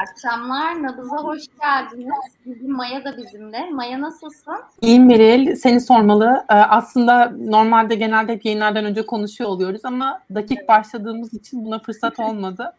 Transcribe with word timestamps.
Akşamlar. 0.00 0.82
Nabız'a 0.82 1.16
hoş 1.16 1.42
geldiniz. 1.60 2.14
Bugün 2.46 2.72
Maya 2.72 3.04
da 3.04 3.16
bizimle. 3.16 3.70
Maya 3.70 4.00
nasılsın? 4.00 4.56
İyiyim 4.80 5.10
Beril. 5.10 5.56
Seni 5.56 5.80
sormalı. 5.80 6.44
Ee, 6.50 6.54
aslında 6.54 7.32
normalde 7.38 7.94
genelde 7.94 8.32
hep 8.32 8.44
yayınlardan 8.44 8.84
önce 8.84 9.06
konuşuyor 9.06 9.50
oluyoruz 9.50 9.84
ama 9.84 10.22
dakik 10.34 10.68
başladığımız 10.68 11.34
için 11.34 11.64
buna 11.64 11.78
fırsat 11.78 12.20
olmadı. 12.20 12.72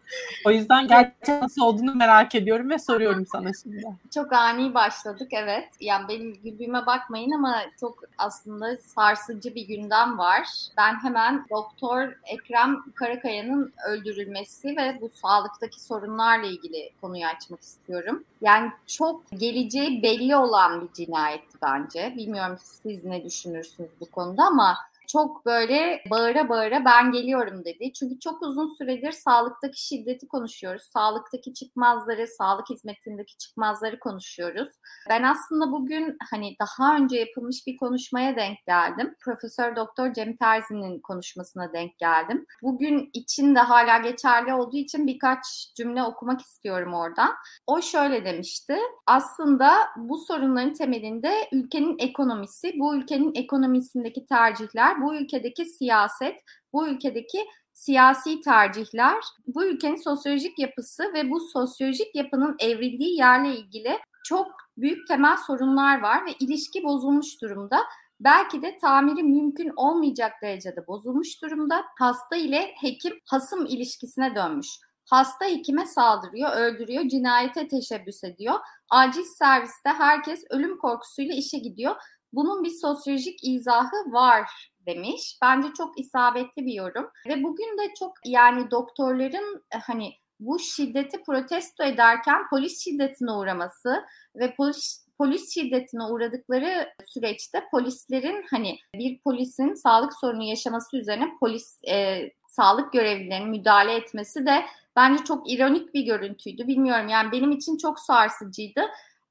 O 0.45 0.51
yüzden 0.51 0.87
gerçekten 0.87 1.41
nasıl 1.41 1.61
olduğunu 1.61 1.95
merak 1.95 2.36
ediyorum 2.36 2.69
ve 2.69 2.79
soruyorum 2.79 3.25
sana 3.32 3.49
şimdi. 3.63 3.83
Çok 4.13 4.33
ani 4.33 4.74
başladık 4.74 5.27
evet. 5.32 5.69
Yani 5.79 6.07
benim 6.10 6.33
güldüğüme 6.43 6.85
bakmayın 6.85 7.32
ama 7.32 7.55
çok 7.79 8.04
aslında 8.18 8.77
sarsıcı 8.77 9.55
bir 9.55 9.68
gündem 9.68 10.18
var. 10.18 10.47
Ben 10.77 11.04
hemen 11.04 11.46
Doktor 11.49 12.13
Ekrem 12.25 12.77
Karakaya'nın 12.96 13.74
öldürülmesi 13.88 14.68
ve 14.68 14.97
bu 15.01 15.10
sağlıktaki 15.13 15.82
sorunlarla 15.82 16.46
ilgili 16.46 16.89
konuyu 17.11 17.25
açmak 17.25 17.61
istiyorum. 17.61 18.24
Yani 18.42 18.71
çok 18.88 19.32
geleceği 19.32 20.04
belli 20.04 20.36
olan 20.36 20.82
bir 20.82 20.93
cinayetti 20.93 21.57
bence. 21.61 22.14
Bilmiyorum 22.18 22.57
siz 22.64 23.06
ne 23.06 23.24
düşünürsünüz 23.24 23.89
bu 24.00 24.11
konuda 24.11 24.43
ama 24.43 24.78
çok 25.11 25.46
böyle 25.46 26.04
bağıra 26.10 26.50
bağıra 26.50 26.86
ben 26.86 27.11
geliyorum 27.11 27.65
dedi. 27.65 27.93
Çünkü 27.93 28.19
çok 28.19 28.42
uzun 28.42 28.75
süredir 28.78 29.11
sağlıktaki 29.11 29.86
şiddeti 29.88 30.28
konuşuyoruz. 30.28 30.83
Sağlıktaki 30.83 31.54
çıkmazları, 31.54 32.28
sağlık 32.28 32.69
hizmetindeki 32.69 33.38
çıkmazları 33.38 34.00
konuşuyoruz. 34.00 34.69
Ben 35.09 35.23
aslında 35.23 35.72
bugün 35.72 36.17
hani 36.31 36.55
daha 36.59 36.95
önce 36.95 37.17
yapılmış 37.17 37.67
bir 37.67 37.77
konuşmaya 37.77 38.35
denk 38.35 38.58
geldim. 38.67 39.16
Profesör 39.23 39.75
Doktor 39.75 40.13
Cem 40.13 40.35
Terzi'nin 40.35 41.00
konuşmasına 41.00 41.73
denk 41.73 41.97
geldim. 41.97 42.45
Bugün 42.63 43.09
için 43.13 43.55
de 43.55 43.59
hala 43.59 43.97
geçerli 43.97 44.53
olduğu 44.53 44.78
için 44.78 45.07
birkaç 45.07 45.73
cümle 45.75 46.03
okumak 46.03 46.41
istiyorum 46.41 46.94
oradan. 46.94 47.33
O 47.67 47.81
şöyle 47.81 48.25
demişti. 48.25 48.78
Aslında 49.07 49.72
bu 49.97 50.17
sorunların 50.17 50.73
temelinde 50.73 51.33
ülkenin 51.52 51.95
ekonomisi, 52.00 52.73
bu 52.80 52.95
ülkenin 52.95 53.31
ekonomisindeki 53.35 54.25
tercihler 54.25 55.00
bu 55.02 55.16
ülkedeki 55.16 55.66
siyaset, 55.66 56.39
bu 56.73 56.88
ülkedeki 56.88 57.45
siyasi 57.73 58.41
tercihler, 58.41 59.17
bu 59.47 59.66
ülkenin 59.66 60.03
sosyolojik 60.03 60.59
yapısı 60.59 61.13
ve 61.13 61.31
bu 61.31 61.39
sosyolojik 61.39 62.16
yapının 62.16 62.55
evrildiği 62.59 63.17
yerle 63.17 63.55
ilgili 63.55 63.99
çok 64.23 64.47
büyük 64.77 65.07
temel 65.07 65.38
sorunlar 65.47 66.02
var 66.02 66.25
ve 66.25 66.33
ilişki 66.39 66.83
bozulmuş 66.83 67.41
durumda. 67.41 67.79
Belki 68.19 68.61
de 68.61 68.77
tamiri 68.77 69.23
mümkün 69.23 69.72
olmayacak 69.75 70.33
derecede 70.41 70.88
bozulmuş 70.88 71.41
durumda. 71.41 71.83
Hasta 71.99 72.35
ile 72.35 72.72
hekim 72.81 73.13
hasım 73.25 73.66
ilişkisine 73.66 74.35
dönmüş. 74.35 74.67
Hasta 75.09 75.45
hekime 75.45 75.85
saldırıyor, 75.85 76.52
öldürüyor, 76.52 77.07
cinayete 77.07 77.67
teşebbüs 77.67 78.23
ediyor. 78.23 78.59
Acil 78.89 79.23
serviste 79.23 79.89
herkes 79.89 80.44
ölüm 80.49 80.77
korkusuyla 80.77 81.35
işe 81.35 81.57
gidiyor. 81.57 81.95
Bunun 82.33 82.63
bir 82.63 82.72
sosyolojik 82.81 83.39
izahı 83.44 84.11
var 84.11 84.70
demiş. 84.85 85.37
Bence 85.41 85.67
çok 85.77 85.99
isabetli 85.99 86.65
bir 86.65 86.73
yorum. 86.73 87.09
Ve 87.27 87.43
bugün 87.43 87.77
de 87.77 87.93
çok 87.99 88.13
yani 88.25 88.71
doktorların 88.71 89.63
e, 89.75 89.77
hani 89.77 90.13
bu 90.39 90.59
şiddeti 90.59 91.23
protesto 91.23 91.83
ederken 91.83 92.49
polis 92.49 92.83
şiddetine 92.83 93.31
uğraması 93.31 94.05
ve 94.35 94.55
polis 94.55 95.05
polis 95.17 95.53
şiddetine 95.53 96.03
uğradıkları 96.03 96.89
süreçte 97.05 97.67
polislerin 97.71 98.45
hani 98.49 98.78
bir 98.95 99.19
polisin 99.19 99.73
sağlık 99.73 100.13
sorunu 100.13 100.44
yaşaması 100.44 100.97
üzerine 100.97 101.27
polis 101.39 101.79
e, 101.89 102.29
sağlık 102.47 102.94
görevlilerinin 102.94 103.50
müdahale 103.50 103.95
etmesi 103.95 104.45
de 104.45 104.66
bence 104.95 105.23
çok 105.23 105.51
ironik 105.51 105.94
bir 105.94 106.06
görüntüydü. 106.06 106.67
Bilmiyorum 106.67 107.07
yani 107.07 107.31
benim 107.31 107.51
için 107.51 107.77
çok 107.77 108.00
sarsıcıydı. 108.00 108.81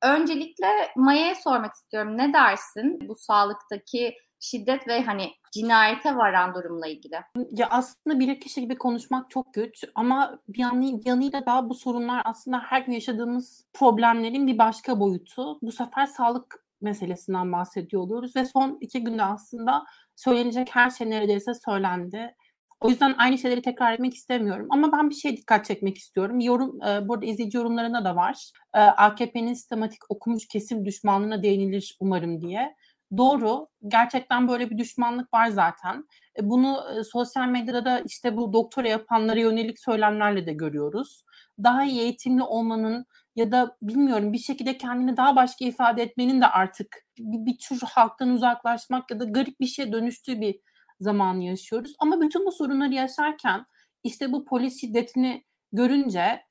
Öncelikle 0.02 0.66
Maya'ya 0.96 1.34
sormak 1.34 1.75
istiyorum. 1.75 2.19
Ne 2.19 2.32
dersin 2.32 3.08
bu 3.08 3.14
sağlıktaki 3.14 4.14
şiddet 4.40 4.88
ve 4.88 5.02
hani 5.02 5.30
cinayete 5.52 6.16
varan 6.16 6.54
durumla 6.54 6.86
ilgili? 6.86 7.16
Ya 7.50 7.68
aslında 7.70 8.20
bir 8.20 8.40
kişi 8.40 8.60
gibi 8.60 8.78
konuşmak 8.78 9.30
çok 9.30 9.54
güç 9.54 9.84
ama 9.94 10.38
bir, 10.48 10.58
yanı, 10.58 11.00
yanıyla 11.04 11.46
daha 11.46 11.68
bu 11.68 11.74
sorunlar 11.74 12.22
aslında 12.24 12.58
her 12.58 12.80
gün 12.80 12.92
yaşadığımız 12.92 13.66
problemlerin 13.72 14.46
bir 14.46 14.58
başka 14.58 15.00
boyutu. 15.00 15.58
Bu 15.62 15.72
sefer 15.72 16.06
sağlık 16.06 16.64
meselesinden 16.80 17.52
bahsediyor 17.52 18.02
oluyoruz 18.02 18.36
ve 18.36 18.44
son 18.44 18.78
iki 18.80 19.04
günde 19.04 19.22
aslında 19.22 19.84
söylenecek 20.16 20.68
her 20.72 20.90
şey 20.90 21.10
neredeyse 21.10 21.52
söylendi. 21.54 22.34
O 22.80 22.90
yüzden 22.90 23.14
aynı 23.18 23.38
şeyleri 23.38 23.62
tekrar 23.62 23.92
etmek 23.92 24.14
istemiyorum. 24.14 24.66
Ama 24.70 24.92
ben 24.92 25.10
bir 25.10 25.14
şey 25.14 25.36
dikkat 25.36 25.64
çekmek 25.64 25.98
istiyorum. 25.98 26.40
Yorum, 26.40 26.82
e, 26.82 27.08
burada 27.08 27.26
izleyici 27.26 27.56
yorumlarında 27.56 28.04
da 28.04 28.16
var. 28.16 28.50
E, 28.74 28.78
AKP'nin 28.78 29.54
sistematik 29.54 30.00
okumuş 30.08 30.48
kesim 30.48 30.84
düşmanlığına 30.84 31.42
değinilir 31.42 31.96
umarım 32.00 32.40
diye. 32.40 32.74
Doğru. 33.16 33.69
Gerçekten 33.88 34.48
böyle 34.48 34.71
bir 34.71 34.78
düşmanlık 34.78 35.34
var 35.34 35.48
zaten. 35.48 36.04
E, 36.38 36.50
bunu 36.50 36.84
e, 36.98 37.04
sosyal 37.04 37.48
medyada 37.48 37.84
da 37.84 38.00
işte 38.00 38.37
bu 38.37 38.53
doktora 38.53 38.88
yapanlara 38.88 39.41
yönelik 39.41 39.81
söylemlerle 39.81 40.47
de 40.47 40.53
görüyoruz. 40.53 41.25
Daha 41.62 41.84
iyi 41.84 42.00
eğitimli 42.00 42.43
olmanın 42.43 43.06
ya 43.37 43.53
da 43.53 43.76
bilmiyorum 43.82 44.32
bir 44.32 44.38
şekilde 44.38 44.78
kendini 44.78 45.16
daha 45.16 45.37
başka 45.37 45.65
ifade 45.65 46.03
etmenin 46.03 46.41
de 46.41 46.47
artık 46.47 46.97
bir, 47.19 47.47
bir 47.47 47.59
tür 47.59 47.81
halktan 47.84 48.28
uzaklaşmak 48.31 49.10
ya 49.10 49.20
da 49.20 49.25
garip 49.25 49.60
bir 49.60 49.66
şeye 49.66 49.93
dönüştüğü 49.93 50.41
bir 50.41 50.60
zamanı 51.00 51.44
yaşıyoruz. 51.44 51.94
Ama 51.99 52.20
bütün 52.20 52.47
bu 52.47 52.53
sorunları 52.53 52.94
yaşarken 52.94 53.66
işte 54.04 54.32
bu 54.32 54.44
polis 54.44 54.81
şiddetini 54.81 55.44
görünce 55.72 56.43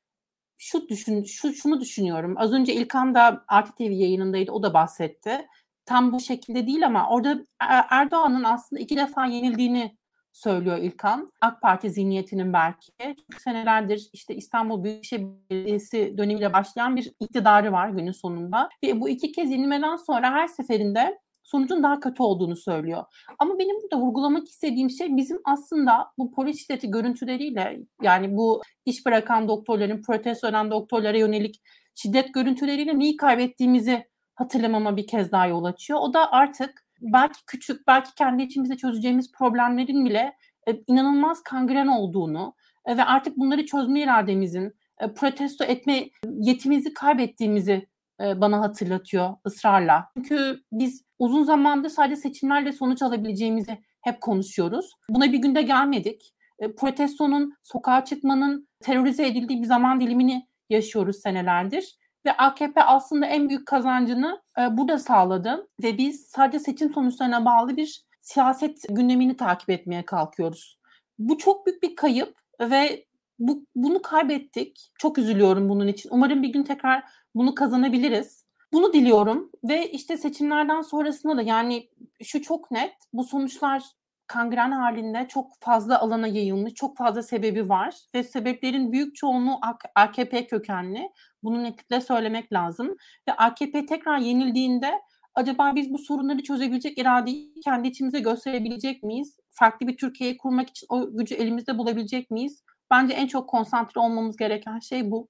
şu 0.58 0.90
düşün 0.90 1.24
şu 1.24 1.54
şunu 1.54 1.82
düşünüyorum. 1.82 2.34
Az 2.38 2.54
önce 2.54 2.74
İlkan 2.74 3.16
da 3.16 3.44
Artı 3.48 3.76
TV 3.76 3.82
yayınındaydı. 3.82 4.52
O 4.52 4.64
da 4.64 4.74
bahsetti 4.74 5.48
tam 5.90 6.14
bu 6.14 6.20
şekilde 6.20 6.68
değil 6.68 6.86
ama 6.86 7.10
orada 7.10 7.46
Erdoğan'ın 7.90 8.44
aslında 8.44 8.82
iki 8.82 8.98
defa 8.98 9.26
yenildiğini 9.26 9.98
söylüyor 10.34 10.78
İlkan. 10.78 11.32
AK 11.42 11.62
Parti 11.62 11.90
zihniyetinin 11.90 12.54
belki. 12.54 12.92
Çünkü 13.00 13.42
senelerdir 13.44 14.10
işte 14.14 14.36
İstanbul 14.36 14.84
Büyükşehir 14.84 15.26
Belediyesi 15.50 16.18
dönemiyle 16.18 16.54
başlayan 16.54 16.96
bir 16.96 17.12
iktidarı 17.20 17.72
var 17.72 17.90
günün 17.90 18.12
sonunda. 18.12 18.70
Ve 18.84 19.02
bu 19.02 19.10
iki 19.10 19.32
kez 19.32 19.52
yenilmeden 19.52 19.96
sonra 19.96 20.32
her 20.32 20.48
seferinde 20.48 21.20
sonucun 21.44 21.84
daha 21.84 22.00
kötü 22.00 22.24
olduğunu 22.24 22.56
söylüyor. 22.56 23.04
Ama 23.40 23.60
benim 23.60 23.82
burada 23.82 23.98
vurgulamak 23.98 24.48
istediğim 24.48 24.90
şey 24.90 25.18
bizim 25.18 25.40
aslında 25.46 26.12
bu 26.18 26.32
polis 26.32 26.62
şiddeti 26.62 26.92
görüntüleriyle 26.92 27.80
yani 28.02 28.38
bu 28.38 28.62
iş 28.86 29.06
bırakan 29.06 29.48
doktorların, 29.48 30.02
protesto 30.02 30.48
eden 30.48 30.72
doktorlara 30.72 31.18
yönelik 31.18 31.62
şiddet 31.96 32.34
görüntüleriyle 32.34 33.00
neyi 33.00 33.18
kaybettiğimizi 33.18 34.10
hatırlamama 34.40 34.98
bir 34.98 35.08
kez 35.08 35.32
daha 35.32 35.48
yol 35.48 35.64
açıyor. 35.64 36.00
O 36.02 36.14
da 36.14 36.32
artık 36.32 36.84
belki 37.02 37.46
küçük, 37.46 37.88
belki 37.88 38.16
kendi 38.16 38.44
içimizde 38.44 38.78
çözeceğimiz 38.78 39.32
problemlerin 39.32 40.06
bile 40.06 40.36
e, 40.68 40.72
inanılmaz 40.88 41.44
kangren 41.44 41.88
olduğunu 41.88 42.54
e, 42.86 42.98
ve 42.98 43.04
artık 43.04 43.38
bunları 43.38 43.66
çözme 43.66 44.02
irademizin, 44.02 44.74
e, 45.00 45.14
protesto 45.14 45.64
etme 45.64 46.10
yetimizi 46.40 46.94
kaybettiğimizi 46.94 47.90
bana 48.36 48.60
hatırlatıyor 48.60 49.36
ısrarla. 49.46 50.12
Çünkü 50.18 50.64
biz 50.72 51.06
uzun 51.20 51.44
zamandır 51.44 51.90
sadece 51.90 52.16
seçimlerle 52.16 52.72
sonuç 52.72 53.02
alabileceğimizi 53.02 53.78
hep 54.02 54.22
konuşuyoruz. 54.22 54.94
Buna 55.10 55.32
bir 55.32 55.38
günde 55.38 55.62
gelmedik. 55.62 56.34
Protestonun, 56.78 57.54
sokağa 57.64 58.06
çıkmanın 58.06 58.68
terörize 58.82 59.28
edildiği 59.28 59.62
bir 59.62 59.68
zaman 59.68 60.02
dilimini 60.02 60.48
yaşıyoruz 60.70 61.22
senelerdir. 61.22 61.99
Ve 62.26 62.32
AKP 62.32 62.84
aslında 62.84 63.26
en 63.26 63.50
büyük 63.50 63.66
kazancını 63.66 64.42
e, 64.60 64.78
burada 64.78 65.00
sağladı 65.00 65.68
ve 65.84 65.98
biz 65.98 66.28
sadece 66.28 66.60
seçim 66.60 66.94
sonuçlarına 66.94 67.46
bağlı 67.46 67.78
bir 67.78 68.04
siyaset 68.22 68.86
gündemini 68.90 69.38
takip 69.38 69.70
etmeye 69.70 70.06
kalkıyoruz. 70.06 70.80
Bu 71.20 71.38
çok 71.38 71.66
büyük 71.66 71.84
bir 71.84 71.96
kayıp 71.96 72.38
ve 72.62 73.06
bu, 73.40 73.66
bunu 73.76 74.02
kaybettik. 74.02 74.92
Çok 75.00 75.18
üzülüyorum 75.18 75.70
bunun 75.70 75.88
için. 75.88 76.10
Umarım 76.14 76.44
bir 76.44 76.50
gün 76.50 76.64
tekrar 76.64 77.04
bunu 77.36 77.56
kazanabiliriz. 77.56 78.46
Bunu 78.74 78.94
diliyorum 78.94 79.52
ve 79.64 79.92
işte 79.92 80.18
seçimlerden 80.18 80.82
sonrasında 80.82 81.38
da 81.38 81.42
yani 81.42 81.90
şu 82.24 82.42
çok 82.42 82.72
net 82.72 82.94
bu 83.14 83.24
sonuçlar 83.24 83.84
kangren 84.30 84.72
halinde 84.72 85.28
çok 85.28 85.52
fazla 85.62 86.00
alana 86.02 86.28
yayılmış, 86.28 86.74
çok 86.74 86.98
fazla 86.98 87.24
sebebi 87.24 87.70
var 87.70 87.96
ve 88.16 88.24
sebeplerin 88.24 88.92
büyük 88.92 89.16
çoğunluğu 89.16 89.60
AKP 89.96 90.48
kökenli. 90.48 91.10
Bunu 91.44 91.64
netlikle 91.64 92.02
söylemek 92.02 92.54
lazım. 92.54 92.98
Ve 93.30 93.34
AKP 93.34 93.86
tekrar 93.86 94.18
yenildiğinde 94.18 94.92
acaba 95.36 95.76
biz 95.76 95.94
bu 95.94 95.98
sorunları 95.98 96.44
çözebilecek 96.44 96.98
iradeyi 96.98 97.54
kendi 97.66 97.88
içimize 97.88 98.20
gösterebilecek 98.20 99.04
miyiz? 99.04 99.38
Farklı 99.52 99.88
bir 99.88 99.98
Türkiye'yi 99.98 100.38
kurmak 100.38 100.70
için 100.70 100.88
o 100.90 101.18
gücü 101.18 101.36
elimizde 101.36 101.78
bulabilecek 101.78 102.32
miyiz? 102.32 102.64
Bence 102.92 103.14
en 103.14 103.28
çok 103.28 103.50
konsantre 103.50 104.02
olmamız 104.02 104.38
gereken 104.38 104.80
şey 104.80 105.12
bu. 105.12 105.30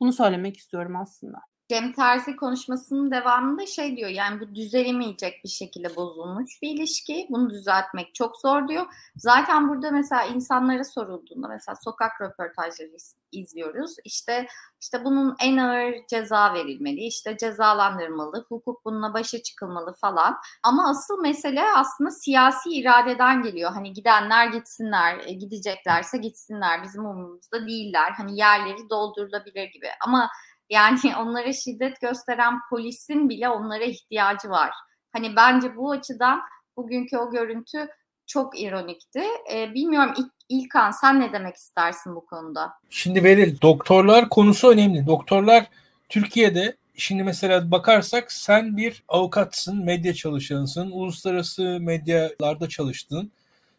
Bunu 0.00 0.12
söylemek 0.12 0.56
istiyorum 0.56 0.96
aslında. 0.96 1.38
Cem 1.70 1.92
Terzi 1.92 2.36
konuşmasının 2.36 3.10
devamında 3.10 3.66
şey 3.66 3.96
diyor 3.96 4.10
yani 4.10 4.40
bu 4.40 4.54
düzelemeyecek 4.54 5.44
bir 5.44 5.48
şekilde 5.48 5.96
bozulmuş 5.96 6.62
bir 6.62 6.68
ilişki. 6.68 7.26
Bunu 7.30 7.50
düzeltmek 7.50 8.14
çok 8.14 8.36
zor 8.36 8.68
diyor. 8.68 8.86
Zaten 9.16 9.68
burada 9.68 9.90
mesela 9.90 10.24
insanlara 10.24 10.84
sorulduğunda 10.84 11.48
mesela 11.48 11.76
sokak 11.76 12.20
röportajları 12.20 12.96
izliyoruz. 13.32 13.96
İşte 14.04 14.46
işte 14.80 15.04
bunun 15.04 15.36
en 15.40 15.56
ağır 15.56 15.94
ceza 16.10 16.54
verilmeli, 16.54 17.00
işte 17.00 17.36
cezalandırmalı, 17.36 18.46
hukuk 18.48 18.84
bununla 18.84 19.14
başa 19.14 19.42
çıkılmalı 19.42 19.92
falan. 19.92 20.36
Ama 20.62 20.90
asıl 20.90 21.20
mesele 21.20 21.62
aslında 21.76 22.10
siyasi 22.10 22.70
iradeden 22.70 23.42
geliyor. 23.42 23.72
Hani 23.72 23.92
gidenler 23.92 24.46
gitsinler, 24.46 25.20
e, 25.26 25.32
gideceklerse 25.32 26.18
gitsinler, 26.18 26.82
bizim 26.82 27.06
umurumuzda 27.06 27.66
değiller. 27.66 28.12
Hani 28.16 28.38
yerleri 28.38 28.90
doldurulabilir 28.90 29.64
gibi. 29.64 29.88
Ama 30.06 30.30
yani 30.70 31.16
onlara 31.18 31.52
şiddet 31.52 32.00
gösteren 32.00 32.54
polisin 32.70 33.28
bile 33.28 33.48
onlara 33.48 33.84
ihtiyacı 33.84 34.50
var. 34.50 34.70
Hani 35.12 35.36
bence 35.36 35.76
bu 35.76 35.90
açıdan 35.90 36.40
bugünkü 36.76 37.16
o 37.16 37.30
görüntü 37.30 37.88
çok 38.26 38.60
ironikti. 38.60 39.22
Ee, 39.52 39.74
bilmiyorum 39.74 40.14
İlk, 40.18 40.32
İlkan 40.48 40.90
sen 40.90 41.20
ne 41.20 41.32
demek 41.32 41.56
istersin 41.56 42.14
bu 42.14 42.26
konuda? 42.26 42.72
Şimdi 42.90 43.24
Beril 43.24 43.60
doktorlar 43.60 44.28
konusu 44.28 44.70
önemli. 44.70 45.06
Doktorlar 45.06 45.66
Türkiye'de 46.08 46.76
şimdi 46.96 47.22
mesela 47.22 47.70
bakarsak 47.70 48.32
sen 48.32 48.76
bir 48.76 49.02
avukatsın, 49.08 49.84
medya 49.84 50.14
çalışanısın, 50.14 50.90
uluslararası 50.90 51.78
medyalarda 51.80 52.68
çalıştın. 52.68 53.32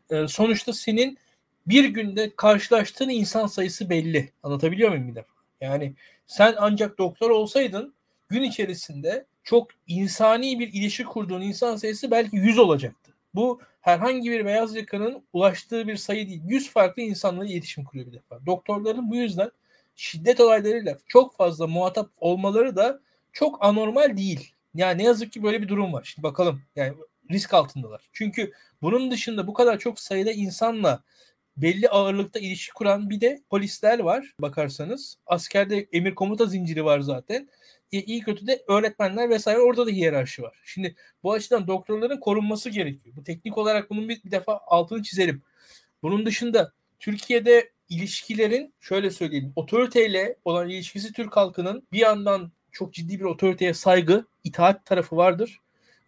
Ee, 0.09 0.27
sonuçta 0.27 0.74
senin 0.74 1.18
bir 1.68 1.85
günde 1.85 2.35
karşılaştığın 2.35 3.09
insan 3.09 3.47
sayısı 3.47 3.89
belli. 3.89 4.31
Anlatabiliyor 4.44 4.89
muyum 4.89 5.07
bir 5.07 5.15
defa? 5.15 5.33
Yani 5.62 5.94
sen 6.29 6.55
ancak 6.57 6.97
doktor 6.97 7.29
olsaydın 7.29 7.93
gün 8.27 8.41
içerisinde 8.41 9.25
çok 9.43 9.67
insani 9.87 10.59
bir 10.59 10.73
ilişki 10.73 11.03
kurduğun 11.03 11.41
insan 11.41 11.75
sayısı 11.75 12.11
belki 12.11 12.35
100 12.35 12.59
olacaktı. 12.59 13.11
Bu 13.35 13.61
herhangi 13.81 14.31
bir 14.31 14.45
beyaz 14.45 14.75
yakanın 14.75 15.23
ulaştığı 15.33 15.87
bir 15.87 15.95
sayı 15.95 16.27
değil. 16.27 16.41
100 16.47 16.69
farklı 16.69 17.01
insanla 17.01 17.45
iletişim 17.45 17.83
kuruyor 17.83 18.07
bir 18.07 18.13
defa. 18.13 18.45
Doktorların 18.45 19.09
bu 19.09 19.15
yüzden 19.15 19.51
şiddet 19.95 20.39
olaylarıyla 20.39 20.97
çok 21.07 21.35
fazla 21.35 21.67
muhatap 21.67 22.09
olmaları 22.17 22.75
da 22.75 22.99
çok 23.33 23.65
anormal 23.65 24.17
değil. 24.17 24.53
Yani 24.75 24.97
ne 24.97 25.03
yazık 25.03 25.31
ki 25.31 25.43
böyle 25.43 25.61
bir 25.61 25.67
durum 25.67 25.93
var. 25.93 26.11
Şimdi 26.13 26.23
bakalım 26.23 26.61
yani 26.75 26.93
risk 27.31 27.53
altındalar. 27.53 28.09
Çünkü 28.13 28.51
bunun 28.81 29.11
dışında 29.11 29.47
bu 29.47 29.53
kadar 29.53 29.79
çok 29.79 29.99
sayıda 29.99 30.31
insanla 30.31 31.03
belli 31.61 31.89
ağırlıkta 31.89 32.39
ilişki 32.39 32.73
kuran 32.73 33.09
bir 33.09 33.21
de 33.21 33.41
polisler 33.50 34.00
var 34.00 34.33
bakarsanız. 34.39 35.17
Askerde 35.25 35.88
emir 35.94 36.15
komuta 36.15 36.45
zinciri 36.45 36.85
var 36.85 37.00
zaten. 37.00 37.50
E, 37.91 38.01
iyi 38.01 38.21
kötü 38.21 38.47
de 38.47 38.63
öğretmenler 38.67 39.29
vesaire 39.29 39.59
orada 39.59 39.88
da 39.88 39.91
hiyerarşi 39.91 40.41
var. 40.41 40.59
Şimdi 40.65 40.95
bu 41.23 41.33
açıdan 41.33 41.67
doktorların 41.67 42.19
korunması 42.19 42.69
gerekiyor. 42.69 43.15
Bu 43.15 43.23
teknik 43.23 43.57
olarak 43.57 43.89
bunun 43.89 44.09
bir, 44.09 44.23
bir 44.23 44.31
defa 44.31 44.61
altını 44.67 45.03
çizelim. 45.03 45.41
Bunun 46.03 46.25
dışında 46.25 46.71
Türkiye'de 47.00 47.71
ilişkilerin 47.89 48.73
şöyle 48.79 49.09
söyleyeyim 49.09 49.53
otoriteyle 49.56 50.35
olan 50.45 50.69
ilişkisi 50.69 51.13
Türk 51.13 51.38
halkının 51.38 51.88
bir 51.91 52.00
yandan 52.00 52.51
çok 52.71 52.94
ciddi 52.94 53.19
bir 53.19 53.25
otoriteye 53.25 53.73
saygı, 53.73 54.25
itaat 54.44 54.85
tarafı 54.85 55.17
vardır. 55.17 55.59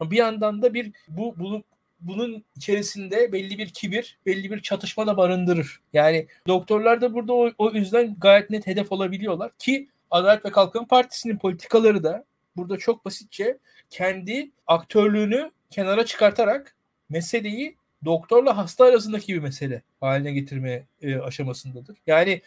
Bir 0.02 0.18
yandan 0.18 0.62
da 0.62 0.74
bir 0.74 0.92
bu, 1.08 1.40
bu 1.40 1.64
bunun 2.02 2.44
içerisinde 2.56 3.32
belli 3.32 3.58
bir 3.58 3.70
kibir, 3.70 4.18
belli 4.26 4.52
bir 4.52 4.62
çatışma 4.62 5.08
da 5.08 5.18
barındırır. 5.18 5.80
Yani 5.94 6.28
doktorlar 6.48 7.02
da 7.02 7.14
burada 7.14 7.34
o, 7.34 7.52
o 7.58 7.72
yüzden 7.72 8.16
gayet 8.20 8.50
net 8.50 8.68
hedef 8.68 8.92
olabiliyorlar 8.92 9.52
ki 9.60 9.90
Adalet 10.12 10.46
ve 10.46 10.52
Kalkınma 10.52 10.88
Partisi'nin 10.88 11.38
politikaları 11.38 12.04
da 12.04 12.26
burada 12.56 12.78
çok 12.78 13.06
basitçe 13.06 13.58
kendi 13.90 14.52
aktörlüğünü 14.68 15.52
kenara 15.70 16.06
çıkartarak 16.06 16.76
meseleyi 17.10 17.76
doktorla 18.06 18.58
hasta 18.58 18.86
arasındaki 18.86 19.34
bir 19.34 19.40
mesele 19.40 19.82
haline 20.00 20.32
getirme 20.32 20.86
e, 21.02 21.16
aşamasındadır. 21.16 21.98
Yani 22.08 22.42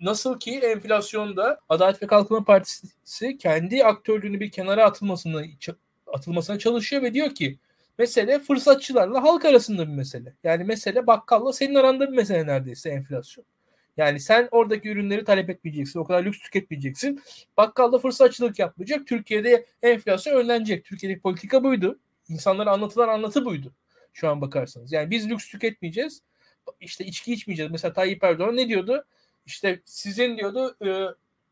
nasıl 0.00 0.40
ki 0.40 0.58
enflasyonda 0.58 1.60
Adalet 1.68 2.02
ve 2.02 2.06
Kalkınma 2.06 2.44
Partisi 2.44 3.38
kendi 3.38 3.84
aktörlüğünü 3.84 4.40
bir 4.40 4.50
kenara 4.50 4.84
atılmasını 4.84 5.46
atılmasına 6.06 6.58
çalışıyor 6.58 7.02
ve 7.02 7.14
diyor 7.14 7.34
ki 7.34 7.58
Mesele 7.98 8.38
fırsatçılarla 8.38 9.22
halk 9.22 9.44
arasında 9.44 9.88
bir 9.88 9.92
mesele. 9.92 10.34
Yani 10.44 10.64
mesele 10.64 11.06
bakkalla 11.06 11.52
senin 11.52 11.74
aranda 11.74 12.12
bir 12.12 12.16
mesele 12.16 12.46
neredeyse 12.46 12.90
enflasyon. 12.90 13.44
Yani 13.96 14.20
sen 14.20 14.48
oradaki 14.50 14.88
ürünleri 14.88 15.24
talep 15.24 15.50
etmeyeceksin. 15.50 16.00
O 16.00 16.04
kadar 16.04 16.24
lüks 16.24 16.38
tüketmeyeceksin. 16.38 17.22
Bakkalda 17.56 17.98
fırsatçılık 17.98 18.58
yapmayacak. 18.58 19.06
Türkiye'de 19.06 19.66
enflasyon 19.82 20.36
önlenecek. 20.36 20.84
Türkiye'deki 20.84 21.20
politika 21.20 21.64
buydu. 21.64 21.98
İnsanlara 22.28 22.70
anlatılan 22.70 23.08
anlatı 23.08 23.44
buydu. 23.44 23.72
Şu 24.12 24.28
an 24.28 24.40
bakarsanız. 24.40 24.92
Yani 24.92 25.10
biz 25.10 25.30
lüks 25.30 25.50
tüketmeyeceğiz. 25.50 26.22
İşte 26.80 27.04
içki 27.04 27.32
içmeyeceğiz. 27.32 27.72
Mesela 27.72 27.92
Tayyip 27.92 28.24
Erdoğan 28.24 28.56
ne 28.56 28.68
diyordu? 28.68 29.04
İşte 29.46 29.80
sizin 29.84 30.36
diyordu 30.36 30.76
e, 30.86 30.88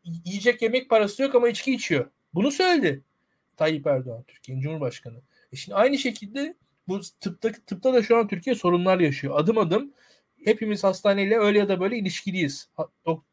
yiyecek 0.04 0.62
yemek 0.62 0.90
parası 0.90 1.22
yok 1.22 1.34
ama 1.34 1.48
içki 1.48 1.74
içiyor. 1.74 2.10
Bunu 2.34 2.50
söyledi 2.50 3.02
Tayyip 3.56 3.86
Erdoğan 3.86 4.22
Türkiye'nin 4.22 4.62
Cumhurbaşkanı. 4.62 5.18
E 5.52 5.56
şimdi 5.56 5.76
aynı 5.76 5.98
şekilde 5.98 6.54
bu 6.88 7.00
tıpta, 7.20 7.52
tıpta 7.66 7.94
da 7.94 8.02
şu 8.02 8.16
an 8.16 8.28
Türkiye 8.28 8.56
sorunlar 8.56 9.00
yaşıyor. 9.00 9.38
Adım 9.38 9.58
adım 9.58 9.92
hepimiz 10.44 10.84
hastaneyle 10.84 11.38
öyle 11.38 11.58
ya 11.58 11.68
da 11.68 11.80
böyle 11.80 11.98
ilişkiliyiz. 11.98 12.68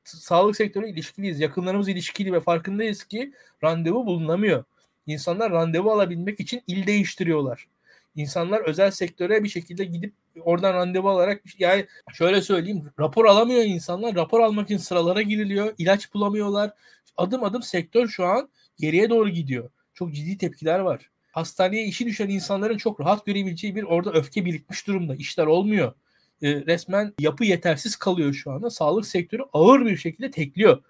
Sağlık 0.04 0.56
sektörü 0.56 0.88
ilişkiliyiz. 0.90 1.40
Yakınlarımız 1.40 1.90
ilişkili 1.90 2.34
ve 2.34 2.40
farkındayız 2.40 3.04
ki 3.04 3.34
randevu 3.64 4.06
bulunamıyor. 4.06 4.64
İnsanlar 5.08 5.52
randevu 5.52 5.92
alabilmek 5.92 6.40
için 6.40 6.62
il 6.68 6.88
değiştiriyorlar. 6.88 7.68
İnsanlar 8.16 8.62
özel 8.62 8.92
sektöre 8.92 9.44
bir 9.44 9.50
şekilde 9.50 9.86
gidip 9.86 10.14
oradan 10.42 10.74
randevu 10.74 11.10
alarak 11.10 11.42
yani 11.60 11.86
şöyle 12.14 12.42
söyleyeyim 12.42 12.92
rapor 13.00 13.26
alamıyor 13.26 13.64
insanlar. 13.64 14.16
Rapor 14.16 14.40
almak 14.40 14.66
için 14.66 14.78
sıralara 14.78 15.22
giriliyor. 15.22 15.74
ilaç 15.78 16.14
bulamıyorlar. 16.14 16.72
Adım 17.18 17.44
adım 17.44 17.64
sektör 17.64 18.08
şu 18.08 18.26
an 18.26 18.50
geriye 18.80 19.10
doğru 19.10 19.30
gidiyor. 19.30 19.70
Çok 19.94 20.14
ciddi 20.14 20.38
tepkiler 20.38 20.80
var 20.80 21.10
hastaneye 21.34 21.86
işi 21.86 22.06
düşen 22.06 22.30
insanların 22.30 22.78
çok 22.78 23.00
rahat 23.00 23.26
görebileceği 23.26 23.76
bir 23.76 23.84
orada 23.84 24.12
öfke 24.12 24.46
birikmiş 24.46 24.88
durumda. 24.88 25.16
İşler 25.16 25.46
olmuyor. 25.46 25.94
E, 26.42 26.56
resmen 26.56 27.14
yapı 27.20 27.46
yetersiz 27.46 27.96
kalıyor 27.96 28.34
şu 28.34 28.52
anda. 28.52 28.70
Sağlık 28.70 29.06
sektörü 29.06 29.42
ağır 29.54 29.86
bir 29.86 29.98
şekilde 29.98 30.32
tekliyor. 30.32 30.84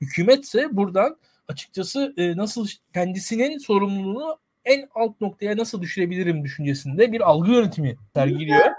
Hükümetse 0.00 0.76
buradan 0.76 1.16
açıkçası 1.48 2.14
e, 2.16 2.36
nasıl 2.36 2.68
kendisinin 2.94 3.58
sorumluluğunu 3.58 4.38
en 4.64 4.88
alt 4.94 5.20
noktaya 5.20 5.56
nasıl 5.56 5.82
düşürebilirim 5.82 6.44
düşüncesinde 6.44 7.12
bir 7.12 7.20
algı 7.20 7.50
yönetimi 7.50 7.96
sergiliyor. 8.14 8.70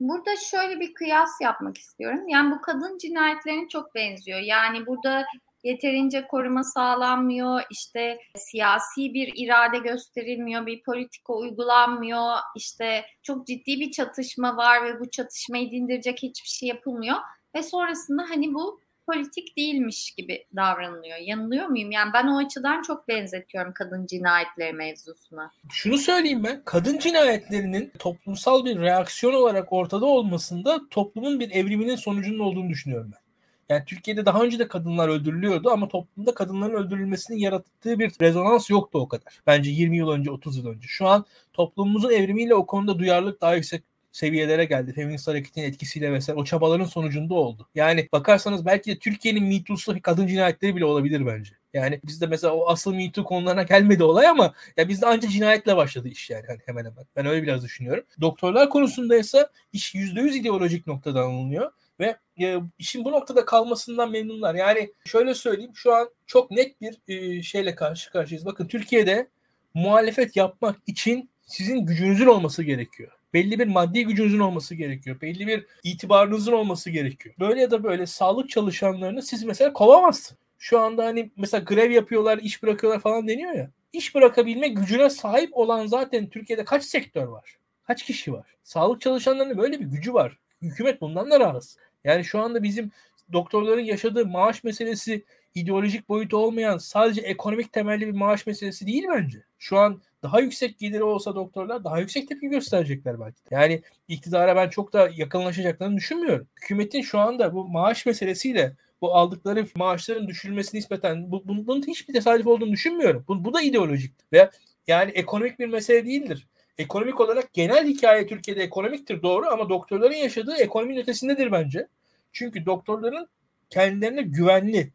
Burada 0.00 0.36
şöyle 0.50 0.80
bir 0.80 0.94
kıyas 0.94 1.30
yapmak 1.42 1.78
istiyorum. 1.78 2.28
Yani 2.28 2.50
bu 2.50 2.60
kadın 2.60 2.98
cinayetlerine 2.98 3.68
çok 3.68 3.94
benziyor. 3.94 4.40
Yani 4.40 4.86
burada 4.86 5.24
yeterince 5.64 6.26
koruma 6.26 6.64
sağlanmıyor, 6.64 7.60
işte 7.70 8.18
siyasi 8.36 9.14
bir 9.14 9.32
irade 9.36 9.78
gösterilmiyor, 9.78 10.66
bir 10.66 10.82
politika 10.82 11.32
uygulanmıyor, 11.34 12.36
işte 12.56 13.04
çok 13.22 13.46
ciddi 13.46 13.80
bir 13.80 13.90
çatışma 13.90 14.56
var 14.56 14.84
ve 14.84 15.00
bu 15.00 15.10
çatışmayı 15.10 15.70
dindirecek 15.70 16.18
hiçbir 16.22 16.48
şey 16.48 16.68
yapılmıyor 16.68 17.16
ve 17.54 17.62
sonrasında 17.62 18.22
hani 18.28 18.54
bu 18.54 18.80
politik 19.12 19.56
değilmiş 19.56 20.10
gibi 20.10 20.46
davranılıyor. 20.56 21.18
Yanılıyor 21.18 21.66
muyum? 21.66 21.90
Yani 21.90 22.10
ben 22.14 22.26
o 22.26 22.38
açıdan 22.38 22.82
çok 22.82 23.08
benzetiyorum 23.08 23.72
kadın 23.74 24.06
cinayetleri 24.06 24.72
mevzusuna. 24.72 25.52
Şunu 25.70 25.98
söyleyeyim 25.98 26.44
ben. 26.44 26.62
Kadın 26.64 26.98
cinayetlerinin 26.98 27.92
toplumsal 27.98 28.64
bir 28.64 28.80
reaksiyon 28.80 29.34
olarak 29.34 29.72
ortada 29.72 30.06
olmasında 30.06 30.88
toplumun 30.90 31.40
bir 31.40 31.50
evriminin 31.50 31.96
sonucunun 31.96 32.38
olduğunu 32.38 32.68
düşünüyorum 32.68 33.10
ben. 33.12 33.27
Yani 33.68 33.84
Türkiye'de 33.84 34.26
daha 34.26 34.42
önce 34.42 34.58
de 34.58 34.68
kadınlar 34.68 35.08
öldürülüyordu 35.08 35.70
ama 35.70 35.88
toplumda 35.88 36.34
kadınların 36.34 36.74
öldürülmesinin 36.74 37.38
yarattığı 37.38 37.98
bir 37.98 38.12
rezonans 38.20 38.70
yoktu 38.70 38.98
o 38.98 39.08
kadar. 39.08 39.40
Bence 39.46 39.70
20 39.70 39.96
yıl 39.96 40.08
önce, 40.08 40.30
30 40.30 40.56
yıl 40.56 40.66
önce. 40.66 40.88
Şu 40.88 41.06
an 41.06 41.24
toplumumuzun 41.52 42.10
evrimiyle 42.10 42.54
o 42.54 42.66
konuda 42.66 42.98
duyarlılık 42.98 43.40
daha 43.40 43.54
yüksek 43.54 43.82
seviyelere 44.12 44.64
geldi. 44.64 44.92
Feminist 44.92 45.28
hareketin 45.28 45.62
etkisiyle 45.62 46.12
vesaire 46.12 46.40
o 46.40 46.44
çabaların 46.44 46.84
sonucunda 46.84 47.34
oldu. 47.34 47.68
Yani 47.74 48.08
bakarsanız 48.12 48.66
belki 48.66 48.90
de 48.90 48.98
Türkiye'nin 48.98 49.44
Me 49.44 50.00
kadın 50.02 50.26
cinayetleri 50.26 50.76
bile 50.76 50.84
olabilir 50.84 51.26
bence. 51.26 51.52
Yani 51.74 52.00
bizde 52.04 52.26
mesela 52.26 52.54
o 52.54 52.68
asıl 52.68 52.94
Me 52.94 53.12
konularına 53.12 53.62
gelmedi 53.62 54.04
olay 54.04 54.26
ama 54.26 54.54
ya 54.76 54.88
bizde 54.88 55.06
ancak 55.06 55.30
cinayetle 55.30 55.76
başladı 55.76 56.08
iş 56.08 56.30
yani 56.30 56.44
hani 56.46 56.58
hemen 56.66 56.84
hemen. 56.84 57.04
Ben 57.16 57.26
öyle 57.26 57.42
biraz 57.42 57.64
düşünüyorum. 57.64 58.04
Doktorlar 58.20 58.70
konusunda 58.70 59.16
ise 59.16 59.46
iş 59.72 59.94
%100 59.94 60.36
ideolojik 60.36 60.86
noktadan 60.86 61.22
alınıyor. 61.22 61.72
Ve 62.00 62.16
e, 62.40 62.56
işin 62.78 63.04
bu 63.04 63.12
noktada 63.12 63.44
kalmasından 63.44 64.10
memnunlar. 64.10 64.54
Yani 64.54 64.92
şöyle 65.04 65.34
söyleyeyim 65.34 65.72
şu 65.74 65.94
an 65.94 66.10
çok 66.26 66.50
net 66.50 66.80
bir 66.80 66.98
e, 67.08 67.42
şeyle 67.42 67.74
karşı 67.74 68.10
karşıyayız. 68.10 68.46
Bakın 68.46 68.66
Türkiye'de 68.66 69.28
muhalefet 69.74 70.36
yapmak 70.36 70.76
için 70.86 71.30
sizin 71.46 71.86
gücünüzün 71.86 72.26
olması 72.26 72.62
gerekiyor. 72.62 73.12
Belli 73.34 73.58
bir 73.58 73.66
maddi 73.66 74.04
gücünüzün 74.04 74.38
olması 74.38 74.74
gerekiyor. 74.74 75.20
Belli 75.20 75.46
bir 75.46 75.66
itibarınızın 75.84 76.52
olması 76.52 76.90
gerekiyor. 76.90 77.34
Böyle 77.40 77.60
ya 77.60 77.70
da 77.70 77.84
böyle 77.84 78.06
sağlık 78.06 78.50
çalışanlarını 78.50 79.22
siz 79.22 79.44
mesela 79.44 79.72
kovamazsınız. 79.72 80.38
Şu 80.58 80.80
anda 80.80 81.04
hani 81.04 81.30
mesela 81.36 81.64
grev 81.64 81.90
yapıyorlar, 81.90 82.38
iş 82.38 82.62
bırakıyorlar 82.62 83.00
falan 83.00 83.28
deniyor 83.28 83.52
ya. 83.52 83.70
İş 83.92 84.14
bırakabilme 84.14 84.68
gücüne 84.68 85.10
sahip 85.10 85.56
olan 85.56 85.86
zaten 85.86 86.28
Türkiye'de 86.28 86.64
kaç 86.64 86.84
sektör 86.84 87.26
var? 87.26 87.56
Kaç 87.86 88.02
kişi 88.02 88.32
var? 88.32 88.46
Sağlık 88.62 89.00
çalışanlarının 89.00 89.58
böyle 89.58 89.80
bir 89.80 89.84
gücü 89.84 90.14
var. 90.14 90.38
Hükümet 90.62 91.00
bundan 91.00 91.30
da 91.30 91.40
rahatsız. 91.40 91.78
Yani 92.04 92.24
şu 92.24 92.40
anda 92.40 92.62
bizim 92.62 92.90
doktorların 93.32 93.84
yaşadığı 93.84 94.26
maaş 94.26 94.64
meselesi 94.64 95.24
ideolojik 95.54 96.08
boyutu 96.08 96.36
olmayan 96.36 96.78
sadece 96.78 97.20
ekonomik 97.20 97.72
temelli 97.72 98.06
bir 98.06 98.12
maaş 98.12 98.46
meselesi 98.46 98.86
değil 98.86 99.04
bence. 99.14 99.42
Şu 99.58 99.78
an 99.78 100.02
daha 100.22 100.40
yüksek 100.40 100.78
geliri 100.78 101.02
olsa 101.02 101.34
doktorlar 101.34 101.84
daha 101.84 102.00
yüksek 102.00 102.28
tepki 102.28 102.48
gösterecekler 102.48 103.20
belki. 103.20 103.40
Yani 103.50 103.82
iktidara 104.08 104.56
ben 104.56 104.68
çok 104.68 104.92
da 104.92 105.10
yakınlaşacaklarını 105.16 105.96
düşünmüyorum. 105.96 106.48
Hükümetin 106.56 107.02
şu 107.02 107.18
anda 107.18 107.54
bu 107.54 107.68
maaş 107.68 108.06
meselesiyle 108.06 108.76
bu 109.00 109.14
aldıkları 109.14 109.66
maaşların 109.76 110.28
düşürülmesi 110.28 110.76
nispeten 110.76 111.30
bu, 111.30 111.42
bunun 111.48 111.82
hiçbir 111.86 112.14
tesadüf 112.14 112.46
olduğunu 112.46 112.72
düşünmüyorum. 112.72 113.24
Bu, 113.28 113.44
bu 113.44 113.54
da 113.54 113.62
ideolojik 113.62 114.12
ve 114.32 114.50
yani 114.86 115.10
ekonomik 115.10 115.58
bir 115.58 115.66
mesele 115.66 116.06
değildir. 116.06 116.46
Ekonomik 116.78 117.20
olarak 117.20 117.52
genel 117.52 117.86
hikaye 117.86 118.26
Türkiye'de 118.26 118.62
ekonomiktir 118.62 119.22
doğru 119.22 119.46
ama 119.46 119.68
doktorların 119.68 120.14
yaşadığı 120.14 120.56
ekonominin 120.56 121.00
ötesindedir 121.00 121.52
bence. 121.52 121.86
Çünkü 122.32 122.66
doktorların 122.66 123.28
kendilerine 123.70 124.22
güvenli, 124.22 124.92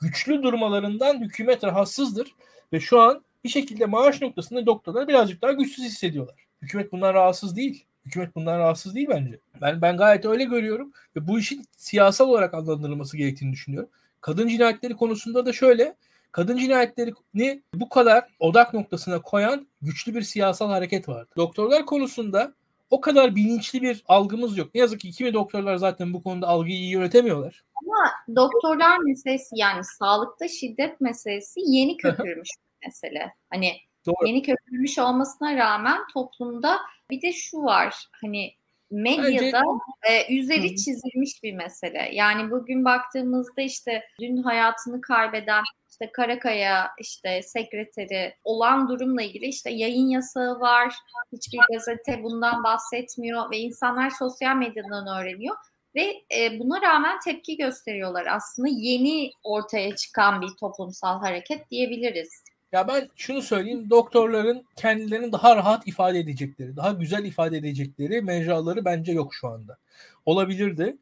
güçlü 0.00 0.42
durmalarından 0.42 1.20
hükümet 1.20 1.64
rahatsızdır 1.64 2.34
ve 2.72 2.80
şu 2.80 3.00
an 3.00 3.24
bir 3.44 3.48
şekilde 3.48 3.86
maaş 3.86 4.22
noktasında 4.22 4.66
doktorlar 4.66 5.08
birazcık 5.08 5.42
daha 5.42 5.52
güçsüz 5.52 5.84
hissediyorlar. 5.84 6.34
Hükümet 6.62 6.92
bundan 6.92 7.14
rahatsız 7.14 7.56
değil. 7.56 7.84
Hükümet 8.06 8.34
bundan 8.34 8.58
rahatsız 8.58 8.94
değil 8.94 9.06
bence. 9.10 9.38
Ben 9.60 9.82
ben 9.82 9.96
gayet 9.96 10.24
öyle 10.24 10.44
görüyorum 10.44 10.92
ve 11.16 11.28
bu 11.28 11.38
işin 11.38 11.64
siyasal 11.76 12.28
olarak 12.28 12.54
adlandırılması 12.54 13.16
gerektiğini 13.16 13.52
düşünüyorum. 13.52 13.90
Kadın 14.20 14.48
cinayetleri 14.48 14.96
konusunda 14.96 15.46
da 15.46 15.52
şöyle 15.52 15.94
kadın 16.36 16.56
cinayetlerini 16.56 17.62
bu 17.74 17.88
kadar 17.88 18.24
odak 18.40 18.74
noktasına 18.74 19.22
koyan 19.22 19.66
güçlü 19.82 20.14
bir 20.14 20.22
siyasal 20.22 20.68
hareket 20.70 21.08
vardı. 21.08 21.30
Doktorlar 21.36 21.86
konusunda 21.86 22.54
o 22.90 23.00
kadar 23.00 23.36
bilinçli 23.36 23.82
bir 23.82 24.04
algımız 24.08 24.58
yok. 24.58 24.74
Ne 24.74 24.80
yazık 24.80 25.00
ki 25.00 25.10
kimi 25.10 25.34
doktorlar 25.34 25.76
zaten 25.76 26.12
bu 26.12 26.22
konuda 26.22 26.48
algıyı 26.48 26.76
iyi 26.76 26.90
yönetemiyorlar. 26.90 27.64
Ama 27.74 28.10
doktorlar 28.36 28.98
meselesi 28.98 29.48
yani 29.54 29.84
sağlıkta 29.84 30.48
şiddet 30.48 31.00
meselesi 31.00 31.60
yeni 31.64 31.96
köpürmüş 31.96 32.48
mesele. 32.86 33.32
Hani 33.50 33.72
Doğru. 34.06 34.26
yeni 34.26 34.42
köpürmüş 34.42 34.98
olmasına 34.98 35.56
rağmen 35.56 35.98
toplumda 36.14 36.78
bir 37.10 37.22
de 37.22 37.32
şu 37.32 37.58
var 37.58 37.94
hani 38.20 38.52
medyada 38.90 39.62
Bence... 40.04 40.14
e, 40.14 40.38
üzeri 40.38 40.76
çizilmiş 40.76 41.42
bir 41.42 41.54
mesele. 41.54 42.10
Yani 42.12 42.50
bugün 42.50 42.84
baktığımızda 42.84 43.62
işte 43.62 44.02
dün 44.20 44.36
hayatını 44.36 45.00
kaybeden 45.00 45.62
işte 46.00 46.12
Karakaya 46.12 46.90
işte 47.00 47.42
sekreteri 47.42 48.34
olan 48.44 48.88
durumla 48.88 49.22
ilgili 49.22 49.46
işte 49.46 49.70
yayın 49.70 50.08
yasağı 50.08 50.60
var. 50.60 50.94
Hiçbir 51.32 51.60
gazete 51.72 52.22
bundan 52.22 52.64
bahsetmiyor 52.64 53.50
ve 53.50 53.58
insanlar 53.58 54.10
sosyal 54.10 54.56
medyadan 54.56 55.06
öğreniyor 55.20 55.56
ve 55.94 56.24
e, 56.36 56.58
buna 56.58 56.82
rağmen 56.82 57.18
tepki 57.24 57.56
gösteriyorlar. 57.56 58.26
Aslında 58.26 58.68
yeni 58.68 59.30
ortaya 59.42 59.96
çıkan 59.96 60.40
bir 60.40 60.48
toplumsal 60.60 61.20
hareket 61.20 61.70
diyebiliriz. 61.70 62.44
Ya 62.72 62.88
ben 62.88 63.08
şunu 63.16 63.42
söyleyeyim. 63.42 63.90
Doktorların 63.90 64.64
kendilerini 64.76 65.32
daha 65.32 65.56
rahat 65.56 65.88
ifade 65.88 66.18
edecekleri, 66.18 66.76
daha 66.76 66.92
güzel 66.92 67.24
ifade 67.24 67.56
edecekleri 67.56 68.22
mecraları 68.22 68.84
bence 68.84 69.12
yok 69.12 69.34
şu 69.34 69.48
anda. 69.48 69.78
Olabilirdi. 70.26 70.96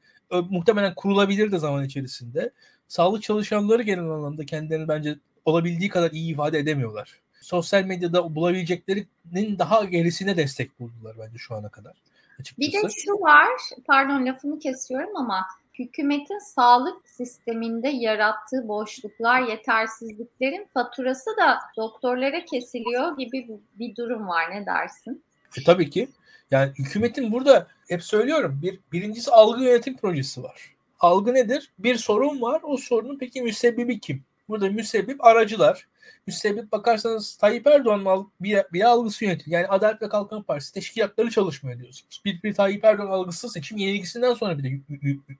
Muhtemelen 0.51 0.95
kurulabilirdi 0.95 1.59
zaman 1.59 1.85
içerisinde. 1.85 2.53
Sağlık 2.95 3.23
çalışanları 3.23 3.83
genel 3.83 4.05
anlamda 4.05 4.47
kendilerini 4.47 4.89
bence 4.89 5.17
olabildiği 5.45 5.89
kadar 5.89 6.11
iyi 6.11 6.33
ifade 6.33 6.59
edemiyorlar. 6.59 7.21
Sosyal 7.41 7.85
medyada 7.85 8.35
bulabileceklerinin 8.35 9.59
daha 9.59 9.85
gerisine 9.85 10.37
destek 10.37 10.81
buldular 10.81 11.17
bence 11.19 11.39
şu 11.39 11.55
ana 11.55 11.69
kadar. 11.69 11.93
Açıkçası. 12.41 12.61
Bir 12.61 12.73
de 12.73 12.93
şu 13.05 13.13
var, 13.13 13.49
pardon 13.87 14.27
lafını 14.27 14.59
kesiyorum 14.59 15.17
ama 15.17 15.47
hükümetin 15.79 16.39
sağlık 16.39 17.09
sisteminde 17.09 17.89
yarattığı 17.89 18.69
boşluklar, 18.69 19.41
yetersizliklerin 19.41 20.69
faturası 20.75 21.31
da 21.41 21.59
doktorlara 21.77 22.45
kesiliyor 22.45 23.17
gibi 23.17 23.49
bir 23.75 23.97
durum 23.97 24.29
var. 24.29 24.51
Ne 24.51 24.67
dersin? 24.67 25.25
E, 25.59 25.65
tabii 25.65 25.91
ki. 25.91 26.09
Yani 26.51 26.73
hükümetin 26.79 27.33
burada 27.33 27.67
hep 27.89 28.03
söylüyorum 28.03 28.61
bir 28.63 28.81
birincisi 28.93 29.31
algı 29.31 29.65
yönetim 29.65 29.97
projesi 29.97 30.43
var. 30.43 30.74
Algı 31.05 31.35
nedir? 31.35 31.73
Bir 31.79 31.97
sorun 31.97 32.43
var. 32.43 32.61
O 32.63 32.77
sorunun 32.77 33.19
peki 33.19 33.43
müsebbibi 33.43 34.01
kim? 34.01 34.25
Burada 34.49 34.71
müsebbip 34.71 35.25
aracılar. 35.25 35.89
Müsebbip 36.27 36.73
bakarsanız 36.73 37.37
Tayyip 37.37 37.67
Erdoğan'ın 37.67 38.33
bir, 38.41 38.59
bir 38.73 38.81
algısı 38.81 39.25
yönetiyor. 39.25 39.61
Yani 39.61 39.69
Adalet 39.69 40.03
ve 40.03 40.09
Kalkınma 40.09 40.43
Partisi 40.43 40.75
teşkilatları 40.75 41.31
çalışmıyor 41.31 41.79
diyorsunuz. 41.79 42.23
Bir, 42.25 42.43
bir 42.43 42.55
Tayyip 42.55 42.85
Erdoğan 42.85 43.07
algısı 43.07 43.49
seçim 43.49 43.79
yenilgisinden 43.79 44.35
sonra 44.35 44.59
bir 44.59 44.65
de 44.65 44.81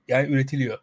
yani 0.09 0.33
üretiliyor. 0.33 0.79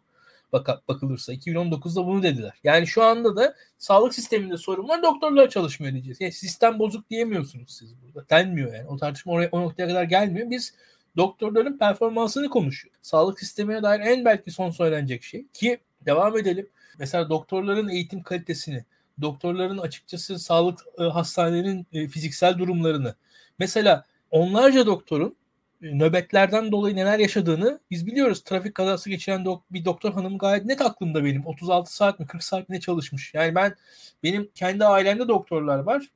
Bak, 0.52 0.88
bakılırsa 0.88 1.34
2019'da 1.34 2.06
bunu 2.06 2.22
dediler. 2.22 2.52
Yani 2.64 2.86
şu 2.86 3.02
anda 3.02 3.36
da 3.36 3.54
sağlık 3.78 4.14
sisteminde 4.14 4.56
sorun 4.56 4.88
var. 4.88 5.02
Doktorlar 5.02 5.50
çalışmıyor 5.50 5.92
diyeceğiz. 5.92 6.20
Yani 6.20 6.32
sistem 6.32 6.78
bozuk 6.78 7.10
diyemiyorsunuz 7.10 7.76
siz 7.78 7.94
burada. 8.02 8.28
Denmiyor 8.30 8.74
yani. 8.74 8.88
O 8.88 8.96
tartışma 8.96 9.32
oraya, 9.32 9.48
o 9.52 9.60
noktaya 9.60 9.88
kadar 9.88 10.04
gelmiyor. 10.04 10.50
Biz 10.50 10.74
doktorların 11.16 11.78
performansını 11.78 12.50
konuşuyor. 12.50 12.94
Sağlık 13.02 13.40
sistemine 13.40 13.82
dair 13.82 14.00
en 14.00 14.24
belki 14.24 14.50
son 14.50 14.70
söylenecek 14.70 15.22
şey 15.22 15.46
ki 15.52 15.78
devam 16.00 16.38
edelim. 16.38 16.68
Mesela 16.98 17.30
doktorların 17.30 17.88
eğitim 17.88 18.22
kalitesini, 18.22 18.84
doktorların 19.20 19.78
açıkçası 19.78 20.38
sağlık 20.38 20.80
e, 20.98 21.02
hastanelerinin 21.02 21.86
e, 21.92 22.08
fiziksel 22.08 22.58
durumlarını. 22.58 23.14
Mesela 23.58 24.04
onlarca 24.30 24.86
doktorun 24.86 25.36
e, 25.82 25.98
nöbetlerden 25.98 26.72
dolayı 26.72 26.96
neler 26.96 27.18
yaşadığını 27.18 27.80
biz 27.90 28.06
biliyoruz. 28.06 28.44
Trafik 28.44 28.74
kazası 28.74 29.10
geçiren 29.10 29.40
dok- 29.40 29.62
bir 29.70 29.84
doktor 29.84 30.12
hanım 30.12 30.38
gayet 30.38 30.64
net 30.64 30.80
aklımda 30.80 31.24
benim. 31.24 31.46
36 31.46 31.94
saat 31.94 32.20
mi 32.20 32.26
40 32.26 32.42
saat 32.44 32.68
mi 32.68 32.76
ne 32.76 32.80
çalışmış. 32.80 33.34
Yani 33.34 33.54
ben 33.54 33.74
benim 34.22 34.50
kendi 34.54 34.84
ailemde 34.84 35.28
doktorlar 35.28 35.78
var. 35.78 36.08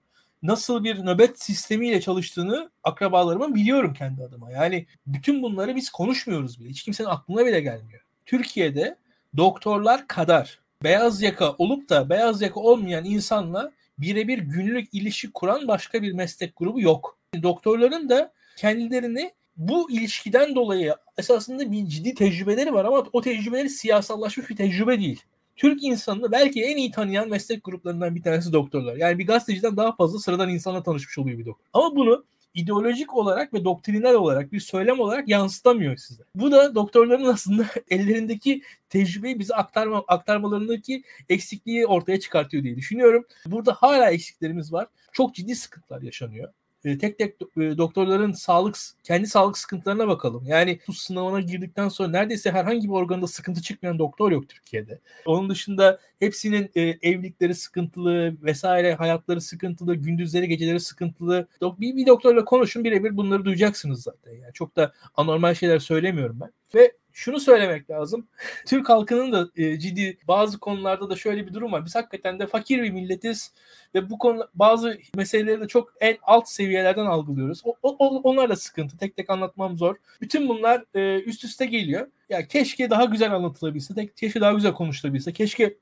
Nasıl 0.47 0.85
bir 0.85 1.07
nöbet 1.07 1.43
sistemiyle 1.43 2.01
çalıştığını 2.01 2.71
akrabalarımın 2.85 3.55
biliyorum 3.55 3.95
kendi 3.95 4.23
adıma. 4.23 4.51
Yani 4.51 4.87
bütün 5.07 5.43
bunları 5.43 5.77
biz 5.77 5.91
konuşmuyoruz 5.91 6.61
bile. 6.61 6.69
Hiç 6.69 6.83
kimsenin 6.83 7.09
aklına 7.09 7.47
bile 7.47 7.61
gelmiyor. 7.61 8.03
Türkiye'de 8.27 8.97
doktorlar 9.37 10.07
kadar 10.07 10.59
beyaz 10.83 11.23
yaka 11.23 11.53
olup 11.53 11.89
da 11.89 12.11
beyaz 12.11 12.43
yaka 12.43 12.61
olmayan 12.61 13.05
insanla 13.05 13.73
birebir 13.99 14.39
günlük 14.39 14.95
ilişki 14.95 15.33
kuran 15.33 15.69
başka 15.69 16.03
bir 16.03 16.13
meslek 16.13 16.57
grubu 16.57 16.81
yok. 16.81 17.19
Doktorların 17.43 18.09
da 18.09 18.33
kendilerini 18.57 19.33
bu 19.57 19.91
ilişkiden 19.91 20.55
dolayı 20.55 20.95
esasında 21.19 21.73
bir 21.73 21.87
ciddi 21.87 22.15
tecrübeleri 22.15 22.75
var 22.75 22.85
ama 22.85 23.07
o 23.13 23.21
tecrübeleri 23.21 23.71
siyasallaşmış 23.71 24.51
bir 24.51 24.57
tecrübe 24.57 24.99
değil. 24.99 25.23
Türk 25.57 25.85
insanını 25.85 26.33
belki 26.33 26.63
en 26.63 26.77
iyi 26.77 26.91
tanıyan 26.91 27.29
meslek 27.29 27.65
gruplarından 27.65 28.15
bir 28.15 28.23
tanesi 28.23 28.53
doktorlar. 28.53 28.97
Yani 28.97 29.19
bir 29.19 29.27
gazeteciden 29.27 29.77
daha 29.77 29.97
fazla 29.97 30.19
sıradan 30.19 30.49
insanla 30.49 30.83
tanışmış 30.83 31.19
oluyor 31.19 31.39
bir 31.39 31.47
doktor. 31.47 31.65
Ama 31.73 31.97
bunu 31.97 32.25
ideolojik 32.55 33.17
olarak 33.17 33.55
ve 33.55 33.65
doktrinal 33.65 34.15
olarak 34.15 34.53
bir 34.53 34.61
söylem 34.61 35.01
olarak 35.01 35.29
yansıtamıyor 35.29 35.97
size. 35.97 36.23
Bu 36.35 36.53
da 36.53 36.75
doktorların 36.75 37.25
aslında 37.25 37.67
ellerindeki 37.91 38.63
tecrübeyi 38.89 39.39
bize 39.39 39.55
aktarma, 39.55 40.05
aktarmalarındaki 40.09 41.03
eksikliği 41.29 41.87
ortaya 41.87 42.21
çıkartıyor 42.21 42.63
diye 42.63 42.77
düşünüyorum. 42.77 43.27
Burada 43.47 43.73
hala 43.73 44.11
eksiklerimiz 44.11 44.73
var. 44.73 44.87
Çok 45.13 45.35
ciddi 45.35 45.57
sıkıntılar 45.57 46.03
yaşanıyor. 46.03 46.53
E, 46.87 46.99
tek 46.99 47.19
tek 47.19 47.35
e, 47.43 47.79
doktorların 47.79 48.33
sağlık 48.33 48.77
kendi 49.03 49.27
sağlık 49.27 49.59
sıkıntılarına 49.59 50.09
bakalım. 50.09 50.45
Yani 50.47 50.81
bu 50.89 50.93
sınavına 50.93 51.41
girdikten 51.41 51.89
sonra 51.89 52.09
neredeyse 52.09 52.51
herhangi 52.51 52.89
bir 52.89 52.93
organda 52.93 53.27
sıkıntı 53.27 53.63
çıkmayan 53.63 53.99
doktor 53.99 54.33
yok 54.33 54.49
Türkiye'de. 54.49 55.01
Onun 55.27 55.51
dışında 55.51 56.01
hepsinin 56.19 56.71
e, 56.75 56.81
evlilikleri 56.83 57.55
sıkıntılı 57.55 58.37
vesaire 58.43 58.95
hayatları 58.95 59.41
sıkıntılı, 59.41 59.95
gündüzleri 59.95 60.49
geceleri 60.49 60.81
sıkıntılı. 60.81 61.49
Bir, 61.63 61.97
bir 61.97 62.07
doktorla 62.07 62.45
konuşun 62.45 62.85
birebir 62.85 63.17
bunları 63.17 63.45
duyacaksınız 63.45 64.03
zaten. 64.03 64.33
Yani 64.33 64.53
çok 64.53 64.77
da 64.77 64.93
anormal 65.15 65.55
şeyler 65.55 65.79
söylemiyorum 65.79 66.41
ben. 66.41 66.51
Ve 66.75 66.93
şunu 67.17 67.41
söylemek 67.41 67.91
lazım. 67.91 68.27
Türk 68.67 68.89
halkının 68.89 69.33
da 69.33 69.49
e, 69.57 69.79
ciddi 69.79 70.19
bazı 70.29 70.59
konularda 70.59 71.11
da 71.11 71.17
şöyle 71.17 71.47
bir 71.47 71.55
durum 71.55 71.73
var. 71.73 71.85
Biz 71.85 71.95
hakikaten 71.95 72.39
de 72.39 72.47
fakir 72.47 72.83
bir 72.83 72.91
milletiz 72.91 73.53
ve 73.95 74.11
bu 74.11 74.19
konu 74.19 74.49
bazı 74.55 74.99
meseleleri 75.15 75.61
de 75.61 75.69
çok 75.69 75.93
en 76.01 76.17
alt 76.23 76.49
seviyelerden 76.49 77.07
algılıyoruz. 77.07 77.63
O, 77.65 77.77
o, 77.83 78.07
onlar 78.07 78.51
da 78.51 78.57
sıkıntı. 78.57 78.97
Tek 78.97 79.17
tek 79.17 79.31
anlatmam 79.31 79.79
zor. 79.79 79.97
Bütün 80.21 80.49
bunlar 80.49 80.85
e, 80.95 81.23
üst 81.23 81.45
üste 81.45 81.67
geliyor. 81.67 82.07
Ya 82.29 82.49
keşke 82.49 82.91
daha 82.91 83.05
güzel 83.05 83.35
anlatılabilse, 83.35 83.95
tek, 83.95 84.17
keşke 84.17 84.41
daha 84.41 84.53
güzel 84.53 84.75
konuşulabilse, 84.75 85.33
keşke 85.33 85.77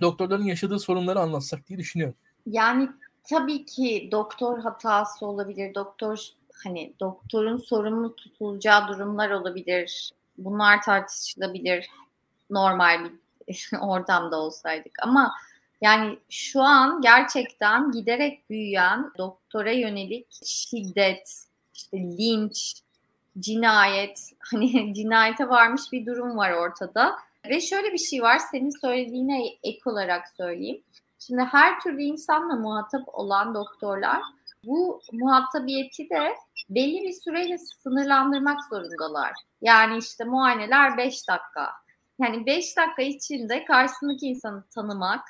doktorların 0.00 0.44
yaşadığı 0.44 0.78
sorunları 0.78 1.20
anlatsak 1.20 1.68
diye 1.68 1.78
düşünüyorum. 1.78 2.16
Yani 2.46 2.88
tabii 3.24 3.64
ki 3.64 4.08
doktor 4.12 4.58
hatası 4.58 5.26
olabilir. 5.26 5.74
Doktor 5.74 6.28
hani 6.64 6.92
doktorun 7.00 7.56
sorumlu 7.56 8.16
tutulacağı 8.16 8.88
durumlar 8.88 9.30
olabilir 9.30 10.12
bunlar 10.38 10.82
tartışılabilir. 10.82 11.90
Normal 12.50 13.04
bir 13.04 13.78
ortamda 13.80 14.36
olsaydık. 14.36 14.92
Ama 15.02 15.34
yani 15.80 16.18
şu 16.30 16.60
an 16.60 17.00
gerçekten 17.00 17.92
giderek 17.92 18.50
büyüyen 18.50 19.10
doktora 19.18 19.72
yönelik 19.72 20.26
şiddet, 20.44 21.44
işte 21.74 21.98
linç, 21.98 22.82
cinayet, 23.38 24.30
hani 24.38 24.94
cinayete 24.94 25.48
varmış 25.48 25.82
bir 25.92 26.06
durum 26.06 26.36
var 26.36 26.52
ortada. 26.52 27.16
Ve 27.48 27.60
şöyle 27.60 27.92
bir 27.92 27.98
şey 27.98 28.22
var, 28.22 28.38
senin 28.38 28.80
söylediğine 28.80 29.46
ek 29.62 29.80
olarak 29.86 30.28
söyleyeyim. 30.36 30.82
Şimdi 31.18 31.42
her 31.42 31.80
türlü 31.80 32.02
insanla 32.02 32.56
muhatap 32.56 33.02
olan 33.12 33.54
doktorlar 33.54 34.22
bu 34.64 35.00
muhatabiyeti 35.12 36.10
de 36.10 36.34
belli 36.70 37.02
bir 37.02 37.12
süreyle 37.12 37.58
sınırlandırmak 37.58 38.58
zorundalar. 38.70 39.32
Yani 39.62 39.98
işte 39.98 40.24
muayeneler 40.24 40.96
5 40.96 41.28
dakika. 41.28 41.70
Yani 42.20 42.46
5 42.46 42.76
dakika 42.76 43.02
içinde 43.02 43.64
karşısındaki 43.64 44.26
insanı 44.26 44.64
tanımak, 44.74 45.20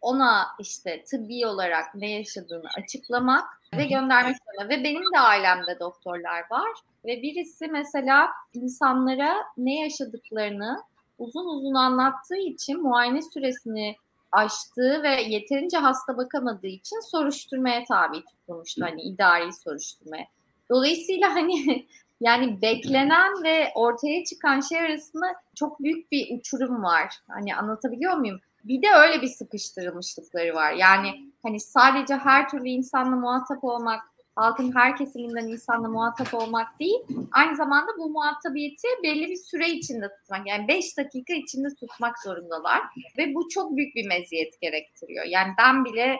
ona 0.00 0.46
işte 0.58 1.04
tıbbi 1.04 1.46
olarak 1.46 1.94
ne 1.94 2.10
yaşadığını 2.10 2.68
açıklamak 2.82 3.44
ve 3.76 3.84
göndermek 3.84 4.36
zorunda. 4.36 4.74
Ve 4.74 4.84
benim 4.84 5.02
de 5.14 5.18
ailemde 5.18 5.78
doktorlar 5.80 6.44
var. 6.50 6.68
Ve 7.04 7.22
birisi 7.22 7.66
mesela 7.68 8.28
insanlara 8.54 9.36
ne 9.56 9.80
yaşadıklarını 9.80 10.82
uzun 11.18 11.46
uzun 11.46 11.74
anlattığı 11.74 12.36
için 12.36 12.82
muayene 12.82 13.22
süresini 13.22 13.96
aştığı 14.32 15.02
ve 15.02 15.22
yeterince 15.22 15.78
hasta 15.78 16.16
bakamadığı 16.16 16.66
için 16.66 17.10
soruşturmaya 17.10 17.84
tabi 17.84 18.24
tutulmuştu. 18.24 18.84
Hani 18.84 19.02
idari 19.02 19.52
soruşturmaya. 19.52 20.26
Dolayısıyla 20.70 21.34
hani 21.34 21.86
yani 22.20 22.62
beklenen 22.62 23.44
ve 23.44 23.72
ortaya 23.74 24.24
çıkan 24.24 24.60
şey 24.60 24.80
arasında 24.80 25.26
çok 25.54 25.80
büyük 25.80 26.12
bir 26.12 26.38
uçurum 26.38 26.82
var. 26.82 27.14
Hani 27.28 27.56
anlatabiliyor 27.56 28.16
muyum? 28.16 28.40
Bir 28.64 28.82
de 28.82 28.86
öyle 28.94 29.22
bir 29.22 29.28
sıkıştırılmışlıkları 29.28 30.54
var. 30.54 30.72
Yani 30.72 31.32
hani 31.42 31.60
sadece 31.60 32.16
her 32.16 32.48
türlü 32.48 32.68
insanla 32.68 33.16
muhatap 33.16 33.64
olmak, 33.64 34.00
halkın 34.36 34.74
her 34.74 34.96
kesiminden 34.96 35.48
insanla 35.48 35.88
muhatap 35.88 36.34
olmak 36.34 36.80
değil, 36.80 37.00
aynı 37.32 37.56
zamanda 37.56 37.92
bu 37.98 38.10
muhatabiyeti 38.10 38.88
belli 39.02 39.30
bir 39.30 39.36
süre 39.36 39.68
içinde 39.68 40.08
tutmak. 40.08 40.46
Yani 40.46 40.68
5 40.68 40.98
dakika 40.98 41.34
içinde 41.34 41.68
tutmak 41.74 42.22
zorundalar 42.22 42.80
ve 43.18 43.34
bu 43.34 43.48
çok 43.48 43.76
büyük 43.76 43.94
bir 43.94 44.08
meziyet 44.08 44.60
gerektiriyor. 44.60 45.24
Yani 45.24 45.52
ben 45.58 45.84
bile 45.84 46.16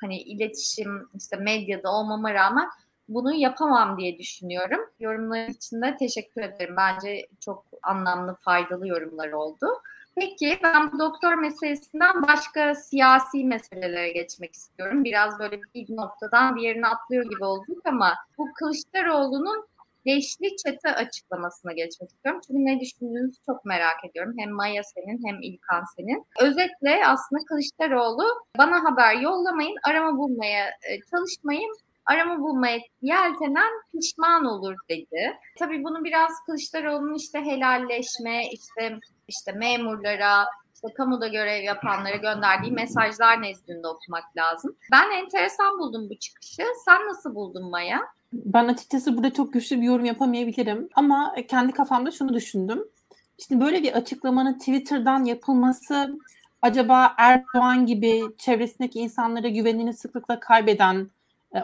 hani 0.00 0.20
iletişim 0.20 1.08
işte 1.14 1.36
medyada 1.36 1.92
olmama 1.92 2.34
rağmen 2.34 2.68
bunu 3.10 3.34
yapamam 3.34 3.98
diye 3.98 4.18
düşünüyorum. 4.18 4.80
Yorumlar 5.00 5.48
için 5.48 5.82
de 5.82 5.96
teşekkür 5.96 6.42
ederim. 6.42 6.74
Bence 6.76 7.26
çok 7.40 7.64
anlamlı, 7.82 8.34
faydalı 8.34 8.88
yorumlar 8.88 9.32
oldu. 9.32 9.66
Peki 10.14 10.58
ben 10.62 10.92
bu 10.92 10.98
doktor 10.98 11.34
meselesinden 11.34 12.22
başka 12.22 12.74
siyasi 12.74 13.44
meselelere 13.44 14.12
geçmek 14.12 14.54
istiyorum. 14.54 15.04
Biraz 15.04 15.38
böyle 15.38 15.60
bir 15.74 15.96
noktadan 15.96 16.56
diğerine 16.56 16.86
atlıyor 16.86 17.24
gibi 17.24 17.44
olduk 17.44 17.78
ama 17.84 18.14
bu 18.38 18.52
Kılıçdaroğlu'nun 18.54 19.66
beşli 20.06 20.56
çete 20.56 20.94
açıklamasına 20.94 21.72
geçmek 21.72 22.10
istiyorum. 22.10 22.40
Çünkü 22.46 22.64
ne 22.64 22.80
düşündüğünüzü 22.80 23.36
çok 23.46 23.64
merak 23.64 24.04
ediyorum. 24.10 24.34
Hem 24.38 24.50
Maya 24.50 24.82
senin 24.82 25.26
hem 25.26 25.42
İlkan 25.42 25.84
senin. 25.96 26.26
Özetle 26.40 27.06
aslında 27.06 27.44
Kılıçdaroğlu 27.48 28.24
bana 28.58 28.84
haber 28.84 29.14
yollamayın, 29.14 29.76
arama 29.88 30.18
bulmaya 30.18 30.66
e, 30.66 31.00
çalışmayın 31.10 31.76
arama 32.10 32.38
bulmaya 32.40 32.78
yeltenen 33.02 33.72
pişman 33.92 34.44
olur 34.44 34.74
dedi. 34.88 35.38
Tabii 35.58 35.84
bunu 35.84 36.04
biraz 36.04 36.30
Kılıçdaroğlu'nun 36.46 37.14
işte 37.14 37.40
helalleşme, 37.40 38.42
işte 38.52 38.98
işte 39.28 39.52
memurlara, 39.52 40.44
işte 40.74 40.94
kamuda 40.96 41.28
görev 41.28 41.62
yapanlara 41.62 42.16
gönderdiği 42.16 42.72
mesajlar 42.72 43.42
nezdinde 43.42 43.88
okumak 43.88 44.36
lazım. 44.36 44.76
Ben 44.92 45.10
enteresan 45.10 45.78
buldum 45.78 46.10
bu 46.10 46.18
çıkışı. 46.18 46.62
Sen 46.84 47.08
nasıl 47.08 47.34
buldun 47.34 47.70
Maya? 47.70 48.00
Ben 48.32 48.68
açıkçası 48.68 49.16
burada 49.16 49.32
çok 49.32 49.52
güçlü 49.52 49.80
bir 49.80 49.86
yorum 49.86 50.04
yapamayabilirim 50.04 50.88
ama 50.94 51.34
kendi 51.48 51.72
kafamda 51.72 52.10
şunu 52.10 52.34
düşündüm. 52.34 52.84
Şimdi 53.38 53.64
böyle 53.64 53.82
bir 53.82 53.92
açıklamanın 53.92 54.58
Twitter'dan 54.58 55.24
yapılması 55.24 56.18
acaba 56.62 57.14
Erdoğan 57.18 57.86
gibi 57.86 58.22
çevresindeki 58.38 58.98
insanlara 58.98 59.48
güvenini 59.48 59.94
sıklıkla 59.94 60.40
kaybeden, 60.40 61.10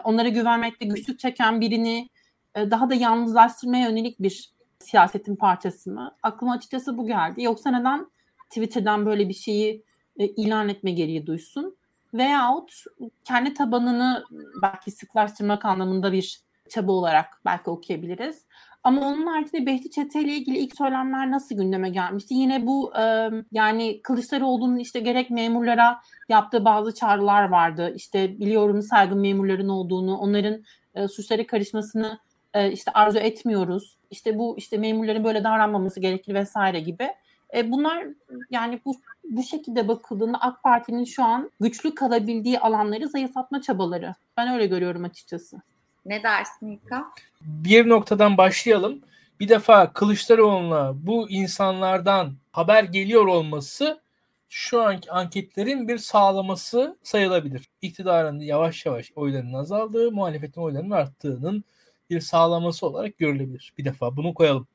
onlara 0.03 0.29
güvenmekte 0.29 0.85
güçlük 0.85 1.19
çeken 1.19 1.61
birini 1.61 2.09
e, 2.55 2.71
daha 2.71 2.89
da 2.89 2.95
yalnızlaştırmaya 2.95 3.89
yönelik 3.89 4.19
bir 4.19 4.51
siyasetin 4.79 5.35
parçası 5.35 5.91
mı? 5.91 6.15
Aklıma 6.23 6.53
açıkçası 6.53 6.97
bu 6.97 7.07
geldi. 7.07 7.43
Yoksa 7.43 7.71
neden 7.71 8.07
Twitter'dan 8.49 9.05
böyle 9.05 9.29
bir 9.29 9.33
şeyi 9.33 9.83
e, 10.19 10.27
ilan 10.27 10.69
etme 10.69 10.91
gereği 10.91 11.27
duysun? 11.27 11.77
Veyahut 12.13 12.83
kendi 13.23 13.53
tabanını 13.53 14.23
belki 14.61 14.91
sıklaştırmak 14.91 15.65
anlamında 15.65 16.11
bir 16.11 16.41
çaba 16.69 16.91
olarak 16.91 17.41
belki 17.45 17.69
okuyabiliriz. 17.69 18.45
Ama 18.83 19.01
onun 19.01 19.27
haricinde 19.27 19.65
Behçet 19.65 19.93
Çete 19.93 20.21
ile 20.21 20.35
ilgili 20.35 20.57
ilk 20.57 20.77
söylemler 20.77 21.31
nasıl 21.31 21.55
gündeme 21.55 21.89
gelmişti? 21.89 22.33
Yine 22.33 22.67
bu 22.67 22.93
e, 22.97 23.29
yani 23.51 24.01
Kılıçdaroğlu'nun 24.01 24.77
işte 24.77 24.99
gerek 24.99 25.29
memurlara 25.29 25.99
yaptığı 26.29 26.65
bazı 26.65 26.93
çağrılar 26.93 27.49
vardı. 27.49 27.93
İşte 27.95 28.39
biliyorum 28.39 28.81
saygın 28.81 29.19
memurların 29.19 29.69
olduğunu, 29.69 30.17
onların 30.17 30.63
e, 30.95 31.07
suçlara 31.07 31.47
karışmasını 31.47 32.19
e, 32.53 32.71
işte 32.71 32.91
arzu 32.91 33.19
etmiyoruz. 33.19 33.97
İşte 34.11 34.37
bu 34.37 34.57
işte 34.57 34.77
memurların 34.77 35.23
böyle 35.23 35.43
davranmaması 35.43 35.99
gerekir 35.99 36.33
vesaire 36.33 36.79
gibi. 36.79 37.09
E, 37.55 37.71
bunlar 37.71 38.07
yani 38.51 38.81
bu 38.85 38.95
bu 39.23 39.43
şekilde 39.43 39.87
bakıldığında 39.87 40.37
AK 40.41 40.63
Parti'nin 40.63 41.03
şu 41.03 41.23
an 41.23 41.51
güçlü 41.59 41.95
kalabildiği 41.95 42.59
alanları 42.59 43.07
zayıflatma 43.07 43.61
çabaları. 43.61 44.15
Ben 44.37 44.53
öyle 44.53 44.65
görüyorum 44.65 45.03
açıkçası. 45.03 45.61
Ne 46.07 46.23
dersin 46.23 46.67
İlka? 46.67 47.05
Bir 47.41 47.89
noktadan 47.89 48.37
başlayalım. 48.37 49.01
Bir 49.39 49.49
defa 49.49 49.93
Kılıçdaroğlu'na 49.93 50.93
bu 50.95 51.29
insanlardan 51.29 52.33
haber 52.51 52.83
geliyor 52.83 53.25
olması 53.25 54.01
şu 54.49 54.81
anki 54.81 55.11
anketlerin 55.11 55.87
bir 55.87 55.97
sağlaması 55.97 56.97
sayılabilir. 57.03 57.69
İktidarın 57.81 58.39
yavaş 58.39 58.85
yavaş 58.85 59.11
oylarının 59.15 59.53
azaldığı, 59.53 60.11
muhalefetin 60.11 60.61
oylarının 60.61 60.91
arttığının 60.91 61.63
bir 62.09 62.19
sağlaması 62.19 62.85
olarak 62.85 63.17
görülebilir. 63.17 63.73
Bir 63.77 63.85
defa 63.85 64.17
bunu 64.17 64.33
koyalım. 64.33 64.67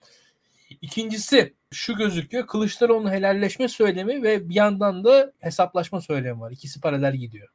İkincisi 0.82 1.54
şu 1.70 1.96
gözüküyor. 1.96 2.46
Kılıçdaroğlu'nun 2.46 3.10
helalleşme 3.10 3.68
söylemi 3.68 4.22
ve 4.22 4.48
bir 4.48 4.54
yandan 4.54 5.04
da 5.04 5.32
hesaplaşma 5.38 6.00
söylemi 6.00 6.40
var. 6.40 6.50
İkisi 6.50 6.80
paralel 6.80 7.16
gidiyor. 7.16 7.48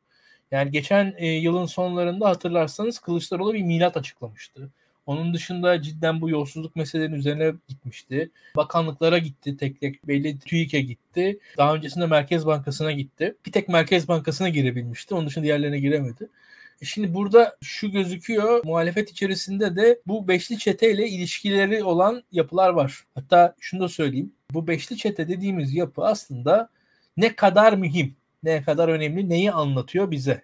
Yani 0.52 0.72
geçen 0.72 1.14
e, 1.18 1.28
yılın 1.28 1.66
sonlarında 1.66 2.30
hatırlarsanız 2.30 3.00
Kılıçdaroğlu 3.00 3.54
bir 3.54 3.64
milat 3.64 3.98
açıklamıştı. 3.98 4.70
Onun 5.06 5.34
dışında 5.34 5.82
cidden 5.82 6.22
bu 6.22 6.30
yolsuzluk 6.30 6.76
meselelerinin 6.76 7.16
üzerine 7.16 7.54
gitmişti. 7.68 8.32
Bakanlıklara 8.56 9.18
gitti 9.18 9.58
tek 9.58 9.82
tek. 9.82 10.08
Belli 10.08 10.40
TÜİK'e 10.40 10.82
gitti. 10.82 11.40
Daha 11.58 11.76
öncesinde 11.76 12.06
Merkez 12.06 12.46
Bankası'na 12.46 12.92
gitti. 12.92 13.36
Bir 13.46 13.52
tek 13.52 13.70
Merkez 13.70 14.08
Bankası'na 14.08 14.50
girebilmişti. 14.50 15.16
Onun 15.16 15.28
dışında 15.28 15.44
diğerlerine 15.44 15.80
giremedi. 15.80 16.30
E 16.82 16.86
şimdi 16.86 17.14
burada 17.14 17.58
şu 17.62 17.92
gözüküyor 17.92 18.66
muhalefet 18.66 19.12
içerisinde 19.12 19.76
de 19.76 20.00
bu 20.08 20.28
beşli 20.28 20.58
çeteyle 20.58 21.08
ilişkileri 21.08 21.84
olan 21.84 22.24
yapılar 22.32 22.70
var. 22.70 23.04
Hatta 23.16 23.56
şunu 23.60 23.82
da 23.82 23.90
söyleyeyim. 23.90 24.34
Bu 24.54 24.68
beşli 24.68 24.98
çete 24.98 25.28
dediğimiz 25.28 25.74
yapı 25.74 26.06
aslında 26.06 26.70
ne 27.18 27.36
kadar 27.36 27.74
mühim, 27.74 28.16
ne 28.48 28.64
kadar 28.64 28.88
önemli, 28.90 29.30
neyi 29.30 29.52
anlatıyor 29.52 30.12
bize. 30.12 30.44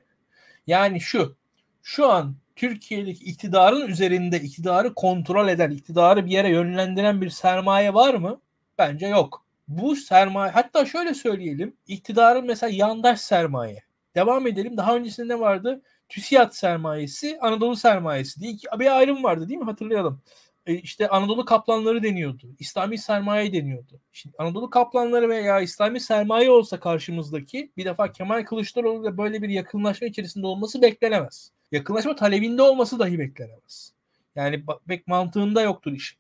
Yani 0.68 1.02
şu, 1.02 1.36
şu 1.84 2.12
an 2.12 2.36
Türkiye'deki 2.56 3.24
iktidarın 3.24 3.88
üzerinde 3.88 4.39
iktidarı 4.39 4.94
kontrol 4.94 5.48
eden, 5.48 5.72
iktidarı 5.72 6.26
bir 6.26 6.32
yere 6.32 6.50
yönlendiren 6.50 7.22
bir 7.22 7.30
sermaye 7.30 7.94
var 7.94 8.13
mı? 8.13 8.42
Bence 8.78 9.08
yok. 9.08 9.46
Bu 9.68 9.96
sermaye, 9.96 10.52
hatta 10.52 10.86
şöyle 10.86 11.13
söyleyelim, 11.13 11.78
iktidarın 11.88 12.46
mesela 12.46 12.70
yandaş 12.74 13.20
sermaye. 13.20 13.84
Devam 14.16 14.48
edelim. 14.48 14.78
Daha 14.78 14.96
öncesinde 14.96 15.34
ne 15.34 15.39
vardı? 15.39 15.82
TÜSİAD 16.10 16.52
sermayesi, 16.52 17.38
Anadolu 17.42 17.76
sermayesi 17.76 18.39
diye 18.42 18.54
bir 18.80 18.98
ayrım 18.98 19.24
vardı 19.24 19.50
değil 19.50 19.60
mi? 19.60 19.66
Hatırlayalım. 19.66 20.22
E 20.65 20.73
işte 20.73 21.10
Anadolu 21.10 21.45
kaplanları 21.45 22.04
deniyordu. 22.04 22.56
İslami 22.60 22.97
sermaye 22.97 23.54
deniyordu. 23.54 23.99
Şimdi 24.12 24.36
Anadolu 24.38 24.69
kaplanları 24.69 25.30
veya 25.30 25.62
İslami 25.62 25.99
sermaye 25.99 26.52
olsa 26.52 26.80
karşımızdaki 26.80 27.71
bir 27.78 27.86
defa 27.86 28.12
Kemal 28.12 28.45
Kılıçdaroğlu 28.45 29.04
ile 29.04 29.17
böyle 29.17 29.41
bir 29.41 29.49
yakınlaşma 29.49 30.08
içerisinde 30.08 30.47
olması 30.47 30.82
beklenemez. 30.82 31.52
Yakınlaşma 31.71 32.15
talebinde 32.15 32.62
olması 32.62 32.99
dahi 32.99 33.19
beklenemez. 33.19 33.93
Yani 34.36 34.63
pek 34.88 35.08
mantığında 35.08 35.62
yoktur 35.62 35.91
işin. 35.91 36.19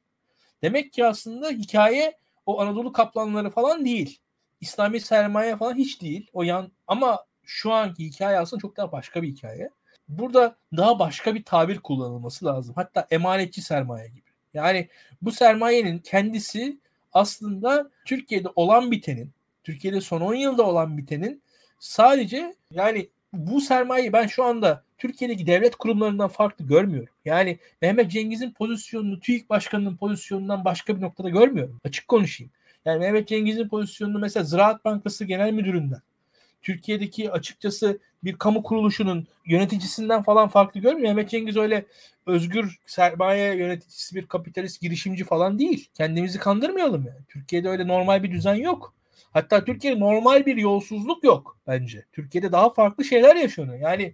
Demek 0.61 0.93
ki 0.93 1.05
aslında 1.05 1.49
hikaye 1.49 2.17
o 2.45 2.61
Anadolu 2.61 2.91
kaplanları 2.91 3.49
falan 3.49 3.85
değil. 3.85 4.19
İslami 4.61 4.99
sermaye 4.99 5.57
falan 5.57 5.75
hiç 5.75 6.01
değil. 6.01 6.29
O 6.33 6.43
yan 6.43 6.71
ama 6.87 7.25
şu 7.43 7.71
anki 7.71 8.05
hikaye 8.05 8.37
aslında 8.39 8.61
çok 8.61 8.77
daha 8.77 8.91
başka 8.91 9.21
bir 9.23 9.27
hikaye. 9.27 9.69
Burada 10.07 10.55
daha 10.77 10.99
başka 10.99 11.35
bir 11.35 11.43
tabir 11.45 11.79
kullanılması 11.79 12.45
lazım. 12.45 12.75
Hatta 12.75 13.07
emanetçi 13.11 13.61
sermaye 13.61 14.07
gibi. 14.07 14.22
Yani 14.53 14.87
bu 15.21 15.31
sermayenin 15.31 15.99
kendisi 15.99 16.77
aslında 17.13 17.89
Türkiye'de 18.05 18.47
olan 18.55 18.91
bitenin 18.91 19.31
Türkiye'de 19.63 20.01
son 20.01 20.21
10 20.21 20.33
yılda 20.33 20.63
olan 20.63 20.97
bitenin 20.97 21.41
sadece 21.79 22.55
yani 22.71 23.09
bu 23.33 23.61
sermayeyi 23.61 24.13
ben 24.13 24.27
şu 24.27 24.43
anda 24.43 24.83
Türkiye'deki 24.97 25.47
devlet 25.47 25.75
kurumlarından 25.75 26.27
farklı 26.27 26.67
görmüyorum. 26.67 27.13
Yani 27.25 27.59
Mehmet 27.81 28.11
Cengiz'in 28.11 28.51
pozisyonunu 28.51 29.19
TÜİK 29.19 29.49
Başkanı'nın 29.49 29.97
pozisyonundan 29.97 30.65
başka 30.65 30.97
bir 30.97 31.01
noktada 31.01 31.29
görmüyorum. 31.29 31.79
Açık 31.85 32.07
konuşayım. 32.07 32.51
Yani 32.85 32.99
Mehmet 32.99 33.27
Cengiz'in 33.27 33.67
pozisyonunu 33.67 34.19
mesela 34.19 34.43
Ziraat 34.43 34.85
Bankası 34.85 35.25
Genel 35.25 35.51
Müdürü'nden, 35.51 36.01
Türkiye'deki 36.63 37.31
açıkçası 37.31 37.99
bir 38.23 38.35
kamu 38.35 38.63
kuruluşunun 38.63 39.27
yöneticisinden 39.45 40.23
falan 40.23 40.49
farklı 40.49 40.79
görmüyor. 40.79 41.07
Mehmet 41.07 41.29
Cengiz 41.29 41.57
öyle 41.57 41.85
özgür 42.25 42.79
sermaye 42.85 43.55
yöneticisi 43.55 44.15
bir 44.15 44.27
kapitalist 44.27 44.81
girişimci 44.81 45.23
falan 45.23 45.59
değil. 45.59 45.89
Kendimizi 45.93 46.39
kandırmayalım 46.39 47.07
yani. 47.07 47.25
Türkiye'de 47.29 47.69
öyle 47.69 47.87
normal 47.87 48.23
bir 48.23 48.31
düzen 48.31 48.55
yok. 48.55 48.93
Hatta 49.31 49.65
Türkiye'de 49.65 49.99
normal 49.99 50.45
bir 50.45 50.57
yolsuzluk 50.57 51.23
yok 51.23 51.57
bence. 51.67 52.05
Türkiye'de 52.13 52.51
daha 52.51 52.73
farklı 52.73 53.03
şeyler 53.03 53.35
yaşanıyor. 53.35 53.79
Yani 53.79 54.13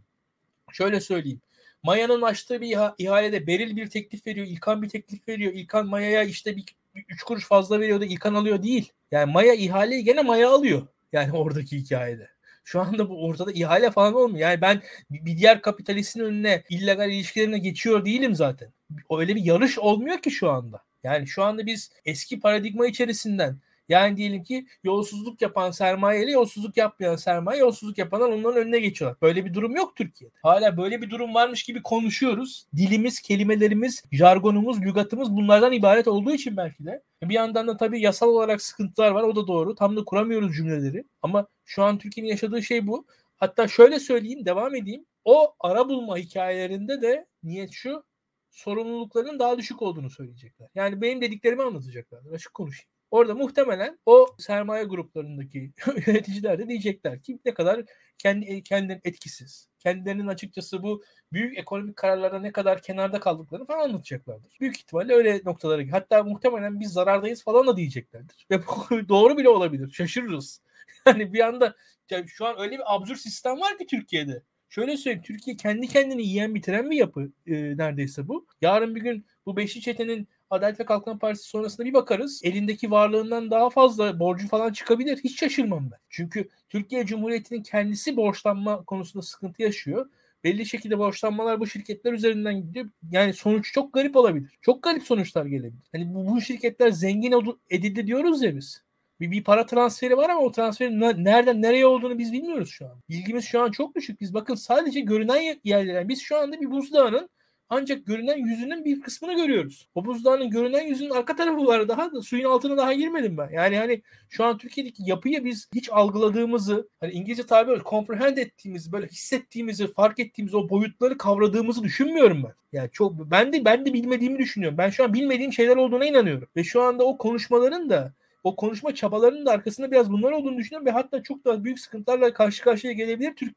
şöyle 0.71 1.01
söyleyeyim. 1.01 1.41
Maya'nın 1.83 2.21
açtığı 2.21 2.61
bir 2.61 2.77
ihalede 2.97 3.47
Beril 3.47 3.75
bir 3.75 3.89
teklif 3.89 4.27
veriyor, 4.27 4.47
İlkan 4.47 4.81
bir 4.81 4.89
teklif 4.89 5.27
veriyor. 5.27 5.53
İlkan 5.53 5.87
Maya'ya 5.87 6.23
işte 6.23 6.57
bir 6.57 6.63
3 6.95 7.23
kuruş 7.23 7.47
fazla 7.47 7.79
veriyor 7.79 8.01
da 8.01 8.05
İlkan 8.05 8.33
alıyor 8.33 8.63
değil. 8.63 8.91
Yani 9.11 9.31
Maya 9.31 9.53
ihaleyi 9.53 10.03
gene 10.03 10.21
Maya 10.21 10.49
alıyor. 10.49 10.87
Yani 11.13 11.31
oradaki 11.37 11.77
hikayede. 11.77 12.29
Şu 12.69 12.81
anda 12.81 13.09
bu 13.09 13.25
ortada 13.25 13.51
ihale 13.51 13.91
falan 13.91 14.13
olmuyor. 14.13 14.49
Yani 14.49 14.61
ben 14.61 14.81
bir 15.09 15.37
diğer 15.37 15.61
kapitalistin 15.61 16.19
önüne 16.19 16.63
illegal 16.69 17.11
ilişkilerine 17.11 17.59
geçiyor 17.59 18.05
değilim 18.05 18.35
zaten. 18.35 18.69
Öyle 19.11 19.35
bir 19.35 19.45
yarış 19.45 19.79
olmuyor 19.79 20.21
ki 20.21 20.31
şu 20.31 20.49
anda. 20.49 20.83
Yani 21.03 21.27
şu 21.27 21.43
anda 21.43 21.65
biz 21.65 21.91
eski 22.05 22.39
paradigma 22.39 22.87
içerisinden 22.87 23.57
yani 23.89 24.17
diyelim 24.17 24.43
ki 24.43 24.65
yolsuzluk 24.83 25.41
yapan 25.41 25.71
sermaye 25.71 26.23
ile 26.23 26.31
yolsuzluk 26.31 26.77
yapmayan 26.77 27.15
sermaye, 27.15 27.59
yolsuzluk 27.59 27.97
yapanlar 27.97 28.29
onların 28.29 28.63
önüne 28.63 28.79
geçiyorlar. 28.79 29.21
Böyle 29.21 29.45
bir 29.45 29.53
durum 29.53 29.75
yok 29.75 29.95
Türkiye'de. 29.95 30.35
Hala 30.43 30.77
böyle 30.77 31.01
bir 31.01 31.09
durum 31.09 31.33
varmış 31.33 31.63
gibi 31.63 31.83
konuşuyoruz. 31.83 32.65
Dilimiz, 32.75 33.21
kelimelerimiz, 33.21 34.03
jargonumuz, 34.11 34.81
lügatımız 34.81 35.31
bunlardan 35.31 35.73
ibaret 35.73 36.07
olduğu 36.07 36.31
için 36.31 36.57
belki 36.57 36.85
de. 36.85 37.03
Bir 37.23 37.33
yandan 37.33 37.67
da 37.67 37.77
tabii 37.77 38.01
yasal 38.01 38.27
olarak 38.27 38.61
sıkıntılar 38.61 39.11
var. 39.11 39.23
O 39.23 39.35
da 39.35 39.47
doğru. 39.47 39.75
Tam 39.75 39.97
da 39.97 40.05
kuramıyoruz 40.05 40.55
cümleleri. 40.55 41.03
Ama 41.21 41.47
şu 41.65 41.83
an 41.83 41.97
Türkiye'nin 41.97 42.29
yaşadığı 42.29 42.63
şey 42.63 42.87
bu. 42.87 43.05
Hatta 43.37 43.67
şöyle 43.67 43.99
söyleyeyim, 43.99 44.45
devam 44.45 44.75
edeyim. 44.75 45.05
O 45.25 45.55
ara 45.59 45.89
bulma 45.89 46.17
hikayelerinde 46.17 47.01
de 47.01 47.25
niyet 47.43 47.71
şu, 47.71 48.03
sorumlulukların 48.51 49.39
daha 49.39 49.57
düşük 49.57 49.81
olduğunu 49.81 50.09
söyleyecekler. 50.09 50.67
Yani 50.75 51.01
benim 51.01 51.21
dediklerimi 51.21 51.63
anlatacaklar. 51.63 52.19
Açık 52.33 52.53
konuşayım. 52.53 52.89
Orada 53.11 53.35
muhtemelen 53.35 53.99
o 54.05 54.27
sermaye 54.37 54.83
gruplarındaki 54.83 55.71
yöneticiler 56.07 56.59
de 56.59 56.67
diyecekler 56.67 57.21
ki 57.21 57.39
ne 57.45 57.53
kadar 57.53 57.81
kendi 58.17 58.45
e, 58.45 58.63
kendilerinin 58.63 59.01
etkisiz. 59.03 59.67
Kendilerinin 59.79 60.27
açıkçası 60.27 60.83
bu 60.83 61.03
büyük 61.33 61.57
ekonomik 61.57 61.95
kararlarda 61.95 62.39
ne 62.39 62.51
kadar 62.51 62.81
kenarda 62.81 63.19
kaldıklarını 63.19 63.65
falan 63.65 63.83
anlatacaklardır. 63.83 64.57
Büyük 64.59 64.77
ihtimalle 64.77 65.13
öyle 65.13 65.41
noktalara 65.45 65.83
hatta 65.91 66.23
muhtemelen 66.23 66.79
biz 66.79 66.91
zarardayız 66.91 67.43
falan 67.43 67.67
da 67.67 67.77
diyeceklerdir. 67.77 68.47
Ve 68.51 68.61
bu 68.91 69.09
doğru 69.09 69.37
bile 69.37 69.49
olabilir. 69.49 69.91
Şaşırırız. 69.91 70.61
Yani 71.05 71.33
bir 71.33 71.39
anda 71.39 71.75
yani 72.09 72.27
şu 72.27 72.45
an 72.45 72.59
öyle 72.59 72.71
bir 72.71 72.95
absürt 72.95 73.19
sistem 73.19 73.59
var 73.59 73.77
ki 73.77 73.85
Türkiye'de. 73.85 74.43
Şöyle 74.69 74.97
söyleyeyim 74.97 75.23
Türkiye 75.23 75.55
kendi 75.55 75.87
kendini 75.87 76.21
yiyen 76.23 76.55
bitiren 76.55 76.91
bir 76.91 76.97
yapı 76.97 77.31
e, 77.47 77.53
neredeyse 77.77 78.27
bu. 78.27 78.47
Yarın 78.61 78.95
bir 78.95 79.01
gün 79.01 79.25
bu 79.45 79.57
beşli 79.57 79.81
çetenin 79.81 80.27
Adalet 80.49 80.79
ve 80.79 80.85
Kalkınma 80.85 81.19
Partisi 81.19 81.49
sonrasında 81.49 81.85
bir 81.87 81.93
bakarız. 81.93 82.41
Elindeki 82.43 82.91
varlığından 82.91 83.51
daha 83.51 83.69
fazla 83.69 84.19
borcu 84.19 84.47
falan 84.47 84.73
çıkabilir. 84.73 85.19
Hiç 85.23 85.39
şaşırmam 85.39 85.91
ben. 85.91 85.99
Çünkü 86.09 86.49
Türkiye 86.69 87.05
Cumhuriyeti'nin 87.05 87.63
kendisi 87.63 88.17
borçlanma 88.17 88.83
konusunda 88.83 89.25
sıkıntı 89.25 89.61
yaşıyor. 89.61 90.09
Belli 90.43 90.65
şekilde 90.65 90.99
borçlanmalar 90.99 91.59
bu 91.59 91.67
şirketler 91.67 92.13
üzerinden 92.13 92.61
gidiyor. 92.61 92.89
Yani 93.11 93.33
sonuç 93.33 93.73
çok 93.73 93.93
garip 93.93 94.15
olabilir. 94.15 94.57
Çok 94.61 94.83
garip 94.83 95.03
sonuçlar 95.03 95.45
gelebilir. 95.45 95.89
Hani 95.91 96.13
bu, 96.13 96.27
bu 96.27 96.41
şirketler 96.41 96.89
zengin 96.89 97.55
edildi 97.69 98.07
diyoruz 98.07 98.43
ya 98.43 98.55
biz. 98.55 98.83
Bir, 99.19 99.31
bir 99.31 99.43
para 99.43 99.65
transferi 99.65 100.17
var 100.17 100.29
ama 100.29 100.41
o 100.41 100.51
transferin 100.51 100.99
nereden 101.23 101.61
nereye 101.61 101.85
olduğunu 101.85 102.17
biz 102.17 102.33
bilmiyoruz 102.33 102.69
şu 102.69 102.85
an. 102.85 103.01
Bilgimiz 103.09 103.45
şu 103.45 103.61
an 103.61 103.71
çok 103.71 103.95
düşük. 103.95 104.21
Biz 104.21 104.33
bakın 104.33 104.55
sadece 104.55 104.99
görünen 104.99 105.59
yerlerden 105.63 106.09
biz 106.09 106.21
şu 106.21 106.37
anda 106.37 106.61
bir 106.61 106.71
buzdağının 106.71 107.29
ancak 107.69 108.05
görünen 108.05 108.37
yüzünün 108.37 108.85
bir 108.85 109.01
kısmını 109.01 109.33
görüyoruz. 109.35 109.87
O 109.95 110.05
buzdağının 110.05 110.49
görünen 110.49 110.81
yüzünün 110.81 111.09
arka 111.09 111.35
tarafı 111.35 111.65
var 111.65 111.87
daha 111.87 112.13
da 112.13 112.21
suyun 112.21 112.49
altına 112.49 112.77
daha 112.77 112.93
girmedim 112.93 113.37
ben. 113.37 113.49
Yani 113.49 113.77
hani 113.77 114.01
şu 114.29 114.43
an 114.45 114.57
Türkiye'deki 114.57 115.03
yapıyı 115.05 115.45
biz 115.45 115.69
hiç 115.75 115.89
algıladığımızı, 115.91 116.89
hani 116.99 117.11
İngilizce 117.11 117.45
tabiri 117.45 117.83
comprehend 117.83 118.37
ettiğimiz, 118.37 118.91
böyle 118.91 119.07
hissettiğimizi, 119.07 119.93
fark 119.93 120.19
ettiğimiz 120.19 120.55
o 120.55 120.69
boyutları 120.69 121.17
kavradığımızı 121.17 121.83
düşünmüyorum 121.83 122.43
ben. 122.43 122.53
Yani 122.73 122.89
çok 122.91 123.31
ben 123.31 123.53
de 123.53 123.65
ben 123.65 123.85
de 123.85 123.93
bilmediğimi 123.93 124.39
düşünüyorum. 124.39 124.77
Ben 124.77 124.89
şu 124.89 125.03
an 125.03 125.13
bilmediğim 125.13 125.53
şeyler 125.53 125.75
olduğuna 125.75 126.05
inanıyorum. 126.05 126.47
Ve 126.55 126.63
şu 126.63 126.81
anda 126.81 127.03
o 127.03 127.17
konuşmaların 127.17 127.89
da 127.89 128.13
o 128.43 128.55
konuşma 128.55 128.95
çabalarının 128.95 129.45
da 129.45 129.51
arkasında 129.51 129.91
biraz 129.91 130.11
bunlar 130.11 130.31
olduğunu 130.31 130.57
düşünüyorum 130.57 130.85
ve 130.85 130.91
hatta 130.91 131.23
çok 131.23 131.45
daha 131.45 131.63
büyük 131.63 131.79
sıkıntılarla 131.79 132.33
karşı 132.33 132.63
karşıya 132.63 132.93
gelebilir 132.93 133.35
Türk 133.35 133.55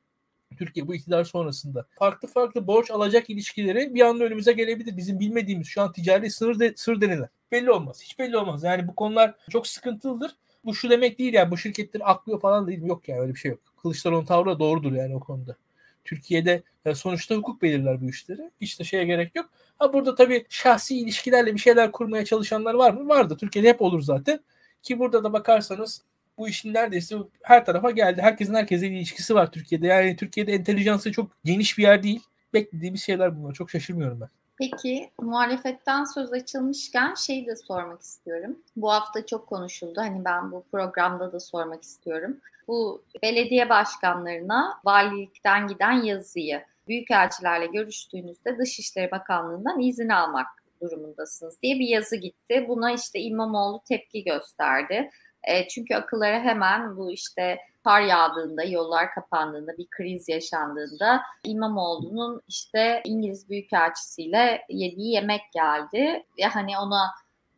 Türkiye 0.56 0.88
bu 0.88 0.94
iktidar 0.94 1.24
sonrasında. 1.24 1.86
Farklı 1.98 2.28
farklı 2.28 2.66
borç 2.66 2.90
alacak 2.90 3.30
ilişkileri 3.30 3.94
bir 3.94 4.00
anda 4.00 4.24
önümüze 4.24 4.52
gelebilir. 4.52 4.96
Bizim 4.96 5.20
bilmediğimiz 5.20 5.66
şu 5.66 5.82
an 5.82 5.92
ticari 5.92 6.30
sır, 6.30 6.58
de, 6.58 6.72
sır 6.76 7.00
denilen. 7.00 7.28
Belli 7.52 7.70
olmaz. 7.70 8.00
Hiç 8.02 8.18
belli 8.18 8.36
olmaz. 8.36 8.62
Yani 8.62 8.88
bu 8.88 8.94
konular 8.94 9.34
çok 9.50 9.66
sıkıntılıdır. 9.66 10.36
Bu 10.64 10.74
şu 10.74 10.90
demek 10.90 11.18
değil 11.18 11.34
yani 11.34 11.50
bu 11.50 11.58
şirketleri 11.58 12.04
aklıyor 12.04 12.40
falan 12.40 12.66
değil. 12.66 12.82
Yok 12.82 13.08
yani 13.08 13.20
öyle 13.20 13.34
bir 13.34 13.38
şey 13.38 13.50
yok. 13.50 13.60
Kılıçdaroğlu'nun 13.82 14.26
tavrı 14.26 14.50
da 14.50 14.58
doğrudur 14.58 14.92
yani 14.92 15.16
o 15.16 15.20
konuda. 15.20 15.56
Türkiye'de 16.04 16.62
e, 16.84 16.94
sonuçta 16.94 17.34
hukuk 17.34 17.62
belirler 17.62 18.00
bu 18.00 18.10
işleri. 18.10 18.50
Hiç 18.60 18.80
de 18.80 18.84
şeye 18.84 19.04
gerek 19.04 19.36
yok. 19.36 19.50
Ha 19.78 19.92
burada 19.92 20.14
tabii 20.14 20.46
şahsi 20.48 20.98
ilişkilerle 20.98 21.54
bir 21.54 21.60
şeyler 21.60 21.92
kurmaya 21.92 22.24
çalışanlar 22.24 22.74
var 22.74 22.90
mı? 22.90 23.08
Vardı. 23.08 23.36
Türkiye'de 23.40 23.68
hep 23.68 23.82
olur 23.82 24.02
zaten. 24.02 24.40
Ki 24.82 24.98
burada 24.98 25.24
da 25.24 25.32
bakarsanız 25.32 26.02
bu 26.38 26.48
işin 26.48 26.74
neredeyse 26.74 27.16
her 27.42 27.64
tarafa 27.64 27.90
geldi. 27.90 28.22
Herkesin 28.22 28.54
herkese 28.54 28.86
ilişkisi 28.86 29.34
var 29.34 29.52
Türkiye'de. 29.52 29.86
Yani 29.86 30.16
Türkiye'de 30.16 30.52
entelijansı 30.52 31.12
çok 31.12 31.30
geniş 31.44 31.78
bir 31.78 31.82
yer 31.82 32.02
değil. 32.02 32.20
Beklediğimiz 32.54 33.02
şeyler 33.02 33.36
bunlar. 33.36 33.52
Çok 33.52 33.70
şaşırmıyorum 33.70 34.20
ben. 34.20 34.28
Peki 34.58 35.10
muhalefetten 35.20 36.04
söz 36.04 36.32
açılmışken 36.32 37.14
şeyi 37.14 37.46
de 37.46 37.56
sormak 37.56 38.02
istiyorum. 38.02 38.58
Bu 38.76 38.92
hafta 38.92 39.26
çok 39.26 39.46
konuşuldu. 39.46 40.00
Hani 40.00 40.24
ben 40.24 40.52
bu 40.52 40.64
programda 40.72 41.32
da 41.32 41.40
sormak 41.40 41.82
istiyorum. 41.82 42.36
Bu 42.68 43.04
belediye 43.22 43.68
başkanlarına 43.68 44.80
valilikten 44.84 45.68
giden 45.68 46.02
yazıyı 46.02 46.62
büyükelçilerle 46.88 47.66
görüştüğünüzde 47.66 48.58
Dışişleri 48.58 49.10
Bakanlığı'ndan 49.10 49.80
izin 49.80 50.08
almak 50.08 50.46
durumundasınız 50.82 51.62
diye 51.62 51.78
bir 51.78 51.88
yazı 51.88 52.16
gitti. 52.16 52.64
Buna 52.68 52.92
işte 52.92 53.20
İmamoğlu 53.20 53.82
tepki 53.88 54.24
gösterdi. 54.24 55.10
E, 55.44 55.68
çünkü 55.68 55.94
akıllara 55.94 56.40
hemen 56.40 56.96
bu 56.96 57.12
işte 57.12 57.58
kar 57.84 58.00
yağdığında, 58.00 58.64
yollar 58.64 59.10
kapandığında, 59.10 59.78
bir 59.78 59.86
kriz 59.90 60.28
yaşandığında 60.28 61.22
İmamoğlu'nun 61.44 62.42
işte 62.48 63.02
İngiliz 63.04 63.50
Büyükelçisiyle 63.50 64.64
yediği 64.68 65.12
yemek 65.12 65.42
geldi. 65.52 66.24
Ve 66.38 66.44
hani 66.44 66.78
ona 66.78 67.10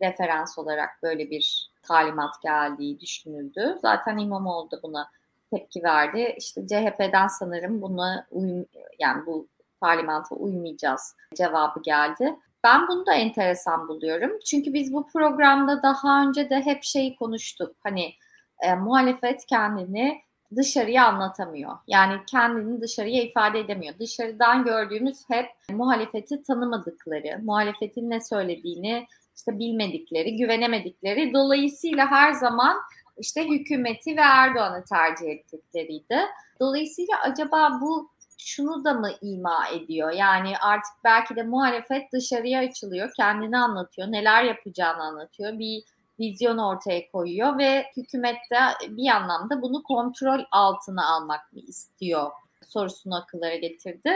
referans 0.02 0.58
olarak 0.58 0.90
böyle 1.02 1.30
bir 1.30 1.70
talimat 1.82 2.42
geldiği 2.42 3.00
düşünüldü. 3.00 3.78
Zaten 3.82 4.18
İmamoğlu 4.18 4.70
da 4.70 4.82
buna 4.82 5.10
tepki 5.50 5.82
verdi. 5.82 6.34
İşte 6.38 6.66
CHP'den 6.66 7.28
sanırım 7.28 7.82
buna 7.82 8.26
uyum, 8.30 8.66
yani 8.98 9.26
bu 9.26 9.48
talimata 9.80 10.34
uymayacağız 10.34 11.16
cevabı 11.34 11.82
geldi. 11.82 12.36
Ben 12.64 12.88
bunu 12.88 13.06
da 13.06 13.14
enteresan 13.14 13.88
buluyorum. 13.88 14.38
Çünkü 14.46 14.74
biz 14.74 14.92
bu 14.92 15.06
programda 15.06 15.82
daha 15.82 16.22
önce 16.22 16.50
de 16.50 16.60
hep 16.60 16.84
şeyi 16.84 17.16
konuştuk. 17.16 17.76
Hani 17.82 18.12
e, 18.60 18.74
muhalefet 18.74 19.46
kendini 19.46 20.20
dışarıya 20.56 21.06
anlatamıyor. 21.06 21.76
Yani 21.86 22.14
kendini 22.26 22.80
dışarıya 22.80 23.22
ifade 23.22 23.60
edemiyor. 23.60 23.94
Dışarıdan 23.98 24.64
gördüğümüz 24.64 25.30
hep 25.30 25.46
muhalefeti 25.70 26.42
tanımadıkları, 26.42 27.40
muhalefetin 27.42 28.10
ne 28.10 28.20
söylediğini 28.20 29.06
işte 29.36 29.58
bilmedikleri, 29.58 30.36
güvenemedikleri. 30.36 31.34
Dolayısıyla 31.34 32.10
her 32.10 32.32
zaman 32.32 32.76
işte 33.18 33.48
hükümeti 33.48 34.16
ve 34.16 34.20
Erdoğan'ı 34.20 34.84
tercih 34.84 35.26
ettikleriydi. 35.26 36.18
Dolayısıyla 36.60 37.14
acaba 37.22 37.78
bu 37.80 38.10
şunu 38.44 38.84
da 38.84 38.94
mı 38.94 39.10
ima 39.22 39.68
ediyor? 39.68 40.10
Yani 40.10 40.58
artık 40.58 40.92
belki 41.04 41.36
de 41.36 41.42
muhalefet 41.42 42.12
dışarıya 42.12 42.60
açılıyor, 42.60 43.10
kendini 43.16 43.58
anlatıyor, 43.58 44.12
neler 44.12 44.44
yapacağını 44.44 45.02
anlatıyor, 45.02 45.58
bir 45.58 45.84
vizyon 46.20 46.58
ortaya 46.58 47.10
koyuyor 47.10 47.58
ve 47.58 47.84
hükümet 47.96 48.36
de 48.52 48.58
bir 48.88 49.08
anlamda 49.08 49.62
bunu 49.62 49.82
kontrol 49.82 50.40
altına 50.50 51.06
almak 51.14 51.52
mı 51.52 51.60
istiyor 51.60 52.30
sorusunu 52.68 53.16
akıllara 53.16 53.56
getirdi. 53.56 54.10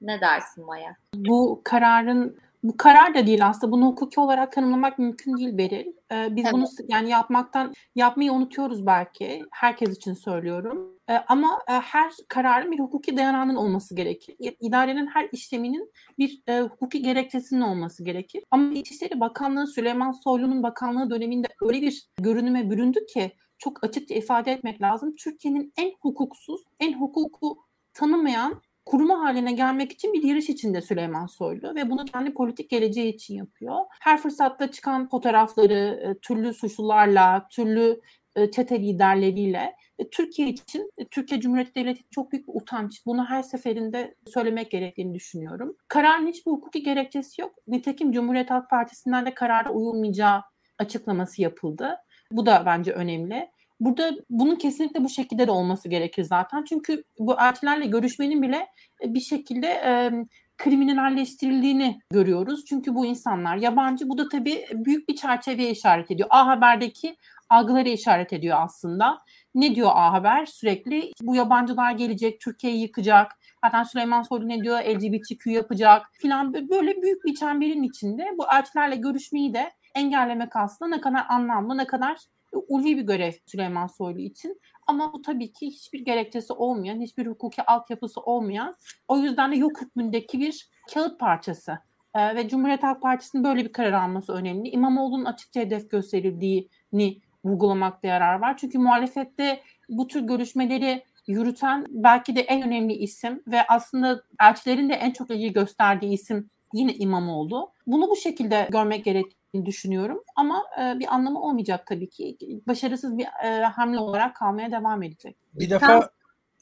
Ne 0.00 0.20
dersin 0.20 0.66
Maya? 0.66 0.96
Bu 1.14 1.60
kararın 1.64 2.38
bu 2.64 2.76
karar 2.76 3.14
da 3.14 3.26
değil 3.26 3.46
aslında. 3.46 3.72
Bunu 3.72 3.86
hukuki 3.86 4.20
olarak 4.20 4.52
tanımlamak 4.52 4.98
mümkün 4.98 5.36
değil 5.36 5.58
Beril. 5.58 5.86
Ee, 6.12 6.36
biz 6.36 6.44
evet. 6.44 6.54
bunu 6.54 6.66
yani 6.88 7.10
yapmaktan 7.10 7.74
yapmayı 7.94 8.32
unutuyoruz 8.32 8.86
belki. 8.86 9.42
Herkes 9.50 9.96
için 9.96 10.14
söylüyorum. 10.14 10.98
Ee, 11.10 11.12
ama 11.28 11.58
e, 11.68 11.72
her 11.72 12.12
kararın 12.28 12.72
bir 12.72 12.78
hukuki 12.78 13.16
dayanağının 13.16 13.54
olması 13.54 13.96
gerekir. 13.96 14.36
İdarenin 14.60 15.06
her 15.06 15.28
işleminin 15.32 15.92
bir 16.18 16.42
e, 16.46 16.60
hukuki 16.60 17.02
gerekçesinin 17.02 17.60
olması 17.60 18.04
gerekir. 18.04 18.44
Ama 18.50 18.72
İçişleri 18.72 19.20
Bakanlığı 19.20 19.66
Süleyman 19.66 20.12
Soylu'nun 20.12 20.62
bakanlığı 20.62 21.10
döneminde 21.10 21.48
öyle 21.60 21.82
bir 21.82 22.08
görünüme 22.20 22.70
büründü 22.70 23.06
ki 23.06 23.32
çok 23.58 23.84
açıkça 23.84 24.14
ifade 24.14 24.52
etmek 24.52 24.82
lazım. 24.82 25.14
Türkiye'nin 25.16 25.72
en 25.76 25.92
hukuksuz, 26.00 26.60
en 26.80 27.00
hukuku 27.00 27.56
tanımayan 27.94 28.62
kurumu 28.86 29.20
haline 29.20 29.52
gelmek 29.52 29.92
için 29.92 30.12
bir 30.12 30.22
yarış 30.22 30.48
içinde 30.48 30.80
Süleyman 30.80 31.26
Soylu 31.26 31.74
ve 31.74 31.90
bunu 31.90 32.04
kendi 32.04 32.34
politik 32.34 32.70
geleceği 32.70 33.14
için 33.14 33.34
yapıyor. 33.34 33.76
Her 34.00 34.18
fırsatta 34.18 34.70
çıkan 34.70 35.08
fotoğrafları 35.08 36.00
e, 36.04 36.18
türlü 36.18 36.54
suçlularla, 36.54 37.46
türlü 37.50 38.00
e, 38.36 38.50
çete 38.50 38.80
liderleriyle 38.80 39.76
e, 39.98 40.10
Türkiye 40.10 40.48
için, 40.48 40.90
Türkiye 41.10 41.40
Cumhuriyeti 41.40 41.74
Devleti 41.74 42.02
çok 42.10 42.32
büyük 42.32 42.48
bir 42.48 42.52
utanç. 42.54 43.06
Bunu 43.06 43.24
her 43.24 43.42
seferinde 43.42 44.14
söylemek 44.26 44.70
gerektiğini 44.70 45.14
düşünüyorum. 45.14 45.76
Kararın 45.88 46.26
hiçbir 46.26 46.50
hukuki 46.50 46.82
gerekçesi 46.82 47.40
yok. 47.40 47.54
Nitekim 47.68 48.12
Cumhuriyet 48.12 48.50
Halk 48.50 48.70
Partisi'nden 48.70 49.26
de 49.26 49.34
karara 49.34 49.70
uyulmayacağı 49.70 50.42
açıklaması 50.78 51.42
yapıldı. 51.42 51.96
Bu 52.30 52.46
da 52.46 52.62
bence 52.66 52.92
önemli. 52.92 53.50
Burada 53.80 54.12
bunun 54.30 54.56
kesinlikle 54.56 55.04
bu 55.04 55.08
şekilde 55.08 55.46
de 55.46 55.50
olması 55.50 55.88
gerekir 55.88 56.22
zaten. 56.22 56.64
Çünkü 56.68 57.04
bu 57.18 57.40
elçilerle 57.40 57.86
görüşmenin 57.86 58.42
bile 58.42 58.66
e, 59.04 59.14
bir 59.14 59.20
şekilde 59.20 59.66
e, 59.66 60.12
kriminalleştirildiğini 60.58 62.00
görüyoruz. 62.10 62.64
Çünkü 62.64 62.94
bu 62.94 63.06
insanlar 63.06 63.56
yabancı. 63.56 64.08
Bu 64.08 64.18
da 64.18 64.28
tabii 64.28 64.66
büyük 64.72 65.08
bir 65.08 65.16
çerçeveye 65.16 65.70
işaret 65.70 66.10
ediyor. 66.10 66.28
A 66.32 66.46
Haber'deki 66.46 67.16
algıları 67.50 67.88
işaret 67.88 68.32
ediyor 68.32 68.58
aslında. 68.60 69.18
Ne 69.54 69.74
diyor 69.74 69.90
A 69.94 70.12
Haber? 70.12 70.46
Sürekli 70.46 71.10
bu 71.22 71.36
yabancılar 71.36 71.92
gelecek, 71.92 72.40
Türkiye'yi 72.40 72.82
yıkacak. 72.82 73.32
Zaten 73.64 73.82
Süleyman 73.82 74.22
Soylu 74.22 74.48
ne 74.48 74.62
diyor? 74.62 74.78
LGBTQ 74.78 75.50
yapacak 75.50 76.06
filan. 76.12 76.54
Böyle 76.54 77.02
büyük 77.02 77.24
bir 77.24 77.34
çemberin 77.34 77.82
içinde 77.82 78.26
bu 78.38 78.44
elçilerle 78.52 78.96
görüşmeyi 78.96 79.54
de 79.54 79.70
engellemek 79.94 80.56
aslında 80.56 80.96
ne 80.96 81.00
kadar 81.00 81.26
anlamlı, 81.28 81.78
ne 81.78 81.86
kadar 81.86 82.16
ulvi 82.56 82.96
bir 82.96 83.02
görev 83.02 83.32
Süleyman 83.46 83.86
Soylu 83.86 84.20
için. 84.20 84.60
Ama 84.86 85.12
bu 85.12 85.22
tabii 85.22 85.52
ki 85.52 85.66
hiçbir 85.66 86.00
gerekçesi 86.00 86.52
olmayan, 86.52 87.00
hiçbir 87.00 87.26
hukuki 87.26 87.62
altyapısı 87.62 88.20
olmayan, 88.20 88.76
o 89.08 89.18
yüzden 89.18 89.52
de 89.52 89.56
yok 89.56 89.82
hükmündeki 89.82 90.40
bir 90.40 90.68
kağıt 90.94 91.20
parçası. 91.20 91.78
Ee, 92.14 92.34
ve 92.34 92.48
Cumhuriyet 92.48 92.82
Halk 92.82 93.02
Partisi'nin 93.02 93.44
böyle 93.44 93.64
bir 93.64 93.72
karar 93.72 93.92
alması 93.92 94.32
önemli. 94.32 94.68
İmamoğlu'nun 94.68 95.24
açıkça 95.24 95.60
hedef 95.60 95.90
gösterildiğini 95.90 97.20
vurgulamakta 97.44 98.08
yarar 98.08 98.40
var. 98.40 98.56
Çünkü 98.56 98.78
muhalefette 98.78 99.60
bu 99.88 100.06
tür 100.06 100.20
görüşmeleri 100.20 101.04
yürüten 101.26 101.86
belki 101.88 102.36
de 102.36 102.40
en 102.40 102.62
önemli 102.62 102.92
isim 102.92 103.42
ve 103.46 103.66
aslında 103.68 104.22
elçilerin 104.42 104.88
de 104.88 104.94
en 104.94 105.10
çok 105.10 105.30
ilgi 105.30 105.52
gösterdiği 105.52 106.12
isim 106.12 106.50
yine 106.72 106.94
İmamoğlu. 106.94 107.72
Bunu 107.86 108.10
bu 108.10 108.16
şekilde 108.16 108.68
görmek 108.72 109.04
gerektiğini 109.04 109.43
düşünüyorum 109.66 110.24
ama 110.36 110.62
e, 110.80 110.98
bir 110.98 111.14
anlamı 111.14 111.42
olmayacak 111.42 111.86
tabii 111.86 112.08
ki. 112.08 112.36
Başarısız 112.66 113.18
bir 113.18 113.26
e, 113.44 113.64
hamle 113.64 113.98
olarak 113.98 114.36
kalmaya 114.36 114.72
devam 114.72 115.02
edecek. 115.02 115.36
Bir 115.54 115.70
defa 115.70 116.10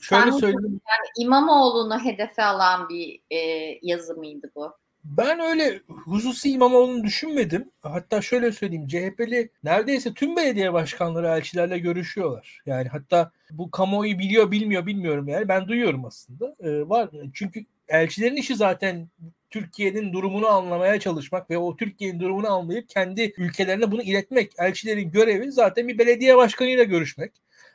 şöyle 0.00 0.32
söyleyeyim. 0.32 0.80
Yani 0.88 1.26
İmamoğlu'nu 1.26 2.04
hedefe 2.04 2.44
alan 2.44 2.88
bir 2.88 3.20
e, 3.30 3.38
yazı 3.82 4.14
mıydı 4.14 4.50
bu? 4.56 4.72
Ben 5.04 5.40
öyle 5.40 5.80
hususi 6.04 6.50
İmamoğlu'nu 6.50 7.04
düşünmedim. 7.04 7.70
Hatta 7.80 8.22
şöyle 8.22 8.52
söyleyeyim. 8.52 8.86
CHP'li 8.86 9.50
neredeyse 9.64 10.14
tüm 10.14 10.36
belediye 10.36 10.72
başkanları 10.72 11.26
elçilerle 11.26 11.78
görüşüyorlar. 11.78 12.60
Yani 12.66 12.88
hatta 12.88 13.30
bu 13.50 13.70
kamuoyu 13.70 14.18
biliyor 14.18 14.50
bilmiyor 14.50 14.86
bilmiyorum 14.86 15.28
yani. 15.28 15.48
Ben 15.48 15.68
duyuyorum 15.68 16.04
aslında. 16.04 16.56
Ee, 16.60 16.88
var. 16.88 17.10
Çünkü 17.34 17.64
elçilerin 17.88 18.36
işi 18.36 18.56
zaten 18.56 19.08
Türkiye'nin 19.52 20.12
durumunu 20.12 20.46
anlamaya 20.46 21.00
çalışmak 21.00 21.50
ve 21.50 21.58
o 21.58 21.76
Türkiye'nin 21.76 22.20
durumunu 22.20 22.52
anlayıp 22.52 22.88
kendi 22.88 23.34
ülkelerine 23.36 23.90
bunu 23.90 24.02
iletmek. 24.02 24.52
Elçilerin 24.58 25.10
görevi 25.10 25.52
zaten 25.52 25.88
bir 25.88 25.98
belediye 25.98 26.36
başkanıyla 26.36 26.84
görüşmek. 26.84 27.32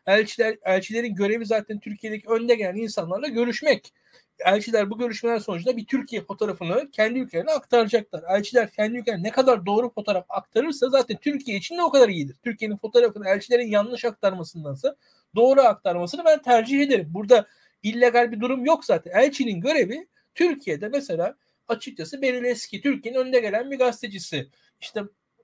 Elçiler 0.07 0.57
elçilerin 0.63 1.15
görevi 1.15 1.45
zaten 1.45 1.79
Türkiye'deki 1.79 2.29
önde 2.29 2.55
gelen 2.55 2.75
insanlarla 2.75 3.27
görüşmek 3.27 3.93
elçiler 4.39 4.89
bu 4.89 4.97
görüşmeler 4.97 5.39
sonucunda 5.39 5.77
bir 5.77 5.85
Türkiye 5.85 6.23
fotoğrafını 6.23 6.91
kendi 6.91 7.19
ülkelerine 7.19 7.51
aktaracaklar. 7.51 8.23
Elçiler 8.29 8.71
kendi 8.71 8.97
ülkelerine 8.97 9.23
ne 9.23 9.31
kadar 9.31 9.65
doğru 9.65 9.89
fotoğraf 9.89 10.25
aktarırsa 10.29 10.89
zaten 10.89 11.17
Türkiye 11.17 11.57
için 11.57 11.77
de 11.77 11.83
o 11.83 11.89
kadar 11.89 12.09
iyidir. 12.09 12.35
Türkiye'nin 12.43 12.77
fotoğrafını 12.77 13.29
elçilerin 13.29 13.67
yanlış 13.67 14.05
aktarmasındansa 14.05 14.95
doğru 15.35 15.61
aktarmasını 15.61 16.25
ben 16.25 16.41
tercih 16.41 16.81
ederim. 16.81 17.07
Burada 17.09 17.47
illegal 17.83 18.31
bir 18.31 18.39
durum 18.39 18.65
yok 18.65 18.85
zaten. 18.85 19.11
Elçinin 19.11 19.61
görevi 19.61 20.07
Türkiye'de 20.35 20.89
mesela 20.89 21.35
açıkçası 21.67 22.21
Beril 22.21 22.43
Eski 22.43 22.81
Türkiye'nin 22.81 23.19
önde 23.19 23.39
gelen 23.39 23.71
bir 23.71 23.77
gazetecisi. 23.77 24.49
İşte 24.81 25.03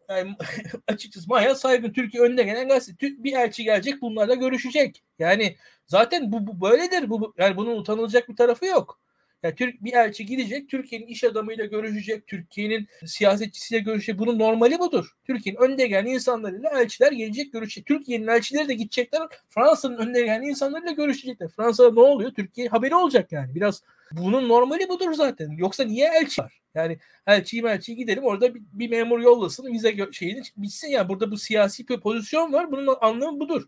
yani 0.09 0.35
açıkçası 0.87 1.29
Maya 1.29 1.55
Saygın 1.55 1.93
Türkiye 1.93 2.23
önde 2.23 2.43
gelen 2.43 2.67
gazete. 2.67 3.23
Bir 3.23 3.33
elçi 3.33 3.63
gelecek 3.63 4.01
bunlarla 4.01 4.33
görüşecek. 4.33 5.03
Yani 5.19 5.55
zaten 5.87 6.31
bu, 6.31 6.47
bu 6.47 6.61
böyledir. 6.61 7.09
Bu, 7.09 7.33
yani 7.37 7.57
bunun 7.57 7.77
utanılacak 7.77 8.29
bir 8.29 8.35
tarafı 8.35 8.65
yok. 8.65 8.99
Yani 9.43 9.55
Türk 9.55 9.83
bir 9.83 9.93
elçi 9.93 10.25
gidecek, 10.25 10.69
Türkiye'nin 10.69 11.07
iş 11.07 11.23
adamıyla 11.23 11.65
görüşecek, 11.65 12.27
Türkiye'nin 12.27 12.87
siyasetçisiyle 13.05 13.81
görüşecek. 13.81 14.19
Bunun 14.19 14.39
normali 14.39 14.79
budur. 14.79 15.15
Türkiye'nin 15.27 15.59
önde 15.61 15.87
gelen 15.87 16.05
insanlarıyla 16.05 16.69
elçiler 16.81 17.11
gelecek, 17.11 17.53
görüşecek. 17.53 17.85
Türkiye'nin 17.85 18.27
elçileri 18.27 18.67
de 18.67 18.73
gidecekler, 18.73 19.21
Fransa'nın 19.49 19.97
önde 19.97 20.21
gelen 20.21 20.41
insanlarıyla 20.41 20.91
görüşecekler. 20.91 21.49
Fransa'da 21.49 21.93
ne 21.93 21.99
oluyor? 21.99 22.31
Türkiye 22.31 22.67
haberi 22.67 22.95
olacak 22.95 23.31
yani. 23.31 23.55
Biraz 23.55 23.83
bunun 24.17 24.49
normali 24.49 24.89
budur 24.89 25.13
zaten. 25.13 25.51
Yoksa 25.51 25.83
niye 25.83 26.11
elçi 26.21 26.41
var? 26.41 26.61
Yani 26.75 26.97
elçiyi 27.27 27.63
elçiyi 27.65 27.97
gidelim 27.97 28.23
orada 28.23 28.55
bir, 28.55 28.61
bir 28.73 28.89
memur 28.89 29.19
yollasın 29.19 29.73
vize 29.73 30.11
şeyini 30.11 30.41
bitsin 30.57 30.87
yani 30.87 31.09
burada 31.09 31.31
bu 31.31 31.37
siyasi 31.37 31.87
bir 31.87 31.99
pozisyon 31.99 32.53
var. 32.53 32.71
Bunun 32.71 32.97
anlamı 33.01 33.39
budur. 33.39 33.65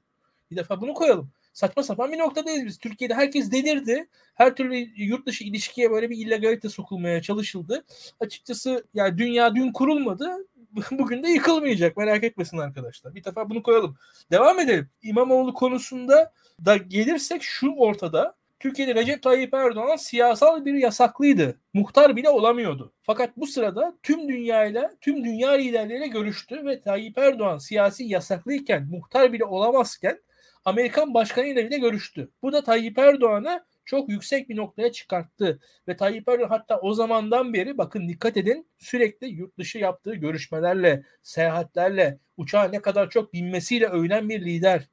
Bir 0.52 0.56
defa 0.56 0.82
bunu 0.82 0.94
koyalım 0.94 1.32
saçma 1.56 1.84
sapan 1.84 2.12
bir 2.12 2.18
noktadayız 2.18 2.66
biz. 2.66 2.78
Türkiye'de 2.78 3.14
herkes 3.14 3.52
delirdi. 3.52 4.08
Her 4.34 4.56
türlü 4.56 4.76
yurt 4.96 5.26
dışı 5.26 5.44
ilişkiye 5.44 5.92
böyle 5.92 6.10
bir 6.10 6.18
illegalite 6.18 6.70
sokulmaya 6.70 7.22
çalışıldı. 7.22 7.86
Açıkçası 8.20 8.86
yani 8.94 9.18
dünya 9.18 9.56
dün 9.56 9.72
kurulmadı. 9.72 10.30
Bugün 10.92 11.24
de 11.24 11.28
yıkılmayacak. 11.28 11.98
Merak 11.98 12.24
etmesin 12.24 12.58
arkadaşlar. 12.58 13.16
Bir 13.16 13.24
defa 13.24 13.50
bunu 13.50 13.64
koyalım. 13.64 13.98
Devam 14.32 14.60
edelim. 14.60 14.90
İmamoğlu 15.02 15.54
konusunda 15.54 16.34
da 16.66 16.78
gelirsek 16.78 17.44
şu 17.44 17.72
ortada. 17.72 18.36
Türkiye'de 18.66 18.96
Recep 18.96 19.22
Tayyip 19.22 19.54
Erdoğan 19.54 19.96
siyasal 19.96 20.66
bir 20.66 20.74
yasaklıydı. 20.74 21.60
Muhtar 21.74 22.16
bile 22.16 22.30
olamıyordu. 22.30 22.94
Fakat 23.02 23.38
bu 23.38 23.48
sırada 23.48 23.98
tüm 24.04 24.30
dünyayla, 24.30 24.92
tüm 25.02 25.24
dünya 25.26 25.52
liderleriyle 25.52 26.08
görüştü 26.08 26.66
ve 26.66 26.82
Tayyip 26.82 27.18
Erdoğan 27.18 27.58
siyasi 27.58 28.04
yasaklıyken, 28.04 28.88
muhtar 28.92 29.34
bile 29.34 29.46
olamazken 29.46 30.22
Amerikan 30.66 31.14
başkanıyla 31.14 31.66
bile 31.66 31.78
görüştü. 31.78 32.32
Bu 32.42 32.54
da 32.54 32.64
Tayyip 32.64 32.98
Erdoğan'ı 32.98 33.66
çok 33.86 34.10
yüksek 34.10 34.50
bir 34.50 34.56
noktaya 34.56 34.92
çıkarttı. 34.92 35.60
Ve 35.88 35.96
Tayyip 35.96 36.30
Erdoğan 36.30 36.50
hatta 36.50 36.80
o 36.80 36.94
zamandan 36.94 37.54
beri 37.54 37.78
bakın 37.78 38.10
dikkat 38.10 38.38
edin 38.38 38.68
sürekli 38.78 39.28
yurt 39.28 39.58
dışı 39.58 39.78
yaptığı 39.78 40.16
görüşmelerle, 40.16 41.04
seyahatlerle, 41.22 42.20
uçağa 42.38 42.64
ne 42.64 42.82
kadar 42.82 43.10
çok 43.10 43.34
binmesiyle 43.34 43.88
övünen 43.88 44.30
bir 44.30 44.46
lider. 44.46 44.90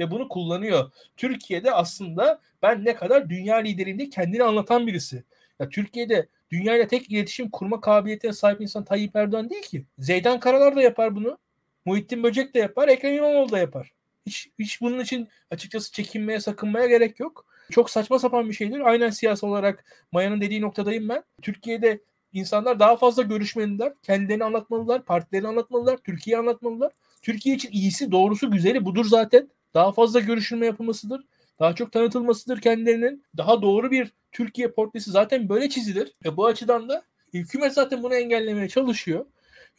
Ve 0.00 0.10
bunu 0.10 0.28
kullanıyor. 0.28 0.90
Türkiye'de 1.16 1.72
aslında 1.72 2.40
ben 2.62 2.84
ne 2.84 2.94
kadar 2.94 3.28
dünya 3.28 3.56
liderinde 3.56 4.10
kendini 4.10 4.42
anlatan 4.42 4.86
birisi. 4.86 5.24
Ya 5.58 5.68
Türkiye'de 5.68 6.28
dünyayla 6.50 6.86
tek 6.86 7.10
iletişim 7.10 7.50
kurma 7.50 7.80
kabiliyetine 7.80 8.32
sahip 8.32 8.60
insan 8.60 8.84
Tayyip 8.84 9.16
Erdoğan 9.16 9.50
değil 9.50 9.62
ki. 9.62 9.84
Zeydan 9.98 10.40
Karalar 10.40 10.76
da 10.76 10.82
yapar 10.82 11.16
bunu. 11.16 11.38
Muhittin 11.84 12.22
Böcek 12.22 12.54
de 12.54 12.58
yapar. 12.58 12.88
Ekrem 12.88 13.14
İmamoğlu 13.14 13.52
da 13.52 13.58
yapar. 13.58 13.92
Hiç, 14.26 14.48
hiç 14.58 14.80
bunun 14.80 14.98
için 14.98 15.28
açıkçası 15.50 15.92
çekinmeye, 15.92 16.40
sakınmaya 16.40 16.86
gerek 16.86 17.20
yok. 17.20 17.46
Çok 17.70 17.90
saçma 17.90 18.18
sapan 18.18 18.48
bir 18.48 18.54
şeydir. 18.54 18.80
Aynen 18.80 19.10
siyasi 19.10 19.46
olarak 19.46 19.84
Maya'nın 20.12 20.40
dediği 20.40 20.60
noktadayım 20.60 21.08
ben. 21.08 21.22
Türkiye'de 21.42 22.00
insanlar 22.32 22.80
daha 22.80 22.96
fazla 22.96 23.22
görüşmeliler. 23.22 23.92
Kendilerini 24.02 24.44
anlatmalılar, 24.44 25.04
partilerini 25.04 25.48
anlatmalılar, 25.48 25.96
Türkiye'yi 25.96 26.38
anlatmalılar. 26.38 26.92
Türkiye 27.22 27.56
için 27.56 27.72
iyisi, 27.72 28.12
doğrusu, 28.12 28.50
güzeli 28.50 28.84
budur 28.84 29.04
zaten. 29.04 29.48
Daha 29.74 29.92
fazla 29.92 30.20
görüşülme 30.20 30.66
yapılmasıdır. 30.66 31.24
Daha 31.60 31.74
çok 31.74 31.92
tanıtılmasıdır 31.92 32.60
kendilerinin. 32.60 33.24
Daha 33.36 33.62
doğru 33.62 33.90
bir 33.90 34.12
Türkiye 34.32 34.70
portresi 34.70 35.10
zaten 35.10 35.48
böyle 35.48 35.68
çizilir. 35.68 36.12
Ve 36.24 36.36
bu 36.36 36.46
açıdan 36.46 36.88
da 36.88 37.02
hükümet 37.34 37.72
zaten 37.72 38.02
bunu 38.02 38.14
engellemeye 38.14 38.68
çalışıyor 38.68 39.26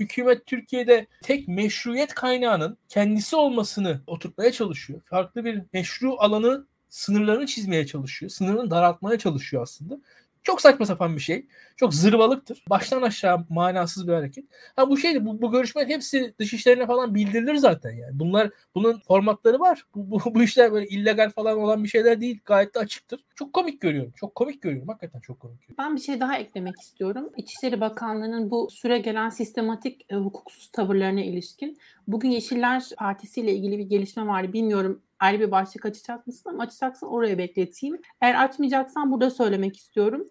hükümet 0.02 0.46
Türkiye'de 0.46 1.08
tek 1.24 1.48
meşruiyet 1.48 2.14
kaynağının 2.14 2.78
kendisi 2.90 3.36
olmasını 3.36 4.02
oturtmaya 4.08 4.52
çalışıyor. 4.52 5.02
Farklı 5.06 5.46
bir 5.46 5.62
meşru 5.74 6.16
alanı 6.20 6.68
sınırlarını 6.90 7.46
çizmeye 7.46 7.86
çalışıyor. 7.86 8.30
Sınırını 8.30 8.72
daraltmaya 8.72 9.20
çalışıyor 9.20 9.64
aslında. 9.64 10.00
Çok 10.44 10.62
saçma 10.62 10.86
sapan 10.86 11.16
bir 11.16 11.22
şey. 11.22 11.46
Çok 11.76 11.94
zırvalıktır. 11.94 12.64
Baştan 12.70 13.02
aşağı 13.02 13.46
manasız 13.50 14.08
bir 14.08 14.14
hareket. 14.14 14.46
Ha 14.76 14.90
bu 14.90 14.98
şeydi 14.98 15.26
bu, 15.26 15.42
bu 15.42 15.52
görüşmenin 15.52 15.90
hepsi 15.90 16.34
dışişlerine 16.40 16.88
falan 16.88 17.16
bildirilir 17.16 17.56
zaten 17.56 17.92
yani. 17.92 18.20
Bunlar 18.20 18.50
bunun 18.76 19.00
formatları 19.00 19.60
var. 19.60 19.86
Bu, 19.96 20.12
bu, 20.12 20.36
bu 20.36 20.44
işler 20.44 20.72
böyle 20.72 20.88
illegal 20.88 21.30
falan 21.30 21.58
olan 21.58 21.84
bir 21.84 21.90
şeyler 21.90 22.22
değil. 22.22 22.40
Gayet 22.46 22.76
de 22.76 22.80
açıktır. 22.80 23.24
Çok 23.36 23.54
komik 23.54 23.82
görüyorum. 23.82 24.14
Çok 24.16 24.36
komik 24.36 24.62
görüyorum. 24.62 24.88
Hakikaten 24.88 25.20
çok 25.20 25.40
komik 25.40 25.62
görüyorum. 25.62 25.86
Ben 25.86 25.96
bir 25.96 26.02
şey 26.02 26.20
daha 26.20 26.38
eklemek 26.38 26.82
istiyorum. 26.82 27.30
İçişleri 27.38 27.82
Bakanlığı'nın 27.82 28.52
bu 28.52 28.70
süre 28.72 28.98
gelen 28.98 29.30
sistematik 29.30 30.06
e, 30.10 30.16
hukuksuz 30.16 30.68
tavırlarına 30.68 31.22
ilişkin. 31.22 31.78
Bugün 32.08 32.30
Yeşiller 32.30 32.84
Partisi 32.98 33.42
ile 33.42 33.54
ilgili 33.54 33.78
bir 33.78 33.86
gelişme 33.86 34.28
vardı. 34.28 34.54
Bilmiyorum 34.54 35.02
ayrı 35.22 35.40
bir 35.40 35.52
başlık 35.52 35.86
açacak 35.86 36.28
mısın 36.28 36.50
ama 36.50 36.64
açacaksan 36.64 37.10
oraya 37.10 37.38
bekleteyim. 37.38 38.02
Eğer 38.22 38.44
açmayacaksan 38.44 39.12
burada 39.12 39.30
söylemek 39.30 39.78
istiyorum. 39.78 40.28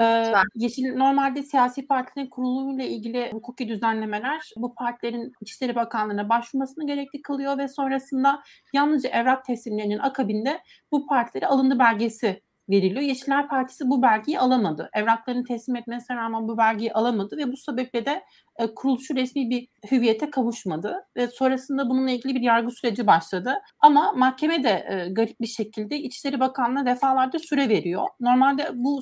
Ee, 0.00 0.32
Yeşil 0.54 0.94
normalde 0.96 1.42
siyasi 1.42 1.86
partilerin 1.86 2.30
kurulumuyla 2.30 2.84
ilgili 2.84 3.32
hukuki 3.32 3.68
düzenlemeler 3.68 4.52
bu 4.56 4.74
partilerin 4.74 5.32
İçişleri 5.40 5.74
Bakanlığı'na 5.74 6.28
başvurmasını 6.28 6.86
gerekli 6.86 7.22
kılıyor 7.22 7.58
ve 7.58 7.68
sonrasında 7.68 8.42
yalnızca 8.72 9.10
evrak 9.10 9.44
teslimlerinin 9.44 9.98
akabinde 9.98 10.60
bu 10.92 11.06
partilere 11.06 11.46
alındı 11.46 11.78
belgesi 11.78 12.42
veriliyor. 12.70 13.02
Yeşiller 13.02 13.48
Partisi 13.48 13.90
bu 13.90 14.02
belgeyi 14.02 14.40
alamadı. 14.40 14.90
Evraklarını 14.94 15.44
teslim 15.44 15.76
etmesine 15.76 16.16
rağmen 16.16 16.48
bu 16.48 16.58
belgeyi 16.58 16.92
alamadı 16.92 17.36
ve 17.36 17.52
bu 17.52 17.56
sebeple 17.56 18.06
de 18.06 18.24
e, 18.58 18.74
kuruluşu 18.74 19.16
resmi 19.16 19.50
bir 19.50 19.68
hüviyete 19.90 20.30
kavuşmadı 20.30 21.06
ve 21.16 21.28
sonrasında 21.28 21.90
bununla 21.90 22.10
ilgili 22.10 22.34
bir 22.34 22.40
yargı 22.40 22.70
süreci 22.70 23.06
başladı. 23.06 23.54
Ama 23.80 24.12
mahkeme 24.12 24.64
de 24.64 24.86
e, 24.88 25.12
garip 25.12 25.40
bir 25.40 25.46
şekilde 25.46 25.98
İçişleri 25.98 26.40
Bakanlığı 26.40 26.86
defalarca 26.86 27.38
süre 27.38 27.68
veriyor. 27.68 28.08
Normalde 28.20 28.70
bu 28.74 29.00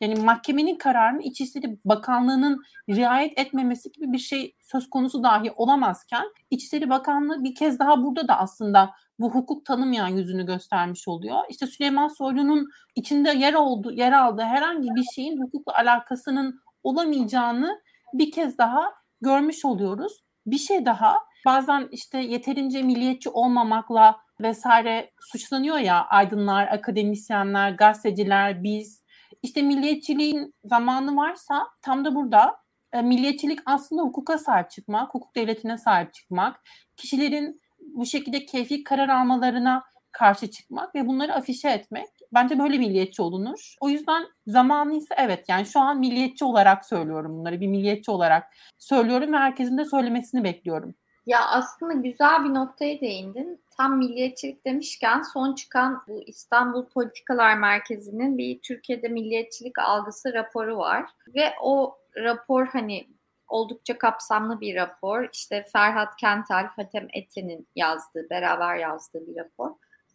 yani 0.00 0.14
mahkemenin 0.14 0.78
kararını 0.78 1.22
İçişleri 1.22 1.78
Bakanlığı'nın 1.84 2.62
riayet 2.88 3.38
etmemesi 3.38 3.92
gibi 3.92 4.12
bir 4.12 4.18
şey 4.18 4.56
söz 4.60 4.90
konusu 4.90 5.22
dahi 5.22 5.52
olamazken 5.52 6.24
İçişleri 6.50 6.90
Bakanlığı 6.90 7.44
bir 7.44 7.54
kez 7.54 7.78
daha 7.78 8.02
burada 8.02 8.28
da 8.28 8.38
aslında 8.38 8.90
bu 9.18 9.30
hukuk 9.30 9.66
tanımayan 9.66 10.08
yüzünü 10.08 10.46
göstermiş 10.46 11.08
oluyor. 11.08 11.38
İşte 11.50 11.66
Süleyman 11.66 12.08
Soylu'nun 12.08 12.68
içinde 12.96 13.30
yer 13.30 13.54
oldu, 13.54 13.92
yer 13.92 14.12
aldığı 14.12 14.42
herhangi 14.42 14.88
bir 14.88 15.04
şeyin 15.14 15.42
hukukla 15.42 15.74
alakasının 15.74 16.60
olamayacağını 16.82 17.80
bir 18.14 18.30
kez 18.30 18.58
daha 18.58 18.92
görmüş 19.20 19.64
oluyoruz. 19.64 20.12
Bir 20.46 20.58
şey 20.58 20.86
daha 20.86 21.16
bazen 21.46 21.88
işte 21.92 22.18
yeterince 22.18 22.82
milliyetçi 22.82 23.30
olmamakla 23.30 24.16
vesaire 24.40 25.10
suçlanıyor 25.20 25.78
ya 25.78 26.06
aydınlar, 26.06 26.66
akademisyenler, 26.66 27.70
gazeteciler, 27.70 28.62
biz. 28.62 28.99
İşte 29.42 29.62
milliyetçiliğin 29.62 30.54
zamanı 30.64 31.16
varsa 31.16 31.66
tam 31.82 32.04
da 32.04 32.14
burada 32.14 32.56
e, 32.92 33.02
milliyetçilik 33.02 33.58
aslında 33.66 34.02
hukuka 34.02 34.38
sahip 34.38 34.70
çıkmak, 34.70 35.14
hukuk 35.14 35.36
devletine 35.36 35.78
sahip 35.78 36.14
çıkmak, 36.14 36.60
kişilerin 36.96 37.60
bu 37.80 38.06
şekilde 38.06 38.46
keyfi 38.46 38.84
karar 38.84 39.08
almalarına 39.08 39.84
karşı 40.12 40.50
çıkmak 40.50 40.94
ve 40.94 41.06
bunları 41.06 41.34
afişe 41.34 41.68
etmek. 41.70 42.06
Bence 42.34 42.58
böyle 42.58 42.78
milliyetçi 42.78 43.22
olunur. 43.22 43.74
O 43.80 43.88
yüzden 43.88 44.26
zamanı 44.46 45.00
evet 45.16 45.44
yani 45.48 45.66
şu 45.66 45.80
an 45.80 45.98
milliyetçi 45.98 46.44
olarak 46.44 46.86
söylüyorum 46.86 47.38
bunları. 47.38 47.60
Bir 47.60 47.66
milliyetçi 47.66 48.10
olarak 48.10 48.44
söylüyorum 48.78 49.32
ve 49.32 49.36
herkesin 49.36 49.78
de 49.78 49.84
söylemesini 49.84 50.44
bekliyorum. 50.44 50.94
Ya 51.26 51.46
aslında 51.48 51.92
güzel 51.92 52.44
bir 52.44 52.54
noktaya 52.54 53.00
değindin. 53.00 53.60
Tam 53.76 53.98
milliyetçilik 53.98 54.66
demişken 54.66 55.22
son 55.22 55.54
çıkan 55.54 56.02
bu 56.08 56.22
İstanbul 56.26 56.86
Politikalar 56.86 57.58
Merkezi'nin 57.58 58.38
bir 58.38 58.60
Türkiye'de 58.60 59.08
milliyetçilik 59.08 59.78
algısı 59.78 60.32
raporu 60.34 60.76
var. 60.76 61.10
Ve 61.34 61.52
o 61.62 61.98
rapor 62.16 62.66
hani 62.66 63.06
oldukça 63.48 63.98
kapsamlı 63.98 64.60
bir 64.60 64.74
rapor. 64.74 65.28
İşte 65.32 65.66
Ferhat 65.72 66.16
Kentel, 66.16 66.64
Hatem 66.64 67.08
Eten'in 67.12 67.66
yazdığı, 67.76 68.30
beraber 68.30 68.76
yazdığı 68.76 69.26
bir 69.26 69.36
rapor. 69.36 69.70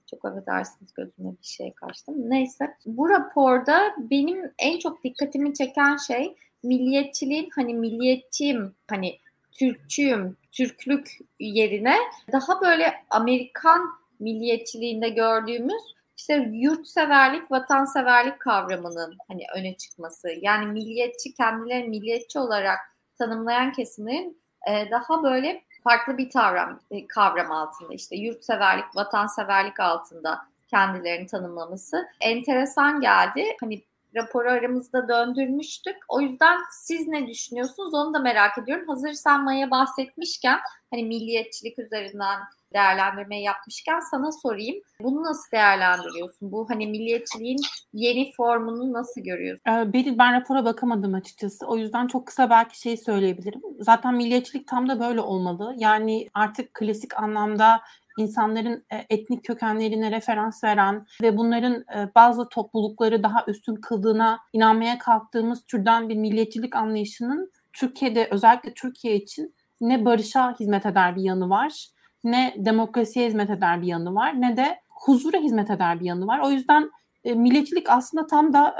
Çok 0.10 0.26
affedersiniz 0.26 0.94
gözüme 0.94 1.32
bir 1.32 1.48
şey 1.48 1.74
kaçtı. 1.74 2.12
Neyse. 2.16 2.78
Bu 2.86 3.10
raporda 3.10 3.96
benim 3.98 4.52
en 4.60 4.80
çok 4.80 5.04
dikkatimi 5.04 5.54
çeken 5.54 5.98
şey 5.98 6.36
milliyetçiliğin 6.64 7.50
hani 7.56 7.74
milliyetçiyim, 7.74 8.76
hani 8.90 9.18
Türkçüyüm, 9.52 10.38
Türklük 10.58 11.18
yerine 11.40 11.98
daha 12.32 12.62
böyle 12.62 12.94
Amerikan 13.10 13.90
milliyetçiliğinde 14.20 15.10
gördüğümüz 15.10 15.96
işte 16.18 16.50
yurtseverlik, 16.54 17.52
vatanseverlik 17.52 18.40
kavramının 18.40 19.18
hani 19.28 19.44
öne 19.56 19.78
çıkması. 19.78 20.30
Yani 20.42 20.66
milliyetçi, 20.66 21.34
kendilerini 21.34 21.90
milliyetçi 21.90 22.40
olarak 22.40 22.80
tanımlayan 23.18 23.72
kesimin 23.72 24.42
e, 24.70 24.92
daha 24.92 25.24
böyle 25.24 25.64
farklı 25.84 26.18
bir 26.18 26.30
kavram, 26.30 26.80
e, 26.92 27.08
kavram 27.08 27.52
altında 27.52 27.94
işte 27.94 28.16
yurtseverlik, 28.16 28.96
vatanseverlik 28.96 29.80
altında 29.80 30.42
kendilerini 30.68 31.28
tanımlaması 31.28 32.08
enteresan 32.22 33.02
geldi. 33.02 33.44
Hani 33.62 33.84
raporu 34.16 34.50
aramızda 34.50 35.08
döndürmüştük. 35.08 35.96
O 36.10 36.22
yüzden 36.22 36.58
siz 36.72 37.08
ne 37.08 37.28
düşünüyorsunuz 37.28 37.94
onu 37.94 38.14
da 38.14 38.20
merak 38.20 38.58
ediyorum. 38.58 38.88
Hazır 38.88 39.14
sen 39.14 39.44
Maya 39.44 39.72
bahsetmişken 39.72 40.60
hani 40.92 41.04
milliyetçilik 41.04 41.80
üzerinden 41.80 42.40
değerlendirmeyi 42.74 43.44
yapmışken 43.44 44.00
sana 44.00 44.32
sorayım. 44.32 44.82
Bunu 45.02 45.24
nasıl 45.24 45.52
değerlendiriyorsun? 45.52 46.52
Bu 46.52 46.70
hani 46.70 46.88
milliyetçiliğin 46.88 47.60
yeni 47.94 48.32
formunu 48.32 48.94
nasıl 48.94 49.22
görüyorsun? 49.22 49.72
Ee, 49.72 49.94
Beril 49.94 50.18
ben 50.18 50.34
rapora 50.42 50.66
bakamadım 50.66 51.14
açıkçası. 51.14 51.66
O 51.66 51.78
yüzden 51.78 52.08
çok 52.08 52.28
kısa 52.28 52.50
belki 52.50 52.80
şey 52.80 52.98
söyleyebilirim. 52.98 53.62
Zaten 53.80 54.16
milliyetçilik 54.16 54.68
tam 54.68 54.90
da 54.90 55.00
böyle 55.00 55.22
olmalı. 55.22 55.76
Yani 55.78 56.30
artık 56.34 56.74
klasik 56.74 57.20
anlamda 57.20 57.82
insanların 58.18 58.86
e, 58.94 59.06
etnik 59.10 59.44
kökenlerine 59.44 60.12
referans 60.12 60.64
veren 60.64 61.06
ve 61.22 61.38
bunların 61.38 61.74
e, 61.74 62.10
bazı 62.16 62.50
toplulukları 62.50 63.24
daha 63.24 63.44
üstün 63.48 63.76
kıldığına 63.76 64.40
inanmaya 64.54 64.98
kalktığımız 64.98 65.66
türden 65.66 66.10
bir 66.10 66.16
milliyetçilik 66.16 66.76
anlayışının 66.76 67.52
Türkiye'de 67.74 68.28
özellikle 68.32 68.74
Türkiye 68.74 69.16
için 69.16 69.56
ne 69.82 70.06
barışa 70.06 70.56
hizmet 70.60 70.86
eder 70.86 71.16
bir 71.16 71.22
yanı 71.22 71.50
var, 71.50 71.88
ne 72.24 72.54
demokrasiye 72.58 73.28
hizmet 73.28 73.50
eder 73.50 73.82
bir 73.82 73.88
yanı 73.88 74.16
var, 74.16 74.42
ne 74.42 74.58
de 74.58 74.80
huzura 74.90 75.38
hizmet 75.38 75.70
eder 75.70 76.00
bir 76.00 76.06
yanı 76.06 76.28
var. 76.28 76.40
O 76.40 76.52
yüzden 76.52 76.92
e, 77.24 77.34
milliyetçilik 77.34 77.90
aslında 77.90 78.28
tam 78.28 78.54
da 78.54 78.76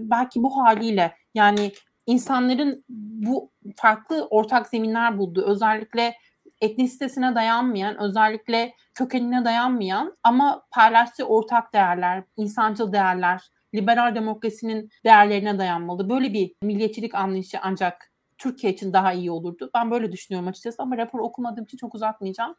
belki 0.00 0.42
bu 0.42 0.56
haliyle 0.56 1.12
yani 1.34 1.72
insanların 2.06 2.84
bu 2.88 3.50
farklı 3.76 4.26
ortak 4.30 4.68
zeminler 4.68 5.18
bulduğu 5.18 5.44
özellikle 5.44 6.14
etnisitesine 6.60 7.34
dayanmayan, 7.34 8.00
özellikle 8.00 8.74
kökenine 8.94 9.44
dayanmayan 9.44 10.16
ama 10.22 10.62
paylaştığı 10.70 11.24
ortak 11.24 11.72
değerler, 11.72 12.24
insancıl 12.36 12.92
değerler, 12.92 13.50
liberal 13.74 14.14
demokrasinin 14.14 14.90
değerlerine 15.04 15.58
dayanmalı. 15.58 16.10
Böyle 16.10 16.32
bir 16.32 16.54
milliyetçilik 16.62 17.14
anlayışı 17.14 17.58
ancak 17.62 18.12
Türkiye 18.38 18.72
için 18.72 18.92
daha 18.92 19.12
iyi 19.12 19.30
olurdu. 19.30 19.70
Ben 19.74 19.90
böyle 19.90 20.12
düşünüyorum 20.12 20.48
açıkçası 20.48 20.82
ama 20.82 20.96
rapor 20.96 21.18
okumadığım 21.18 21.64
için 21.64 21.78
çok 21.78 21.94
uzatmayacağım. 21.94 22.54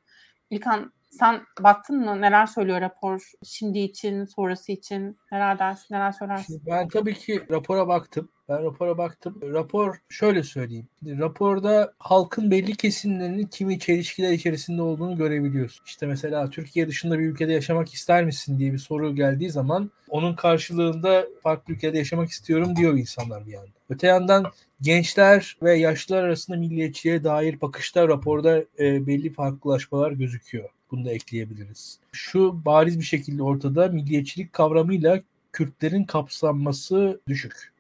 İlkan 0.50 0.94
sen 1.10 1.42
baktın 1.60 2.00
mı 2.00 2.22
neler 2.22 2.46
söylüyor 2.46 2.82
rapor 2.82 3.32
şimdi 3.44 3.80
için, 3.80 4.26
sonrası 4.26 4.72
için? 4.72 5.18
Neler 5.32 5.78
neler 5.92 6.12
söylersin? 6.12 6.54
Şimdi 6.54 6.66
ben 6.66 6.88
tabii 6.88 7.14
ki 7.14 7.42
rapora 7.52 7.88
baktım. 7.88 8.30
Ben 8.50 8.64
rapora 8.64 8.98
baktım. 8.98 9.40
Rapor 9.42 9.96
şöyle 10.10 10.44
söyleyeyim. 10.44 10.88
Raporda 11.06 11.94
halkın 12.00 12.52
belli 12.52 12.76
kesimlerinin 12.76 13.46
kimi 13.46 13.80
çelişkiler 13.80 14.32
içerisinde 14.32 14.82
olduğunu 14.82 15.18
görebiliyorsun. 15.18 15.86
İşte 15.86 16.06
mesela 16.06 16.50
Türkiye 16.50 16.88
dışında 16.88 17.20
bir 17.20 17.26
ülkede 17.26 17.54
yaşamak 17.54 17.94
ister 17.94 18.26
misin 18.26 18.60
diye 18.60 18.74
bir 18.74 18.78
soru 18.78 19.16
geldiği 19.16 19.50
zaman 19.50 19.92
onun 20.10 20.36
karşılığında 20.36 21.28
farklı 21.44 21.74
ülkede 21.74 21.98
yaşamak 21.98 22.30
istiyorum 22.30 22.76
diyor 22.76 22.94
insanlar 22.94 23.48
bir 23.48 23.52
yandan. 23.52 23.74
Öte 23.90 24.08
yandan 24.08 24.46
gençler 24.82 25.58
ve 25.64 25.74
yaşlılar 25.74 26.24
arasında 26.24 26.58
milliyetçiye 26.58 27.24
dair 27.24 27.62
bakışta 27.62 28.08
raporda 28.08 28.58
e, 28.80 29.08
belli 29.08 29.34
farklılaşmalar 29.34 30.12
gözüküyor. 30.12 30.70
Bunu 30.92 31.06
da 31.06 31.12
ekleyebiliriz. 31.12 32.00
Şu 32.12 32.66
bariz 32.66 33.00
bir 33.00 33.06
şekilde 33.06 33.44
ortada 33.44 33.88
milliyetçilik 33.88 34.54
kavramıyla 34.54 35.22
Kürtlerin 35.54 36.04
kapsanması 36.04 37.22
düşük. 37.28 37.72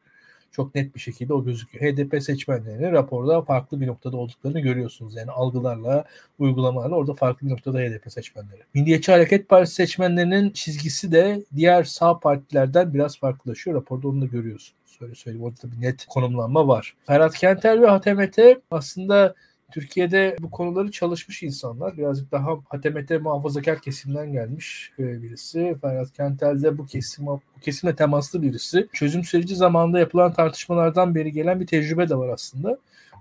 Çok 0.51 0.75
net 0.75 0.95
bir 0.95 0.99
şekilde 0.99 1.33
o 1.33 1.43
gözüküyor. 1.43 1.93
HDP 1.93 2.23
seçmenlerinin 2.23 2.91
raporda 2.91 3.41
farklı 3.41 3.81
bir 3.81 3.87
noktada 3.87 4.17
olduklarını 4.17 4.59
görüyorsunuz. 4.59 5.15
Yani 5.15 5.31
algılarla, 5.31 6.05
uygulamalarla 6.39 6.95
orada 6.95 7.13
farklı 7.13 7.47
bir 7.47 7.51
noktada 7.51 7.79
HDP 7.79 8.11
seçmenleri. 8.11 8.61
Milliyetçi 8.73 9.11
Hareket 9.11 9.49
Partisi 9.49 9.75
seçmenlerinin 9.75 10.49
çizgisi 10.49 11.11
de 11.11 11.43
diğer 11.55 11.83
sağ 11.83 12.19
partilerden 12.19 12.93
biraz 12.93 13.19
farklılaşıyor. 13.19 13.77
Raporda 13.77 14.07
onu 14.07 14.21
da 14.21 14.25
görüyorsunuz. 14.25 14.97
Öyle 15.01 15.15
söyleyeyim. 15.15 15.45
Orada 15.45 15.71
bir 15.71 15.81
net 15.81 16.05
konumlanma 16.05 16.67
var. 16.67 16.95
Ferhat 17.07 17.37
Kentel 17.37 17.81
ve 17.81 17.87
HTMT 17.87 18.39
aslında 18.71 19.35
Türkiye'de 19.71 20.35
bu 20.39 20.51
konuları 20.51 20.91
çalışmış 20.91 21.43
insanlar. 21.43 21.97
Birazcık 21.97 22.31
daha 22.31 22.57
hatemete 22.69 23.17
muhafazakar 23.17 23.81
kesimden 23.81 24.31
gelmiş 24.31 24.91
e, 24.99 25.21
birisi. 25.21 25.75
Ferhat 25.81 26.13
Kentel 26.13 26.63
de 26.63 26.77
bu 26.77 26.85
kesim 26.85 27.25
bu 27.25 27.41
kesimle 27.61 27.95
temaslı 27.95 28.41
birisi. 28.41 28.87
Çözüm 28.93 29.23
süreci 29.23 29.55
zamanında 29.55 29.99
yapılan 29.99 30.33
tartışmalardan 30.33 31.15
beri 31.15 31.31
gelen 31.31 31.59
bir 31.59 31.67
tecrübe 31.67 32.09
de 32.09 32.15
var 32.15 32.29
aslında. 32.29 32.77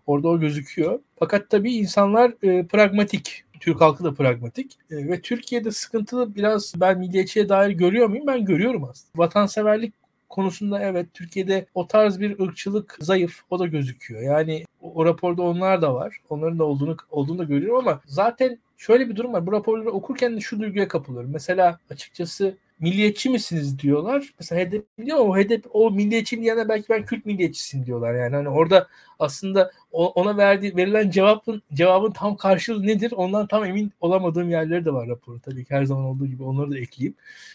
Orada 0.06 0.28
o 0.28 0.40
gözüküyor. 0.40 0.98
Fakat 1.18 1.50
tabii 1.50 1.74
insanlar 1.74 2.32
e, 2.42 2.66
pragmatik. 2.66 3.44
Türk 3.60 3.80
halkı 3.80 4.04
da 4.04 4.14
pragmatik. 4.14 4.78
E, 4.90 4.96
ve 5.08 5.20
Türkiye'de 5.20 5.70
sıkıntılı 5.70 6.34
biraz 6.34 6.72
ben 6.76 6.98
milliyetçiye 6.98 7.48
dair 7.48 7.70
görüyor 7.70 8.08
muyum? 8.08 8.26
Ben 8.26 8.44
görüyorum 8.44 8.84
aslında. 8.84 9.12
Vatanseverlik 9.16 9.94
konusunda 10.28 10.80
evet 10.80 11.06
Türkiye'de 11.14 11.66
o 11.74 11.86
tarz 11.86 12.20
bir 12.20 12.40
ırkçılık 12.40 12.98
zayıf 13.00 13.42
o 13.50 13.58
da 13.58 13.66
gözüküyor. 13.66 14.22
Yani 14.22 14.64
o, 14.80 15.04
raporda 15.04 15.42
onlar 15.42 15.82
da 15.82 15.94
var. 15.94 16.16
Onların 16.30 16.58
da 16.58 16.64
olduğunu 16.64 16.96
olduğunu 17.10 17.38
da 17.38 17.44
görüyorum 17.44 17.78
ama 17.78 18.00
zaten 18.06 18.58
şöyle 18.76 19.08
bir 19.08 19.16
durum 19.16 19.32
var. 19.32 19.46
Bu 19.46 19.52
raporları 19.52 19.90
okurken 19.90 20.36
de 20.36 20.40
şu 20.40 20.60
duyguya 20.60 20.88
kapılıyorum. 20.88 21.30
Mesela 21.32 21.78
açıkçası 21.90 22.56
milliyetçi 22.80 23.30
misiniz 23.30 23.78
diyorlar. 23.78 24.34
Mesela 24.40 24.64
HDP 24.64 25.06
diyor 25.06 25.18
ama 25.18 25.28
o 25.28 25.36
HDP 25.36 25.66
o 25.72 25.90
milliyetçi 25.90 26.40
diyene 26.40 26.68
belki 26.68 26.88
ben 26.88 27.04
Kürt 27.04 27.26
milliyetçisin 27.26 27.86
diyorlar 27.86 28.14
yani. 28.14 28.34
Hani 28.34 28.48
orada 28.48 28.88
aslında 29.18 29.70
ona 29.92 30.36
verdiği 30.36 30.76
verilen 30.76 31.10
cevabın 31.10 31.62
cevabın 31.74 32.10
tam 32.10 32.36
karşılığı 32.36 32.86
nedir? 32.86 33.12
Ondan 33.16 33.46
tam 33.46 33.64
emin 33.64 33.92
olamadığım 34.00 34.50
yerleri 34.50 34.84
de 34.84 34.92
var 34.92 35.08
raporun. 35.08 35.38
Tabii 35.38 35.64
ki 35.64 35.74
her 35.74 35.84
zaman 35.84 36.04
olduğu 36.04 36.26
gibi 36.26 36.42
onları 36.42 36.70
da 36.70 36.78
ekleyeyim. 36.78 37.14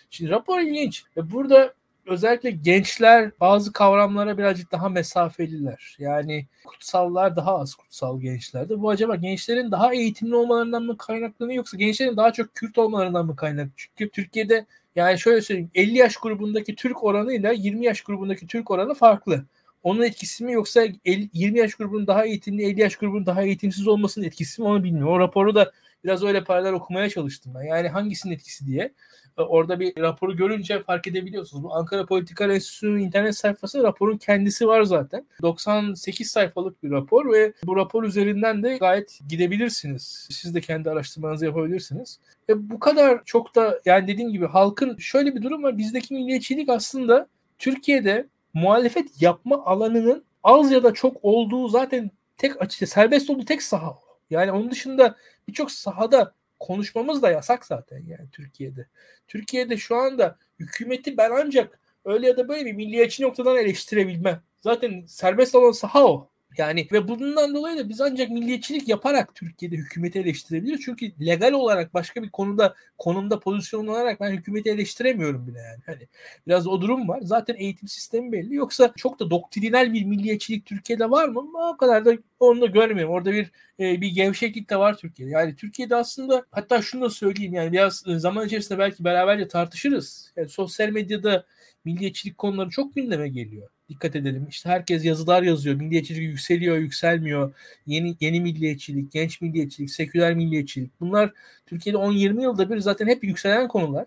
Şimdi 0.10 0.32
rapor 0.32 0.60
ilginç. 0.60 1.04
Ve 1.18 1.32
burada 1.32 1.74
özellikle 2.06 2.52
gençler 2.52 3.32
bazı 3.40 3.74
kavramlara 3.74 4.38
birazcık 4.38 4.72
daha 4.72 4.90
mesafeliler. 4.90 5.96
Yani 6.00 6.48
kutsallar 6.66 7.36
daha 7.36 7.60
az 7.60 7.76
kutsal 7.76 8.22
gençlerde. 8.22 8.82
Bu 8.82 8.90
acaba 8.90 9.16
gençlerin 9.16 9.72
daha 9.72 9.94
eğitimli 9.94 10.36
olmalarından 10.36 10.84
mı 10.84 10.98
kaynaklanıyor 10.98 11.58
yoksa 11.58 11.78
gençlerin 11.78 12.18
daha 12.18 12.34
çok 12.34 12.56
Kürt 12.56 12.78
olmalarından 12.78 13.26
mı 13.26 13.36
kaynaklı? 13.36 13.72
Çünkü 13.76 14.10
Türkiye'de 14.12 14.66
yani 14.96 15.20
şöyle 15.20 15.42
söyleyeyim 15.42 15.72
50 15.76 15.98
yaş 15.98 16.18
grubundaki 16.18 16.76
Türk 16.76 17.04
oranıyla 17.04 17.52
20 17.52 17.86
yaş 17.86 18.02
grubundaki 18.02 18.48
Türk 18.48 18.72
oranı 18.72 18.94
farklı. 18.94 19.46
Onun 19.84 20.02
etkisi 20.02 20.44
mi 20.44 20.54
yoksa 20.54 20.88
20 21.06 21.60
yaş 21.60 21.76
grubunun 21.76 22.08
daha 22.08 22.26
eğitimli 22.26 22.64
50 22.64 22.82
yaş 22.82 22.96
grubunun 22.96 23.26
daha 23.26 23.44
eğitimsiz 23.44 23.88
olmasının 23.88 24.26
etkisi 24.26 24.62
mi 24.62 24.68
onu 24.68 24.84
bilmiyorum. 24.84 25.14
O 25.14 25.20
raporu 25.20 25.56
da 25.56 25.72
biraz 26.04 26.24
öyle 26.24 26.44
paralel 26.44 26.74
okumaya 26.74 27.10
çalıştım 27.10 27.54
ben. 27.56 27.64
Yani 27.64 27.90
hangisinin 27.90 28.34
etkisi 28.34 28.68
diye. 28.68 28.94
E, 29.38 29.42
orada 29.42 29.80
bir 29.80 30.02
raporu 30.02 30.36
görünce 30.36 30.84
fark 30.84 31.08
edebiliyorsunuz. 31.08 31.64
Bu 31.64 31.76
Ankara 31.76 32.06
Politika 32.06 32.54
Enstitüsü'nün 32.54 33.00
internet 33.00 33.38
sayfası 33.38 33.84
raporun 33.84 34.18
kendisi 34.18 34.68
var 34.68 34.84
zaten. 34.84 35.26
98 35.42 36.32
sayfalık 36.32 36.84
bir 36.84 36.92
rapor 36.92 37.34
ve 37.34 37.54
bu 37.64 37.76
rapor 37.76 38.04
üzerinden 38.04 38.64
de 38.64 38.78
gayet 38.78 39.20
gidebilirsiniz. 39.30 40.28
Siz 40.32 40.56
de 40.56 40.62
kendi 40.62 40.90
araştırmanızı 40.90 41.46
yapabilirsiniz. 41.46 42.20
Ve 42.50 42.70
bu 42.70 42.80
kadar 42.80 43.22
çok 43.26 43.56
da 43.56 43.82
yani 43.86 44.08
dediğim 44.08 44.32
gibi 44.32 44.48
halkın 44.48 44.98
şöyle 44.98 45.36
bir 45.36 45.42
durum 45.42 45.64
var. 45.64 45.78
Bizdeki 45.78 46.14
milliyetçilik 46.14 46.70
aslında 46.70 47.28
Türkiye'de 47.60 48.28
muhalefet 48.54 49.22
yapma 49.22 49.66
alanının 49.66 50.24
az 50.44 50.72
ya 50.72 50.84
da 50.84 50.94
çok 50.94 51.18
olduğu 51.22 51.68
zaten 51.68 52.12
tek 52.38 52.62
açıkça 52.62 52.86
serbest 52.86 53.30
olduğu 53.30 53.46
tek 53.46 53.64
saha. 53.64 53.96
Yani 54.30 54.52
onun 54.52 54.72
dışında 54.72 55.16
birçok 55.48 55.72
sahada 55.72 56.34
konuşmamız 56.62 57.22
da 57.22 57.32
yasak 57.32 57.66
zaten 57.66 58.04
yani 58.08 58.30
Türkiye'de. 58.32 58.88
Türkiye'de 59.28 59.78
şu 59.78 59.96
anda 59.96 60.38
hükümeti 60.60 61.18
ben 61.18 61.32
ancak 61.32 61.80
öyle 62.06 62.28
ya 62.28 62.38
da 62.38 62.48
böyle 62.48 62.66
bir 62.66 62.74
milliyetçi 62.74 63.24
noktadan 63.24 63.58
eleştirebilmem. 63.58 64.42
Zaten 64.62 65.06
serbest 65.08 65.56
olan 65.56 65.72
saha 65.72 66.06
o. 66.06 66.31
Yani 66.58 66.88
ve 66.92 67.08
bundan 67.08 67.56
dolayı 67.56 67.78
da 67.78 67.90
biz 67.90 68.02
ancak 68.02 68.30
milliyetçilik 68.30 68.88
yaparak 68.88 69.36
Türkiye'de 69.36 69.76
hükümeti 69.76 70.20
eleştirebiliriz. 70.20 70.82
Çünkü 70.86 71.12
legal 71.26 71.54
olarak 71.54 71.94
başka 71.94 72.24
bir 72.24 72.30
konuda 72.30 72.76
konumda 72.98 73.40
pozisyonlanarak 73.40 74.20
ben 74.20 74.32
hükümeti 74.32 74.70
eleştiremiyorum 74.70 75.48
bile 75.48 75.60
yani. 75.60 75.80
Hani 75.86 76.08
biraz 76.48 76.68
o 76.68 76.82
durum 76.82 77.08
var. 77.08 77.20
Zaten 77.22 77.56
eğitim 77.56 77.88
sistemi 77.88 78.32
belli. 78.32 78.56
Yoksa 78.56 78.94
çok 78.98 79.20
da 79.20 79.30
doktrinal 79.30 79.94
bir 79.94 80.06
milliyetçilik 80.06 80.66
Türkiye'de 80.66 81.10
var 81.12 81.28
mı? 81.28 81.44
O 81.74 81.78
kadar 81.78 82.06
da 82.06 82.18
onu 82.40 82.62
da 82.62 82.66
görmüyorum. 82.66 83.14
Orada 83.14 83.32
bir 83.32 83.52
e, 83.80 84.02
bir 84.02 84.10
gevşeklik 84.10 84.70
de 84.70 84.78
var 84.78 84.98
Türkiye'de. 84.98 85.32
Yani 85.32 85.56
Türkiye'de 85.56 85.96
aslında 85.96 86.46
hatta 86.52 86.82
şunu 86.82 87.02
da 87.02 87.10
söyleyeyim 87.10 87.54
yani 87.54 87.72
biraz 87.72 88.04
e, 88.08 88.20
zaman 88.20 88.46
içerisinde 88.48 88.80
belki 88.80 89.04
beraberce 89.04 89.48
tartışırız. 89.48 90.32
Yani 90.36 90.50
sosyal 90.50 90.90
medyada 90.90 91.46
milliyetçilik 91.86 92.38
konuları 92.38 92.70
çok 92.70 92.96
gündeme 92.96 93.30
geliyor 93.30 93.70
dikkat 93.92 94.16
edelim. 94.16 94.48
İşte 94.50 94.70
herkes 94.70 95.06
yazılar 95.06 95.44
yazıyor. 95.44 95.76
Milliyetçilik 95.76 96.22
yükseliyor, 96.22 96.78
yükselmiyor. 96.78 97.54
Yeni 97.88 98.16
yeni 98.20 98.42
milliyetçilik, 98.42 99.12
genç 99.12 99.42
milliyetçilik, 99.42 99.92
seküler 99.92 100.34
milliyetçilik. 100.34 100.92
Bunlar 101.00 101.32
Türkiye'de 101.66 101.98
10-20 101.98 102.42
yılda 102.42 102.70
bir 102.70 102.78
zaten 102.80 103.08
hep 103.08 103.24
yükselen 103.24 103.68
konular. 103.68 104.06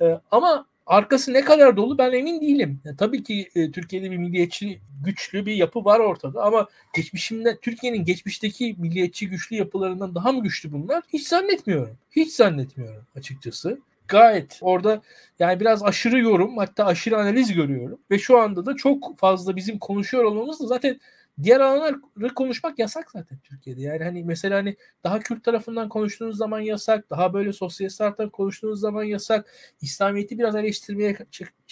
Ee, 0.00 0.20
ama 0.30 0.66
arkası 0.86 1.32
ne 1.32 1.44
kadar 1.44 1.76
dolu 1.76 1.98
ben 1.98 2.12
emin 2.12 2.40
değilim. 2.40 2.80
Yani 2.84 2.96
tabii 2.96 3.22
ki 3.22 3.48
e, 3.54 3.70
Türkiye'de 3.70 4.10
bir 4.10 4.16
milliyetçi 4.16 4.80
güçlü 5.04 5.46
bir 5.46 5.54
yapı 5.54 5.84
var 5.84 6.00
ortada 6.00 6.42
ama 6.42 6.68
geçmişinde 6.96 7.58
Türkiye'nin 7.62 8.04
geçmişteki 8.04 8.74
milliyetçi 8.78 9.28
güçlü 9.28 9.56
yapılarından 9.56 10.14
daha 10.14 10.32
mı 10.32 10.42
güçlü 10.42 10.72
bunlar? 10.72 11.02
Hiç 11.12 11.28
zannetmiyorum. 11.28 11.96
Hiç 12.10 12.32
zannetmiyorum 12.32 13.02
açıkçası 13.16 13.78
gayet 14.08 14.58
orada 14.60 15.02
yani 15.38 15.60
biraz 15.60 15.82
aşırı 15.82 16.18
yorum 16.18 16.58
hatta 16.58 16.86
aşırı 16.86 17.16
analiz 17.18 17.52
görüyorum. 17.52 18.00
Ve 18.10 18.18
şu 18.18 18.38
anda 18.38 18.66
da 18.66 18.76
çok 18.76 19.18
fazla 19.18 19.56
bizim 19.56 19.78
konuşuyor 19.78 20.24
olmamız 20.24 20.60
da 20.60 20.66
zaten 20.66 21.00
diğer 21.42 21.60
alanları 21.60 22.34
konuşmak 22.34 22.78
yasak 22.78 23.10
zaten 23.10 23.38
Türkiye'de. 23.44 23.80
Yani 23.82 24.04
hani 24.04 24.24
mesela 24.24 24.56
hani 24.56 24.76
daha 25.04 25.20
Kürt 25.20 25.44
tarafından 25.44 25.88
konuştuğunuz 25.88 26.36
zaman 26.36 26.60
yasak, 26.60 27.10
daha 27.10 27.34
böyle 27.34 27.52
sosyalist 27.52 27.98
taraftan 27.98 28.30
konuştuğunuz 28.30 28.80
zaman 28.80 29.04
yasak, 29.04 29.52
İslamiyet'i 29.80 30.38
biraz 30.38 30.56
eleştirmeye 30.56 31.16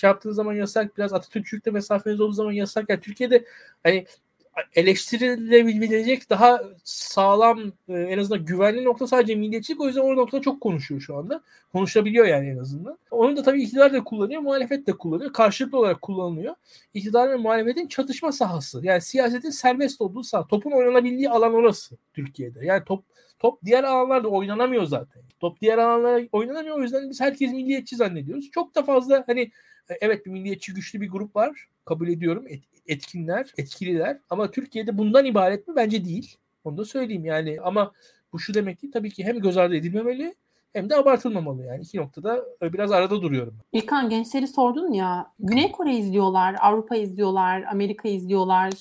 yaptığınız 0.03 0.37
zaman 0.37 0.55
yasak, 0.55 0.97
biraz 0.99 1.12
Atatürkçülükle 1.12 1.70
mesafeniz 1.70 2.20
olduğu 2.20 2.32
zaman 2.32 2.53
yasak. 2.53 2.91
Yani 2.91 3.01
Türkiye'de 3.01 3.45
hani 3.82 4.07
eleştirilebilecek 4.75 6.31
daha 6.31 6.61
sağlam 6.85 7.73
e, 7.89 7.93
en 7.93 8.19
azından 8.19 8.45
güvenli 8.45 8.85
nokta 8.85 9.07
sadece 9.07 9.35
milliyetçilik. 9.35 9.81
O 9.81 9.87
yüzden 9.87 10.01
o 10.01 10.17
noktada 10.17 10.43
çok 10.43 10.61
konuşuyor 10.61 11.01
şu 11.01 11.17
anda. 11.17 11.43
Konuşabiliyor 11.73 12.27
yani 12.27 12.49
en 12.49 12.59
azından. 12.59 12.99
Onu 13.11 13.37
da 13.37 13.43
tabii 13.43 13.63
iktidar 13.63 13.93
da 13.93 14.05
kullanıyor, 14.05 14.41
muhalefet 14.41 14.87
de 14.87 14.93
kullanıyor. 14.93 15.33
Karşılıklı 15.33 15.79
olarak 15.79 16.03
kullanılıyor. 16.03 16.55
İktidar 16.95 17.31
ve 17.31 17.37
muhalefetin 17.37 17.89
çatışma 17.89 18.33
sahası. 18.33 18.81
Yani 18.83 19.01
siyasetin 19.01 19.51
serbest 19.51 20.01
olduğu 20.01 20.23
saha. 20.23 20.47
Topun 20.47 20.71
oynanabildiği 20.71 21.31
alan 21.31 21.55
orası 21.55 21.97
Türkiye'de. 22.15 22.67
Yani 22.67 22.85
top 22.85 23.05
top 23.39 23.65
diğer 23.65 23.85
alanlarda 23.85 24.29
oynanamıyor 24.29 24.85
zaten. 24.85 25.23
Top 25.41 25.61
diğer 25.61 25.79
alanlarda 25.79 26.27
oynanamıyor. 26.33 26.79
O 26.79 26.83
yüzden 26.83 27.11
biz 27.11 27.21
herkes 27.21 27.53
milliyetçi 27.53 27.97
zannediyoruz. 27.97 28.51
Çok 28.51 28.75
da 28.75 28.83
fazla 28.83 29.25
hani 29.27 29.41
e, 29.91 29.95
evet 30.01 30.27
bir 30.27 30.31
milliyetçi 30.31 30.75
güçlü 30.75 31.01
bir 31.01 31.11
grup 31.11 31.37
var. 31.37 31.69
Kabul 31.85 32.09
ediyorum. 32.09 32.45
Etkinler, 32.89 33.53
etkililer. 33.59 34.18
Ama 34.30 34.51
Türkiye'de 34.51 34.99
bundan 34.99 35.24
ibaret 35.24 35.68
mi? 35.68 35.76
Bence 35.76 36.05
değil. 36.05 36.37
Onu 36.64 36.76
da 36.76 36.84
söyleyeyim 36.84 37.24
yani. 37.24 37.59
Ama 37.62 37.93
bu 38.32 38.39
şu 38.39 38.55
demek 38.55 38.80
ki 38.80 38.91
tabii 38.91 39.11
ki 39.11 39.24
hem 39.24 39.41
göz 39.41 39.57
ardı 39.57 39.76
edilmemeli 39.76 40.34
hem 40.72 40.91
de 40.91 40.97
abartılmamalı 40.97 41.64
yani. 41.64 41.82
iki 41.82 41.99
noktada 41.99 42.45
biraz 42.62 42.93
arada 42.93 43.22
duruyorum. 43.22 43.55
İlkan 43.72 44.09
gençleri 44.09 44.49
sordun 44.49 44.93
ya. 44.93 45.32
Güney 45.39 45.72
Kore 45.72 45.97
izliyorlar, 45.97 46.57
Avrupa 46.61 46.97
izliyorlar, 46.97 47.62
Amerika 47.62 48.09
izliyorlar. 48.09 48.72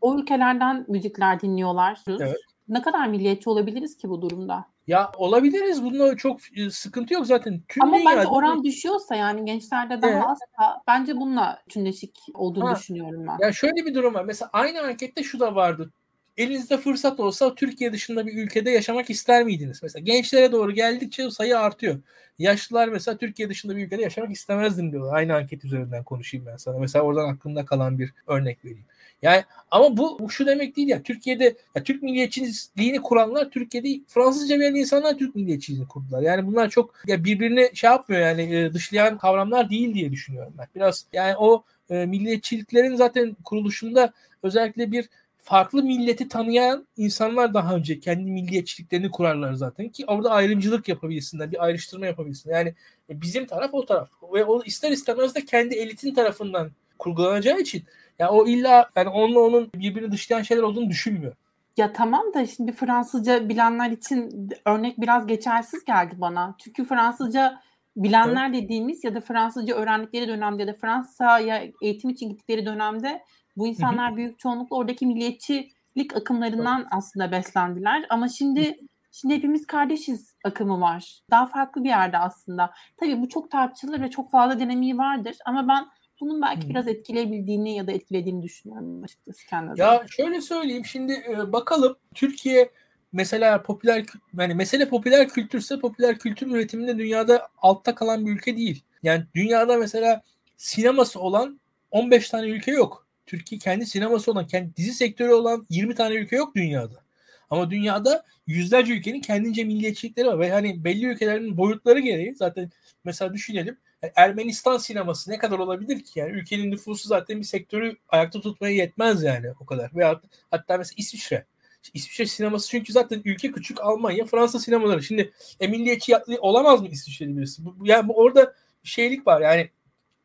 O 0.00 0.18
ülkelerden 0.18 0.84
müzikler 0.88 1.40
dinliyorlar. 1.40 2.04
Evet. 2.08 2.36
Ne 2.68 2.82
kadar 2.82 3.08
milliyetçi 3.08 3.50
olabiliriz 3.50 3.96
ki 3.96 4.08
bu 4.08 4.22
durumda? 4.22 4.64
Ya 4.86 5.12
olabiliriz. 5.16 5.84
Bunda 5.84 6.16
çok 6.16 6.58
e, 6.58 6.70
sıkıntı 6.70 7.14
yok 7.14 7.26
zaten. 7.26 7.62
Tüm 7.68 7.82
Ama 7.82 7.96
bence 8.06 8.28
oran 8.28 8.64
düşüyorsa 8.64 9.14
yani 9.14 9.44
gençlerde 9.44 10.02
daha 10.02 10.10
evet. 10.10 10.24
azsa 10.24 10.82
bence 10.86 11.16
bununla 11.16 11.62
tümleşik 11.68 12.18
olduğunu 12.34 12.68
ha. 12.68 12.76
düşünüyorum 12.76 13.26
ben. 13.26 13.46
Ya 13.46 13.52
şöyle 13.52 13.86
bir 13.86 13.94
durum 13.94 14.14
var. 14.14 14.24
Mesela 14.24 14.50
aynı 14.52 14.80
ankette 14.80 15.22
şu 15.22 15.40
da 15.40 15.54
vardı. 15.54 15.92
Elinizde 16.36 16.78
fırsat 16.78 17.20
olsa 17.20 17.54
Türkiye 17.54 17.92
dışında 17.92 18.26
bir 18.26 18.44
ülkede 18.44 18.70
yaşamak 18.70 19.10
ister 19.10 19.44
miydiniz? 19.44 19.80
Mesela 19.82 20.02
gençlere 20.02 20.52
doğru 20.52 20.72
geldikçe 20.72 21.30
sayı 21.30 21.58
artıyor. 21.58 22.00
Yaşlılar 22.38 22.88
mesela 22.88 23.16
Türkiye 23.18 23.48
dışında 23.48 23.76
bir 23.76 23.86
ülkede 23.86 24.02
yaşamak 24.02 24.30
istemezdim 24.30 24.92
diyorlar. 24.92 25.14
Aynı 25.14 25.34
anket 25.34 25.64
üzerinden 25.64 26.04
konuşayım 26.04 26.46
ben 26.46 26.56
sana. 26.56 26.78
Mesela 26.78 27.04
oradan 27.04 27.28
aklımda 27.28 27.64
kalan 27.64 27.98
bir 27.98 28.14
örnek 28.26 28.64
vereyim. 28.64 28.86
Yani 29.24 29.44
ama 29.70 29.96
bu, 29.96 30.18
bu 30.18 30.30
şu 30.30 30.46
demek 30.46 30.76
değil 30.76 30.88
ya. 30.88 31.02
Türkiye'de 31.02 31.56
ya 31.74 31.82
Türk 31.82 32.02
milliyetçiliğini 32.02 33.02
kuranlar 33.02 33.50
Türkiye'de 33.50 34.00
Fransızca 34.08 34.56
bilen 34.56 34.74
insanlar 34.74 35.18
Türk 35.18 35.34
milliyetçiliğini 35.34 35.88
kurdular. 35.88 36.22
Yani 36.22 36.46
bunlar 36.46 36.68
çok 36.68 36.94
ya 37.06 37.24
birbirini 37.24 37.70
şey 37.74 37.90
yapmıyor 37.90 38.22
yani 38.22 38.56
e, 38.56 38.72
dışlayan 38.72 39.18
kavramlar 39.18 39.70
değil 39.70 39.94
diye 39.94 40.12
düşünüyorum 40.12 40.54
ben. 40.58 40.66
Biraz 40.74 41.06
yani 41.12 41.36
o 41.36 41.64
e, 41.90 42.06
milliyetçiliklerin 42.06 42.96
zaten 42.96 43.36
kuruluşunda 43.44 44.12
özellikle 44.42 44.92
bir 44.92 45.08
farklı 45.42 45.82
milleti 45.82 46.28
tanıyan 46.28 46.86
insanlar 46.96 47.54
daha 47.54 47.76
önce 47.76 48.00
kendi 48.00 48.30
milliyetçiliklerini 48.30 49.10
kurarlar 49.10 49.52
zaten 49.54 49.88
ki 49.88 50.04
orada 50.06 50.30
ayrımcılık 50.30 50.88
yapabilsinler, 50.88 51.52
bir 51.52 51.64
ayrıştırma 51.64 52.06
yapabilsinler. 52.06 52.54
Yani 52.54 52.74
e, 53.10 53.20
bizim 53.20 53.46
taraf 53.46 53.74
o 53.74 53.86
taraf 53.86 54.08
ve 54.34 54.44
o 54.44 54.62
ister 54.64 54.90
istemez 54.90 55.34
de 55.34 55.44
kendi 55.44 55.74
elitin 55.74 56.14
tarafından 56.14 56.70
kurgulanacağı 56.98 57.60
için 57.60 57.84
yani 58.18 58.30
o 58.30 58.46
illa 58.46 58.90
yani 58.96 59.08
onunla 59.08 59.40
onun 59.40 59.70
birbirini 59.74 60.12
dışlayan 60.12 60.42
şeyler 60.42 60.62
olduğunu 60.62 60.90
düşünmüyor. 60.90 61.32
Ya 61.76 61.92
tamam 61.92 62.34
da 62.34 62.46
şimdi 62.46 62.72
Fransızca 62.72 63.48
bilenler 63.48 63.90
için 63.90 64.48
örnek 64.64 65.00
biraz 65.00 65.26
geçersiz 65.26 65.84
geldi 65.84 66.14
bana. 66.18 66.54
Çünkü 66.58 66.84
Fransızca 66.84 67.60
bilenler 67.96 68.50
evet. 68.50 68.62
dediğimiz 68.62 69.04
ya 69.04 69.14
da 69.14 69.20
Fransızca 69.20 69.74
öğrendikleri 69.74 70.28
dönemde 70.28 70.62
ya 70.62 70.68
da 70.68 70.74
Fransa'ya 70.74 71.62
eğitim 71.82 72.10
için 72.10 72.28
gittikleri 72.28 72.66
dönemde 72.66 73.22
bu 73.56 73.66
insanlar 73.66 74.08
Hı-hı. 74.08 74.16
büyük 74.16 74.38
çoğunlukla 74.38 74.76
oradaki 74.76 75.06
milliyetçilik 75.06 76.16
akımlarından 76.16 76.80
evet. 76.80 76.88
aslında 76.90 77.32
beslendiler. 77.32 78.06
Ama 78.10 78.28
şimdi 78.28 78.78
şimdi 79.12 79.34
hepimiz 79.34 79.66
kardeşiz 79.66 80.34
akımı 80.44 80.80
var. 80.80 81.20
Daha 81.30 81.46
farklı 81.46 81.84
bir 81.84 81.88
yerde 81.88 82.18
aslında. 82.18 82.70
Tabii 82.96 83.20
bu 83.20 83.28
çok 83.28 83.50
tartışılır 83.50 84.00
ve 84.00 84.10
çok 84.10 84.30
fazla 84.30 84.60
dinamiği 84.60 84.98
vardır 84.98 85.36
ama 85.46 85.68
ben 85.68 85.86
bunun 86.24 86.42
belki 86.42 86.68
biraz 86.68 86.88
etkileyebildiğini 86.88 87.76
ya 87.76 87.86
da 87.86 87.92
etkilediğini 87.92 88.42
düşünüyorum 88.42 89.04
açıkçası 89.04 89.46
kendi 89.46 89.80
Ya 89.80 90.04
şöyle 90.10 90.40
söyleyeyim 90.40 90.84
şimdi 90.84 91.12
e, 91.12 91.52
bakalım 91.52 91.96
Türkiye 92.14 92.70
mesela 93.12 93.62
popüler 93.62 94.04
yani 94.38 94.54
mesele 94.54 94.88
popüler 94.88 95.28
kültürse 95.28 95.78
popüler 95.78 96.18
kültür 96.18 96.46
üretiminde 96.50 96.98
dünyada 96.98 97.48
altta 97.58 97.94
kalan 97.94 98.26
bir 98.26 98.32
ülke 98.32 98.56
değil. 98.56 98.84
Yani 99.02 99.24
dünyada 99.34 99.76
mesela 99.76 100.22
sineması 100.56 101.20
olan 101.20 101.60
15 101.90 102.28
tane 102.28 102.46
ülke 102.46 102.72
yok. 102.72 103.06
Türkiye 103.26 103.58
kendi 103.58 103.86
sineması 103.86 104.32
olan, 104.32 104.46
kendi 104.46 104.76
dizi 104.76 104.92
sektörü 104.92 105.32
olan 105.32 105.66
20 105.70 105.94
tane 105.94 106.14
ülke 106.14 106.36
yok 106.36 106.54
dünyada. 106.56 107.04
Ama 107.50 107.70
dünyada 107.70 108.24
yüzlerce 108.46 108.92
ülkenin 108.92 109.20
kendince 109.20 109.64
milliyetçilikleri 109.64 110.26
var 110.26 110.38
ve 110.38 110.50
hani 110.50 110.84
belli 110.84 111.06
ülkelerin 111.06 111.56
boyutları 111.56 112.00
gereği 112.00 112.34
zaten 112.34 112.70
mesela 113.04 113.34
düşünelim 113.34 113.76
Ermenistan 114.16 114.78
sineması 114.78 115.30
ne 115.30 115.38
kadar 115.38 115.58
olabilir 115.58 116.04
ki? 116.04 116.18
Yani 116.18 116.32
ülkenin 116.32 116.70
nüfusu 116.70 117.08
zaten 117.08 117.38
bir 117.38 117.44
sektörü 117.44 117.96
ayakta 118.08 118.40
tutmaya 118.40 118.74
yetmez 118.74 119.22
yani 119.22 119.46
o 119.60 119.66
kadar. 119.66 119.90
Veya 119.94 120.20
hatta 120.50 120.78
mesela 120.78 120.94
İsviçre. 120.98 121.46
İsviçre 121.94 122.26
sineması 122.26 122.70
çünkü 122.70 122.92
zaten 122.92 123.22
ülke 123.24 123.52
küçük 123.52 123.80
Almanya, 123.80 124.24
Fransa 124.24 124.58
sinemaları. 124.58 125.02
Şimdi 125.02 125.32
e, 125.60 126.38
olamaz 126.38 126.80
mı 126.80 126.88
İsviçre'li 126.88 127.36
birisi? 127.36 127.64
Bu, 127.64 127.76
yani 127.84 128.08
bu 128.08 128.16
orada 128.16 128.54
şeylik 128.82 129.26
var 129.26 129.40
yani. 129.40 129.70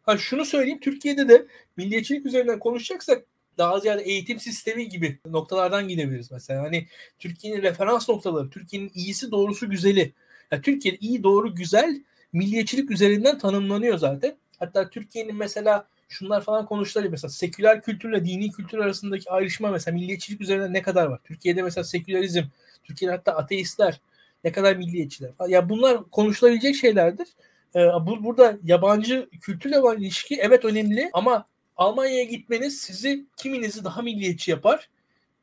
Ha 0.02 0.18
şunu 0.18 0.46
söyleyeyim 0.46 0.80
Türkiye'de 0.80 1.30
de 1.30 1.48
milliyetçilik 1.78 2.26
üzerinden 2.26 2.60
konuşacaksak 2.60 3.26
daha 3.58 3.80
ziyade 3.80 4.02
eğitim 4.02 4.40
sistemi 4.40 4.90
gibi 4.90 5.20
noktalardan 5.26 5.88
gidebiliriz 5.88 6.32
mesela. 6.32 6.64
Hani 6.64 6.88
Türkiye'nin 7.20 7.62
referans 7.62 8.10
noktaları, 8.10 8.50
Türkiye'nin 8.50 8.92
iyisi 8.94 9.32
doğrusu 9.32 9.70
güzeli. 9.70 10.14
Yani 10.52 10.62
Türkiye'de 10.62 10.98
iyi 10.98 11.24
doğru 11.24 11.56
güzel 11.56 12.04
milliyetçilik 12.34 12.92
üzerinden 12.92 13.38
tanımlanıyor 13.38 13.98
zaten. 13.98 14.36
Hatta 14.60 14.90
Türkiye'nin 14.90 15.36
mesela 15.36 15.88
şunlar 16.10 16.42
falan 16.42 16.66
konuşulur 16.66 17.06
mesela 17.06 17.30
seküler 17.32 17.82
kültürle 17.82 18.26
dini 18.26 18.52
kültür 18.52 18.78
arasındaki 18.78 19.32
ayrışma 19.32 19.72
mesela 19.72 19.96
milliyetçilik 19.96 20.42
üzerinden 20.42 20.74
ne 20.74 20.82
kadar 20.82 21.06
var? 21.06 21.20
Türkiye'de 21.24 21.62
mesela 21.62 21.84
sekülerizm, 21.84 22.44
Türkiye'de 22.84 23.16
hatta 23.16 23.32
ateistler 23.36 24.02
ne 24.44 24.52
kadar 24.52 24.76
milliyetçiler. 24.76 25.32
Ya 25.48 25.70
bunlar 25.70 26.04
konuşulabilecek 26.10 26.76
şeylerdir. 26.76 27.28
Ee, 27.76 27.80
bu, 27.80 28.24
burada 28.24 28.58
yabancı 28.64 29.30
kültürle 29.42 29.80
olan 29.80 29.98
ilişki 29.98 30.36
evet 30.42 30.66
önemli 30.66 31.10
ama 31.14 31.46
Almanya'ya 31.78 32.24
gitmeniz 32.24 32.82
sizi 32.82 33.26
kiminizi 33.38 33.84
daha 33.84 34.02
milliyetçi 34.02 34.52
yapar 34.52 34.90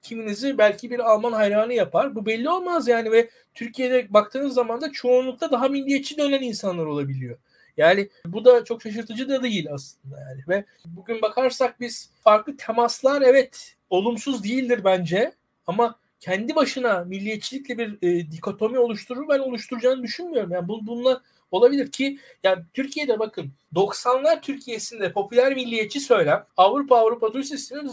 kiminizi 0.02 0.58
belki 0.58 0.90
bir 0.90 0.98
Alman 0.98 1.32
hayranı 1.32 1.74
yapar. 1.74 2.14
Bu 2.14 2.26
belli 2.26 2.50
olmaz 2.50 2.88
yani 2.88 3.12
ve 3.12 3.30
Türkiye'de 3.54 4.12
baktığınız 4.12 4.54
zaman 4.54 4.80
da 4.80 4.92
çoğunlukta 4.92 5.50
daha 5.50 5.68
milliyetçi 5.68 6.18
dönen 6.18 6.42
insanlar 6.42 6.86
olabiliyor. 6.86 7.38
Yani 7.76 8.08
bu 8.26 8.44
da 8.44 8.64
çok 8.64 8.82
şaşırtıcı 8.82 9.28
da 9.28 9.42
değil 9.42 9.68
aslında 9.72 10.20
yani 10.20 10.42
ve 10.48 10.64
bugün 10.84 11.22
bakarsak 11.22 11.80
biz 11.80 12.10
farklı 12.24 12.56
temaslar 12.56 13.22
evet 13.22 13.76
olumsuz 13.90 14.44
değildir 14.44 14.80
bence 14.84 15.34
ama 15.66 15.98
kendi 16.20 16.54
başına 16.54 17.04
milliyetçilikle 17.04 17.78
bir 17.78 17.98
e, 18.02 18.30
dikotomi 18.30 18.78
oluşturur 18.78 19.28
ben 19.28 19.38
oluşturacağını 19.38 20.02
düşünmüyorum. 20.02 20.50
Yani 20.50 20.68
bu, 20.68 20.86
bununla 20.86 21.22
olabilir 21.50 21.92
ki 21.92 22.18
yani 22.44 22.62
Türkiye'de 22.74 23.18
bakın 23.18 23.52
90'lar 23.74 24.40
Türkiye'sinde 24.40 25.12
popüler 25.12 25.54
milliyetçi 25.54 26.00
söylem 26.00 26.46
Avrupa 26.56 26.96
Avrupa 26.96 27.32
duy 27.32 27.42
sesini 27.42 27.88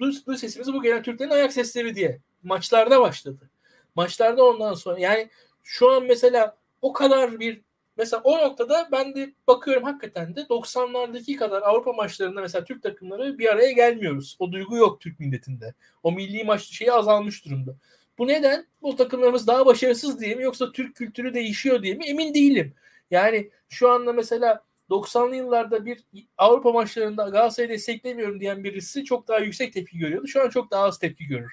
duy 0.00 0.36
sesimizi 0.36 0.72
bu 0.72 0.82
gelen 0.82 1.02
Türklerin 1.02 1.30
ayak 1.30 1.52
sesleri 1.52 1.94
diye 1.94 2.20
maçlarda 2.42 3.00
başladı. 3.00 3.50
Maçlarda 3.94 4.44
ondan 4.44 4.74
sonra 4.74 4.98
yani 4.98 5.30
şu 5.62 5.90
an 5.90 6.04
mesela 6.04 6.56
o 6.82 6.92
kadar 6.92 7.40
bir 7.40 7.60
mesela 7.96 8.22
o 8.24 8.38
noktada 8.38 8.88
ben 8.92 9.14
de 9.14 9.34
bakıyorum 9.46 9.84
hakikaten 9.84 10.36
de 10.36 10.40
90'lardaki 10.40 11.36
kadar 11.36 11.62
Avrupa 11.62 11.92
maçlarında 11.92 12.40
mesela 12.40 12.64
Türk 12.64 12.82
takımları 12.82 13.38
bir 13.38 13.52
araya 13.52 13.72
gelmiyoruz. 13.72 14.36
O 14.38 14.52
duygu 14.52 14.76
yok 14.76 15.00
Türk 15.00 15.20
milletinde. 15.20 15.74
O 16.02 16.12
milli 16.12 16.44
maç 16.44 16.62
şeyi 16.62 16.92
azalmış 16.92 17.44
durumda. 17.44 17.76
Bu 18.18 18.28
neden? 18.28 18.66
Bu 18.82 18.96
takımlarımız 18.96 19.46
daha 19.46 19.66
başarısız 19.66 20.20
diye 20.20 20.34
mi 20.34 20.42
yoksa 20.42 20.72
Türk 20.72 20.96
kültürü 20.96 21.34
değişiyor 21.34 21.82
diye 21.82 21.94
mi 21.94 22.04
emin 22.06 22.34
değilim. 22.34 22.74
Yani 23.10 23.50
şu 23.68 23.90
anda 23.90 24.12
mesela 24.12 24.64
90'lı 24.90 25.36
yıllarda 25.36 25.86
bir 25.86 26.04
Avrupa 26.38 26.72
maçlarında 26.72 27.22
Galatasaray'ı 27.22 27.70
desteklemiyorum 27.70 28.40
diyen 28.40 28.64
birisi 28.64 29.04
çok 29.04 29.28
daha 29.28 29.38
yüksek 29.38 29.72
tepki 29.72 29.98
görüyordu. 29.98 30.26
Şu 30.26 30.42
an 30.42 30.48
çok 30.48 30.70
daha 30.70 30.84
az 30.84 30.98
tepki 30.98 31.26
görür. 31.26 31.52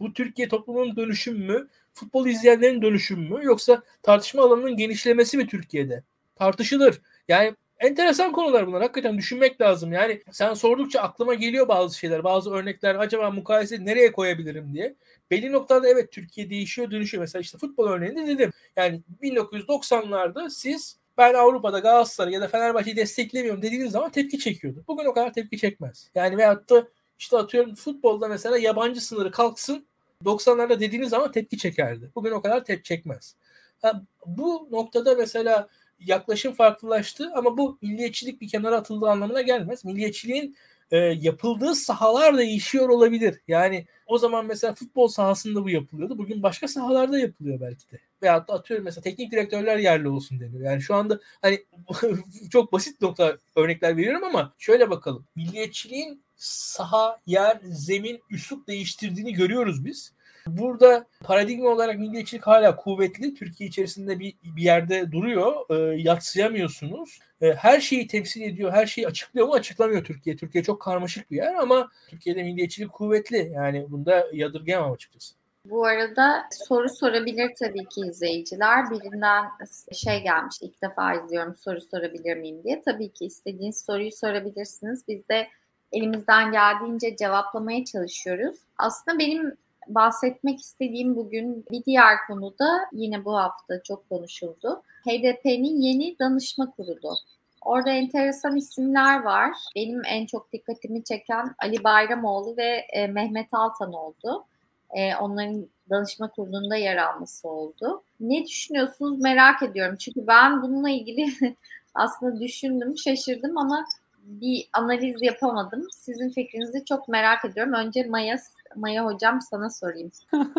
Bu 0.00 0.12
Türkiye 0.12 0.48
toplumunun 0.48 0.96
dönüşüm 0.96 1.38
mü? 1.38 1.68
Futbol 1.94 2.26
izleyenlerin 2.26 2.82
dönüşüm 2.82 3.20
mü? 3.20 3.40
Yoksa 3.42 3.82
tartışma 4.02 4.42
alanının 4.42 4.76
genişlemesi 4.76 5.36
mi 5.36 5.46
Türkiye'de? 5.46 6.04
Tartışılır. 6.36 7.00
Yani 7.28 7.54
enteresan 7.78 8.32
konular 8.32 8.66
bunlar. 8.66 8.82
Hakikaten 8.82 9.18
düşünmek 9.18 9.60
lazım. 9.60 9.92
Yani 9.92 10.22
sen 10.30 10.54
sordukça 10.54 11.00
aklıma 11.00 11.34
geliyor 11.34 11.68
bazı 11.68 11.98
şeyler, 11.98 12.24
bazı 12.24 12.50
örnekler. 12.50 12.94
Acaba 12.94 13.30
mukayese 13.30 13.84
nereye 13.84 14.12
koyabilirim 14.12 14.74
diye. 14.74 14.94
Belli 15.30 15.52
noktada 15.52 15.88
evet 15.88 16.12
Türkiye 16.12 16.50
değişiyor, 16.50 16.90
dönüşüyor. 16.90 17.20
Mesela 17.20 17.40
işte 17.40 17.58
futbol 17.58 17.88
örneğinde 17.88 18.26
dedim. 18.26 18.52
Yani 18.76 19.00
1990'larda 19.22 20.50
siz 20.50 20.99
ben 21.20 21.34
Avrupa'da 21.34 21.78
Galatasaray 21.78 22.32
ya 22.32 22.40
da 22.40 22.48
Fenerbahçe'yi 22.48 22.96
desteklemiyorum 22.96 23.62
dediğiniz 23.62 23.92
zaman 23.92 24.10
tepki 24.10 24.38
çekiyordu. 24.38 24.84
Bugün 24.88 25.04
o 25.04 25.14
kadar 25.14 25.32
tepki 25.32 25.58
çekmez. 25.58 26.10
Yani 26.14 26.36
veyahut 26.36 26.70
da 26.70 26.88
işte 27.18 27.36
atıyorum 27.36 27.74
futbolda 27.74 28.28
mesela 28.28 28.58
yabancı 28.58 29.00
sınırı 29.00 29.30
kalksın 29.30 29.86
90'larda 30.24 30.80
dediğiniz 30.80 31.08
zaman 31.08 31.32
tepki 31.32 31.58
çekerdi. 31.58 32.10
Bugün 32.14 32.30
o 32.30 32.42
kadar 32.42 32.64
tepki 32.64 32.88
çekmez. 32.88 33.34
Ha, 33.82 34.02
bu 34.26 34.68
noktada 34.70 35.14
mesela 35.14 35.68
yaklaşım 36.00 36.52
farklılaştı 36.52 37.30
ama 37.34 37.56
bu 37.56 37.78
milliyetçilik 37.82 38.40
bir 38.40 38.48
kenara 38.48 38.76
atıldığı 38.76 39.08
anlamına 39.08 39.40
gelmez. 39.40 39.84
Milliyetçiliğin 39.84 40.56
e, 40.90 40.96
yapıldığı 40.98 41.74
sahalar 41.74 42.38
değişiyor 42.38 42.88
olabilir. 42.88 43.40
Yani 43.48 43.86
o 44.10 44.18
zaman 44.18 44.46
mesela 44.46 44.74
futbol 44.74 45.08
sahasında 45.08 45.64
bu 45.64 45.70
yapılıyordu. 45.70 46.18
Bugün 46.18 46.42
başka 46.42 46.68
sahalarda 46.68 47.18
yapılıyor 47.18 47.60
belki 47.60 47.90
de. 47.90 48.00
Veyahut 48.22 48.48
da 48.48 48.52
atıyorum 48.52 48.84
mesela 48.84 49.02
teknik 49.02 49.32
direktörler 49.32 49.78
yerli 49.78 50.08
olsun 50.08 50.40
deniyor. 50.40 50.64
Yani 50.64 50.82
şu 50.82 50.94
anda 50.94 51.20
hani 51.42 51.64
çok 52.50 52.72
basit 52.72 53.00
nokta 53.00 53.38
örnekler 53.56 53.96
veriyorum 53.96 54.24
ama 54.24 54.54
şöyle 54.58 54.90
bakalım. 54.90 55.26
Milliyetçiliğin 55.36 56.22
saha, 56.36 57.18
yer, 57.26 57.60
zemin, 57.64 58.20
üslup 58.30 58.68
değiştirdiğini 58.68 59.32
görüyoruz 59.32 59.84
biz. 59.84 60.12
Burada 60.46 61.06
paradigma 61.24 61.68
olarak 61.68 61.98
milliyetçilik 61.98 62.46
hala 62.46 62.76
kuvvetli. 62.76 63.34
Türkiye 63.34 63.68
içerisinde 63.68 64.18
bir, 64.18 64.34
bir 64.56 64.62
yerde 64.62 65.12
duruyor. 65.12 65.54
E, 65.70 66.02
yatsıyamıyorsunuz. 66.02 67.18
E, 67.40 67.52
her 67.52 67.80
şeyi 67.80 68.06
temsil 68.06 68.42
ediyor, 68.42 68.72
her 68.72 68.86
şeyi 68.86 69.06
açıklıyor 69.06 69.46
mu 69.46 69.54
açıklamıyor 69.54 70.04
Türkiye. 70.04 70.36
Türkiye 70.36 70.64
çok 70.64 70.82
karmaşık 70.82 71.30
bir 71.30 71.36
yer 71.36 71.54
ama 71.54 71.90
Türkiye'de 72.08 72.42
milliyetçilik 72.42 72.92
kuvvetli. 72.92 73.52
Yani 73.54 73.86
bunda 73.90 74.26
yadırgayamam 74.32 74.92
açıkçası. 74.92 75.34
Bu 75.64 75.86
arada 75.86 76.44
soru 76.68 76.88
sorabilir 76.88 77.50
tabii 77.58 77.84
ki 77.84 78.00
izleyiciler. 78.00 78.90
Birinden 78.90 79.44
şey 79.92 80.22
gelmiş 80.22 80.56
ilk 80.60 80.82
defa 80.82 81.14
izliyorum 81.14 81.56
soru 81.56 81.80
sorabilir 81.80 82.36
miyim 82.36 82.62
diye. 82.64 82.82
Tabii 82.82 83.08
ki 83.08 83.24
istediğiniz 83.24 83.80
soruyu 83.80 84.12
sorabilirsiniz. 84.12 85.08
Biz 85.08 85.28
de 85.28 85.48
elimizden 85.92 86.52
geldiğince 86.52 87.16
cevaplamaya 87.16 87.84
çalışıyoruz. 87.84 88.56
Aslında 88.78 89.18
benim 89.18 89.56
bahsetmek 89.88 90.60
istediğim 90.60 91.16
bugün 91.16 91.64
bir 91.70 91.84
diğer 91.84 92.16
konuda 92.26 92.80
yine 92.92 93.24
bu 93.24 93.36
hafta 93.36 93.82
çok 93.82 94.08
konuşuldu. 94.08 94.82
HDP'nin 95.08 95.80
yeni 95.80 96.18
danışma 96.18 96.70
kurulu. 96.70 97.16
Orada 97.60 97.90
enteresan 97.90 98.56
isimler 98.56 99.22
var. 99.22 99.52
Benim 99.76 100.02
en 100.06 100.26
çok 100.26 100.52
dikkatimi 100.52 101.04
çeken 101.04 101.54
Ali 101.58 101.84
Bayramoğlu 101.84 102.56
ve 102.56 102.86
e, 102.92 103.06
Mehmet 103.06 103.54
Altan 103.54 103.92
oldu. 103.92 104.44
E, 104.90 105.16
onların 105.16 105.68
danışma 105.90 106.30
kurulunda 106.30 106.76
yer 106.76 106.96
alması 106.96 107.48
oldu. 107.48 108.02
Ne 108.20 108.44
düşünüyorsunuz 108.44 109.20
merak 109.20 109.62
ediyorum. 109.62 109.96
Çünkü 109.96 110.26
ben 110.26 110.62
bununla 110.62 110.90
ilgili 110.90 111.26
aslında 111.94 112.40
düşündüm, 112.40 112.98
şaşırdım 112.98 113.58
ama 113.58 113.84
bir 114.22 114.68
analiz 114.72 115.22
yapamadım. 115.22 115.86
Sizin 115.90 116.30
fikrinizi 116.30 116.84
çok 116.84 117.08
merak 117.08 117.44
ediyorum. 117.44 117.72
Önce 117.72 118.04
Maya 118.04 118.38
Maya 118.76 119.04
hocam 119.04 119.40
sana 119.40 119.70
sorayım. 119.70 120.10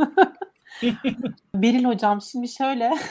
Beril 1.55 1.83
hocam 1.83 2.21
şimdi 2.21 2.47
şöyle 2.47 2.93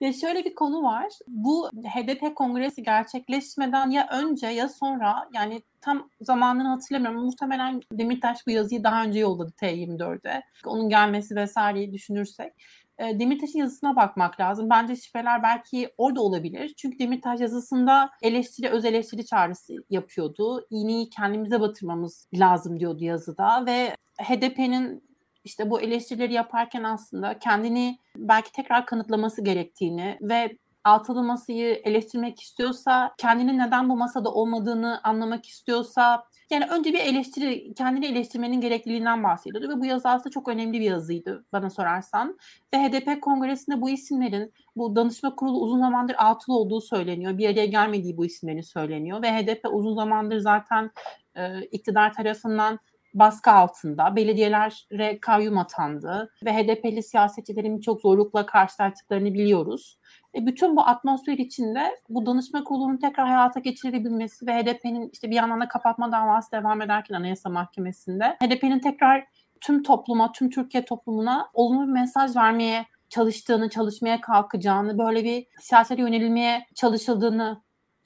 Ya 0.00 0.12
şöyle 0.12 0.44
bir 0.44 0.54
konu 0.54 0.82
var. 0.82 1.06
Bu 1.28 1.68
HDP 1.68 2.34
kongresi 2.36 2.82
gerçekleşmeden 2.82 3.90
ya 3.90 4.08
önce 4.12 4.46
ya 4.46 4.68
sonra 4.68 5.28
yani 5.34 5.62
tam 5.80 6.10
zamanını 6.20 6.68
hatırlamıyorum. 6.68 7.24
Muhtemelen 7.24 7.80
Demirtaş 7.92 8.46
bu 8.46 8.50
yazıyı 8.50 8.84
daha 8.84 9.04
önce 9.04 9.18
yolladı 9.18 9.52
T24'e. 9.62 10.42
Onun 10.66 10.88
gelmesi 10.88 11.36
vesaireyi 11.36 11.92
düşünürsek. 11.92 12.52
E, 12.98 13.18
Demirtaş'ın 13.20 13.58
yazısına 13.58 13.96
bakmak 13.96 14.40
lazım. 14.40 14.70
Bence 14.70 14.96
şifreler 14.96 15.42
belki 15.42 15.90
orada 15.98 16.20
olabilir. 16.20 16.74
Çünkü 16.76 16.98
Demirtaş 16.98 17.40
yazısında 17.40 18.10
eleştiri, 18.22 18.68
öz 18.68 18.84
eleştiri 18.84 19.26
çağrısı 19.26 19.74
yapıyordu. 19.90 20.66
İğneyi 20.70 21.10
kendimize 21.10 21.60
batırmamız 21.60 22.28
lazım 22.34 22.80
diyordu 22.80 23.04
yazıda 23.04 23.66
ve 23.66 23.94
HDP'nin 24.22 25.08
işte 25.44 25.70
bu 25.70 25.80
eleştirileri 25.80 26.32
yaparken 26.32 26.82
aslında 26.82 27.38
kendini 27.38 27.98
belki 28.16 28.52
tekrar 28.52 28.86
kanıtlaması 28.86 29.44
gerektiğini 29.44 30.18
ve 30.20 30.58
altılı 30.84 31.22
masayı 31.22 31.80
eleştirmek 31.84 32.40
istiyorsa, 32.40 33.14
kendinin 33.18 33.58
neden 33.58 33.88
bu 33.88 33.96
masada 33.96 34.30
olmadığını 34.30 35.00
anlamak 35.04 35.46
istiyorsa, 35.46 36.24
yani 36.50 36.64
önce 36.70 36.92
bir 36.92 36.98
eleştiri, 36.98 37.74
kendini 37.74 38.06
eleştirmenin 38.06 38.60
gerekliliğinden 38.60 39.24
bahsediyordu 39.24 39.68
ve 39.68 39.80
bu 39.80 39.84
yazı 39.84 40.08
aslında 40.08 40.30
çok 40.30 40.48
önemli 40.48 40.80
bir 40.80 40.84
yazıydı 40.84 41.44
bana 41.52 41.70
sorarsan. 41.70 42.38
Ve 42.74 42.78
HDP 42.78 43.22
kongresinde 43.22 43.80
bu 43.80 43.90
isimlerin, 43.90 44.52
bu 44.76 44.96
danışma 44.96 45.36
kurulu 45.36 45.60
uzun 45.60 45.80
zamandır 45.80 46.14
altılı 46.14 46.56
olduğu 46.56 46.80
söyleniyor. 46.80 47.38
Bir 47.38 47.48
araya 47.48 47.66
gelmediği 47.66 48.16
bu 48.16 48.26
isimlerin 48.26 48.60
söyleniyor 48.60 49.22
ve 49.22 49.32
HDP 49.32 49.66
uzun 49.72 49.94
zamandır 49.94 50.38
zaten 50.38 50.90
e, 51.36 51.62
iktidar 51.62 52.12
tarafından 52.12 52.78
baskı 53.14 53.50
altında. 53.50 54.16
Belediyelere 54.16 55.20
kayyum 55.20 55.58
atandı 55.58 56.30
ve 56.44 56.52
HDP'li 56.52 57.02
siyasetçilerin 57.02 57.80
çok 57.80 58.00
zorlukla 58.00 58.46
karşılaştıklarını 58.46 59.34
biliyoruz. 59.34 59.98
E 60.34 60.46
bütün 60.46 60.76
bu 60.76 60.80
atmosfer 60.82 61.38
içinde 61.38 62.00
bu 62.08 62.26
danışma 62.26 62.64
kurulunun 62.64 62.96
tekrar 62.96 63.26
hayata 63.26 63.60
geçirilebilmesi 63.60 64.46
ve 64.46 64.54
HDP'nin 64.54 65.10
işte 65.12 65.30
bir 65.30 65.36
yandan 65.36 65.60
da 65.60 65.68
kapatma 65.68 66.12
davası 66.12 66.52
devam 66.52 66.82
ederken 66.82 67.14
Anayasa 67.14 67.48
Mahkemesi'nde 67.48 68.36
HDP'nin 68.42 68.78
tekrar 68.78 69.24
tüm 69.60 69.82
topluma, 69.82 70.32
tüm 70.32 70.50
Türkiye 70.50 70.84
toplumuna 70.84 71.50
olumlu 71.54 71.86
bir 71.86 71.92
mesaj 71.92 72.36
vermeye 72.36 72.86
çalıştığını, 73.08 73.70
çalışmaya 73.70 74.20
kalkacağını, 74.20 74.98
böyle 74.98 75.24
bir 75.24 75.46
siyasete 75.60 76.02
yönelilmeye 76.02 76.66
çalışıldığını 76.74 77.62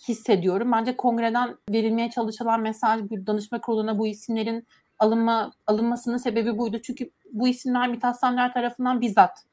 hissediyorum. 0.09 0.73
Bence 0.73 0.97
kongreden 0.97 1.57
verilmeye 1.71 2.11
çalışılan 2.11 2.61
mesaj 2.61 3.11
bir 3.11 3.27
danışma 3.27 3.61
kuruluna 3.61 3.99
bu 3.99 4.07
isimlerin 4.07 4.67
alınma 4.99 5.53
alınmasının 5.67 6.17
sebebi 6.17 6.59
buydu. 6.59 6.79
Çünkü 6.83 7.11
bu 7.33 7.49
isimler 7.49 7.89
Mithat 7.89 8.21
Sancar 8.21 8.53
tarafından 8.53 9.01
bizzat 9.01 9.45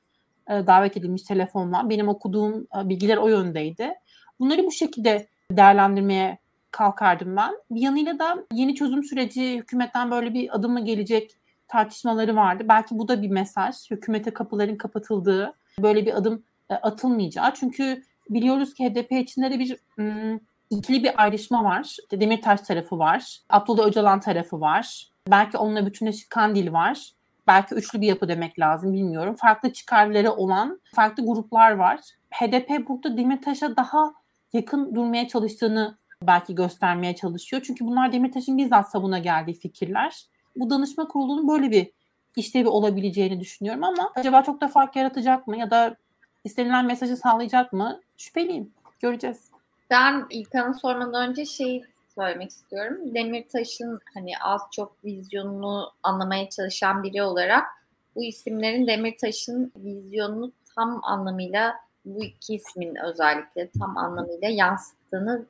davet 0.50 0.98
edilmiş 0.98 1.24
telefonla. 1.24 1.90
Benim 1.90 2.08
okuduğum 2.08 2.68
e, 2.78 2.90
bilgiler 2.90 3.18
o 3.18 3.28
yöndeydi. 3.28 3.94
Bunları 4.40 4.66
bu 4.66 4.72
şekilde 4.72 5.28
değerlendirmeye 5.52 6.38
kalkardım 6.72 7.36
ben. 7.36 7.54
Bir 7.72 7.82
yanıyla 7.82 8.20
da 8.20 8.46
yeni 8.54 8.76
çözüm 8.76 9.04
süreci 9.04 9.58
hükümetten 9.58 10.12
böyle 10.12 10.34
bir 10.34 10.56
adım 10.56 10.72
mı 10.72 10.86
gelecek 10.86 11.32
tartışmaları 11.68 12.36
vardı. 12.36 12.64
Belki 12.68 13.00
bu 13.00 13.08
da 13.08 13.22
bir 13.22 13.30
mesaj. 13.30 13.76
Hükümete 13.92 14.34
kapıların 14.34 14.76
kapatıldığı, 14.76 15.54
böyle 15.80 16.06
bir 16.06 16.14
adım 16.14 16.44
e, 16.70 16.74
atılmayacağı. 16.74 17.54
Çünkü 17.54 18.04
biliyoruz 18.30 18.74
ki 18.74 18.90
HDP 18.90 19.12
içinde 19.12 19.52
de 19.52 19.60
bir 19.60 19.78
ım, 20.00 20.40
ikili 20.70 21.04
bir 21.04 21.24
ayrışma 21.24 21.64
var. 21.64 21.98
Demirtaş 22.12 22.62
tarafı 22.62 23.00
var. 23.00 23.38
Abdullah 23.50 23.88
Öcalan 23.88 24.20
tarafı 24.20 24.62
var. 24.62 25.08
Belki 25.28 25.58
onunla 25.58 25.86
bütünleşik 25.86 26.30
Kandil 26.30 26.72
var. 26.74 27.12
Belki 27.50 27.76
üçlü 27.76 28.02
bir 28.02 28.08
yapı 28.08 28.28
demek 28.28 28.60
lazım 28.60 28.94
bilmiyorum. 28.94 29.36
Farklı 29.36 29.74
çıkarları 29.74 30.32
olan 30.32 30.82
farklı 30.96 31.26
gruplar 31.26 31.72
var. 31.72 32.00
HDP 32.32 32.88
burada 32.88 33.18
Demirtaş'a 33.18 33.76
daha 33.76 34.14
yakın 34.54 34.96
durmaya 34.96 35.28
çalıştığını 35.28 35.98
belki 36.24 36.56
göstermeye 36.56 37.16
çalışıyor. 37.16 37.62
Çünkü 37.66 37.86
bunlar 37.86 38.12
Demirtaş'ın 38.12 38.58
bizzat 38.58 38.92
savuna 38.92 39.20
geldiği 39.20 39.54
fikirler. 39.54 40.26
Bu 40.56 40.70
danışma 40.70 41.08
kurulunun 41.08 41.48
böyle 41.48 41.72
bir 41.72 41.92
işlevi 42.36 42.68
olabileceğini 42.68 43.40
düşünüyorum 43.40 43.84
ama 43.84 44.12
acaba 44.16 44.44
çok 44.44 44.62
da 44.62 44.68
fark 44.68 44.96
yaratacak 44.96 45.48
mı 45.48 45.58
ya 45.58 45.72
da 45.72 45.96
istenilen 46.44 46.86
mesajı 46.86 47.18
sağlayacak 47.18 47.74
mı? 47.74 48.00
Şüpheliyim. 48.18 48.72
Göreceğiz. 49.00 49.50
Ben 49.90 50.26
İlkan'a 50.30 50.74
sormadan 50.74 51.30
önce 51.30 51.46
şey 51.46 51.84
söylemek 52.20 52.50
istiyorum. 52.50 53.16
Demirtaş'ın 53.16 54.00
hani 54.14 54.32
az 54.42 54.62
çok 54.72 55.06
vizyonunu 55.06 55.92
anlamaya 56.04 56.50
çalışan 56.50 57.04
biri 57.04 57.24
olarak 57.24 57.68
bu 58.16 58.24
isimlerin 58.24 58.88
Demirtaş'ın 58.88 59.72
vizyonunu 59.76 60.52
tam 60.76 61.00
anlamıyla 61.04 61.76
bu 62.06 62.24
iki 62.24 62.56
ismin 62.56 62.96
özellikle 62.96 63.70
tam 63.80 63.98
anlamıyla 63.98 64.50
yansıttığını 64.50 65.46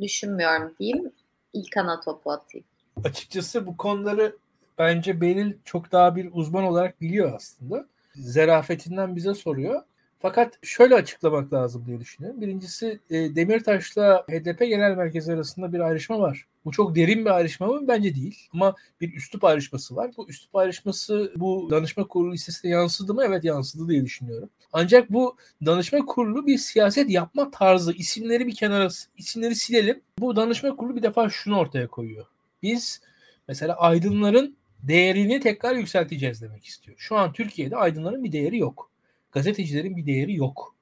düşünmüyorum 0.00 0.74
diyeyim. 0.78 1.12
İlkan'a 1.52 2.00
topu 2.00 2.30
atayım. 2.30 2.66
Açıkçası 3.04 3.66
bu 3.66 3.76
konuları 3.76 4.36
bence 4.78 5.20
Beril 5.20 5.52
çok 5.64 5.92
daha 5.92 6.16
bir 6.16 6.30
uzman 6.32 6.64
olarak 6.64 7.00
biliyor 7.00 7.32
aslında. 7.36 7.86
Zerafetinden 8.14 9.16
bize 9.16 9.34
soruyor. 9.34 9.82
Fakat 10.20 10.58
şöyle 10.62 10.94
açıklamak 10.94 11.52
lazım 11.52 11.86
diye 11.86 12.00
düşünüyorum. 12.00 12.40
Birincisi 12.40 13.00
e, 13.10 13.36
Demirtaş'la 13.36 14.24
HDP 14.28 14.58
Genel 14.58 14.96
Merkezi 14.96 15.32
arasında 15.32 15.72
bir 15.72 15.80
ayrışma 15.80 16.20
var. 16.20 16.46
Bu 16.64 16.70
çok 16.70 16.94
derin 16.94 17.24
bir 17.24 17.30
ayrışma 17.30 17.66
mı? 17.66 17.88
Bence 17.88 18.14
değil. 18.14 18.48
Ama 18.52 18.74
bir 19.00 19.14
üslup 19.14 19.44
ayrışması 19.44 19.96
var. 19.96 20.10
Bu 20.16 20.28
üslup 20.28 20.56
ayrışması 20.56 21.32
bu 21.36 21.68
danışma 21.70 22.06
kurulu 22.06 22.32
listesine 22.32 22.70
yansıdı 22.70 23.14
mı? 23.14 23.22
Evet 23.26 23.44
yansıdı 23.44 23.88
diye 23.88 24.04
düşünüyorum. 24.04 24.50
Ancak 24.72 25.12
bu 25.12 25.36
danışma 25.66 26.06
kurulu 26.06 26.46
bir 26.46 26.58
siyaset 26.58 27.10
yapma 27.10 27.50
tarzı. 27.50 27.92
İsimleri 27.92 28.46
bir 28.46 28.54
kenara, 28.54 28.88
isimleri 29.16 29.54
silelim. 29.54 30.00
Bu 30.18 30.36
danışma 30.36 30.76
kurulu 30.76 30.96
bir 30.96 31.02
defa 31.02 31.28
şunu 31.30 31.58
ortaya 31.58 31.88
koyuyor. 31.88 32.26
Biz 32.62 33.00
mesela 33.48 33.74
aydınların 33.74 34.56
değerini 34.82 35.40
tekrar 35.40 35.74
yükselteceğiz 35.74 36.42
demek 36.42 36.64
istiyor. 36.64 36.96
Şu 37.00 37.16
an 37.16 37.32
Türkiye'de 37.32 37.76
aydınların 37.76 38.24
bir 38.24 38.32
değeri 38.32 38.58
yok. 38.58 38.90
Gazetecilerin 39.38 39.96
bir 39.96 40.06
değeri 40.06 40.34
yok. 40.34 40.74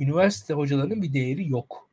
Üniversite 0.00 0.54
hocalarının 0.54 1.02
bir 1.02 1.12
değeri 1.12 1.50
yok. 1.50 1.88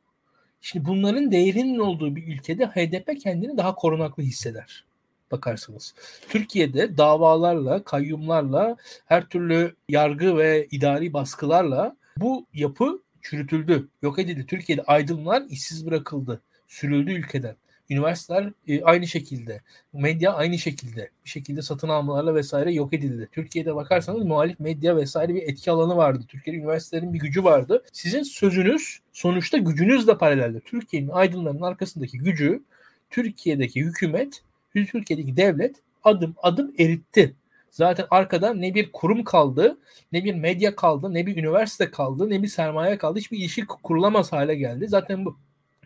Şimdi 0.60 0.86
bunların 0.86 1.32
değerinin 1.32 1.78
olduğu 1.78 2.16
bir 2.16 2.26
ülkede 2.26 2.66
HDP 2.66 3.20
kendini 3.20 3.56
daha 3.56 3.74
korunaklı 3.74 4.22
hisseder 4.22 4.84
bakarsanız. 5.30 5.94
Türkiye'de 6.28 6.96
davalarla, 6.96 7.84
kayyumlarla, 7.84 8.76
her 9.06 9.24
türlü 9.24 9.76
yargı 9.88 10.36
ve 10.36 10.66
idari 10.70 11.12
baskılarla 11.12 11.96
bu 12.16 12.46
yapı 12.54 13.02
çürütüldü, 13.22 13.88
yok 14.02 14.18
edildi. 14.18 14.46
Türkiye'de 14.46 14.82
aydınlar 14.82 15.42
işsiz 15.48 15.86
bırakıldı, 15.86 16.40
sürüldü 16.68 17.12
ülkeden. 17.12 17.56
Üniversiteler 17.92 18.52
e, 18.68 18.82
aynı 18.82 19.06
şekilde, 19.06 19.60
medya 19.92 20.32
aynı 20.32 20.58
şekilde 20.58 21.10
bir 21.24 21.30
şekilde 21.30 21.62
satın 21.62 21.88
almalarla 21.88 22.34
vesaire 22.34 22.72
yok 22.72 22.92
edildi. 22.92 23.28
Türkiye'de 23.32 23.74
bakarsanız 23.74 24.24
muhalif 24.24 24.60
medya 24.60 24.96
vesaire 24.96 25.34
bir 25.34 25.42
etki 25.42 25.70
alanı 25.70 25.96
vardı. 25.96 26.24
Türkiye'de 26.28 26.60
üniversitelerin 26.60 27.14
bir 27.14 27.18
gücü 27.18 27.44
vardı. 27.44 27.84
Sizin 27.92 28.22
sözünüz 28.22 28.98
sonuçta 29.12 29.58
gücünüzle 29.58 30.18
paralelde. 30.18 30.60
Türkiye'nin 30.60 31.08
aydınlarının 31.08 31.62
arkasındaki 31.62 32.18
gücü 32.18 32.62
Türkiye'deki 33.10 33.80
hükümet, 33.80 34.42
Türkiye'deki 34.74 35.36
devlet 35.36 35.76
adım 36.04 36.34
adım 36.42 36.74
eritti. 36.78 37.34
Zaten 37.70 38.06
arkada 38.10 38.54
ne 38.54 38.74
bir 38.74 38.92
kurum 38.92 39.24
kaldı, 39.24 39.78
ne 40.12 40.24
bir 40.24 40.34
medya 40.34 40.76
kaldı, 40.76 41.14
ne 41.14 41.26
bir 41.26 41.36
üniversite 41.36 41.90
kaldı, 41.90 42.30
ne 42.30 42.42
bir 42.42 42.48
sermaye 42.48 42.98
kaldı. 42.98 43.18
Hiçbir 43.18 43.38
ilişki 43.38 43.66
kurulamaz 43.66 44.32
hale 44.32 44.54
geldi. 44.54 44.88
Zaten 44.88 45.24
bu 45.24 45.36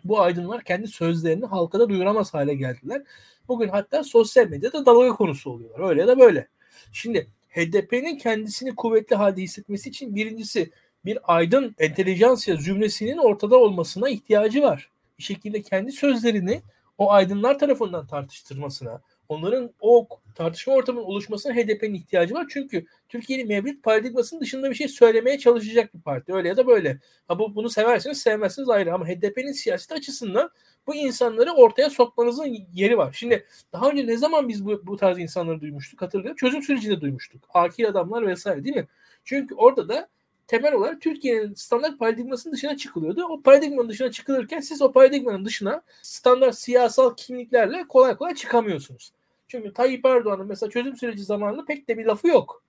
bu 0.08 0.20
aydınlar 0.20 0.64
kendi 0.64 0.88
sözlerini 0.88 1.46
halkada 1.46 1.88
duyuramaz 1.88 2.34
hale 2.34 2.54
geldiler. 2.54 3.02
Bugün 3.48 3.68
hatta 3.68 4.04
sosyal 4.04 4.48
medyada 4.48 4.86
dalga 4.86 5.16
konusu 5.16 5.50
oluyorlar. 5.50 5.88
Öyle 5.88 6.00
ya 6.00 6.08
da 6.08 6.18
böyle. 6.18 6.48
Şimdi 6.92 7.30
HDP'nin 7.48 8.18
kendisini 8.18 8.74
kuvvetli 8.74 9.16
halde 9.16 9.42
hissetmesi 9.42 9.88
için 9.88 10.14
birincisi 10.14 10.70
bir 11.04 11.18
aydın 11.36 11.74
entelijansiya 11.78 12.56
zümresinin 12.56 13.16
ortada 13.16 13.56
olmasına 13.56 14.08
ihtiyacı 14.08 14.62
var. 14.62 14.90
Bir 15.18 15.22
şekilde 15.22 15.62
kendi 15.62 15.92
sözlerini 15.92 16.62
o 16.98 17.10
aydınlar 17.12 17.58
tarafından 17.58 18.06
tartıştırmasına, 18.06 19.00
onların 19.28 19.70
o 19.80 20.08
tartışma 20.34 20.74
ortamının 20.74 21.04
oluşmasına 21.04 21.54
HDP'nin 21.54 21.94
ihtiyacı 21.94 22.34
var. 22.34 22.46
Çünkü 22.50 22.86
Türkiye'nin 23.08 23.48
mevcut 23.48 23.82
paradigmasının 23.82 24.40
dışında 24.40 24.70
bir 24.70 24.74
şey 24.74 24.88
söylemeye 24.88 25.38
çalışacak 25.38 25.94
bir 25.94 26.00
parti. 26.00 26.34
Öyle 26.34 26.48
ya 26.48 26.56
da 26.56 26.66
böyle. 26.66 26.98
Ha 27.28 27.38
bu, 27.38 27.54
bunu 27.54 27.70
seversiniz 27.70 28.22
sevmezsiniz 28.22 28.68
ayrı 28.68 28.94
ama 28.94 29.08
HDP'nin 29.08 29.52
siyaseti 29.52 29.94
açısından 29.94 30.50
bu 30.86 30.94
insanları 30.94 31.52
ortaya 31.52 31.90
sokmanızın 31.90 32.56
yeri 32.72 32.98
var. 32.98 33.12
Şimdi 33.12 33.46
daha 33.72 33.90
önce 33.90 34.06
ne 34.06 34.16
zaman 34.16 34.48
biz 34.48 34.66
bu, 34.66 34.86
bu 34.86 34.96
tarz 34.96 35.18
insanları 35.18 35.60
duymuştuk 35.60 36.02
hatırlıyorum. 36.02 36.36
Çözüm 36.36 36.62
sürecinde 36.62 37.00
duymuştuk. 37.00 37.48
Akil 37.54 37.88
adamlar 37.88 38.26
vesaire 38.26 38.64
değil 38.64 38.76
mi? 38.76 38.86
Çünkü 39.24 39.54
orada 39.54 39.88
da 39.88 40.08
temel 40.46 40.74
olarak 40.74 41.00
Türkiye'nin 41.00 41.54
standart 41.54 41.98
paradigmasının 41.98 42.54
dışına 42.54 42.76
çıkılıyordu. 42.76 43.24
O 43.24 43.42
paradigmanın 43.42 43.88
dışına 43.88 44.10
çıkılırken 44.10 44.60
siz 44.60 44.82
o 44.82 44.92
paradigmanın 44.92 45.44
dışına 45.44 45.82
standart 46.02 46.58
siyasal 46.58 47.16
kimliklerle 47.16 47.84
kolay 47.88 48.16
kolay 48.16 48.34
çıkamıyorsunuz. 48.34 49.12
Çünkü 49.48 49.72
Tayyip 49.72 50.06
Erdoğan'ın 50.06 50.46
mesela 50.46 50.70
çözüm 50.70 50.96
süreci 50.96 51.22
zamanında 51.24 51.64
pek 51.64 51.88
de 51.88 51.98
bir 51.98 52.04
lafı 52.04 52.28
yok. 52.28 52.62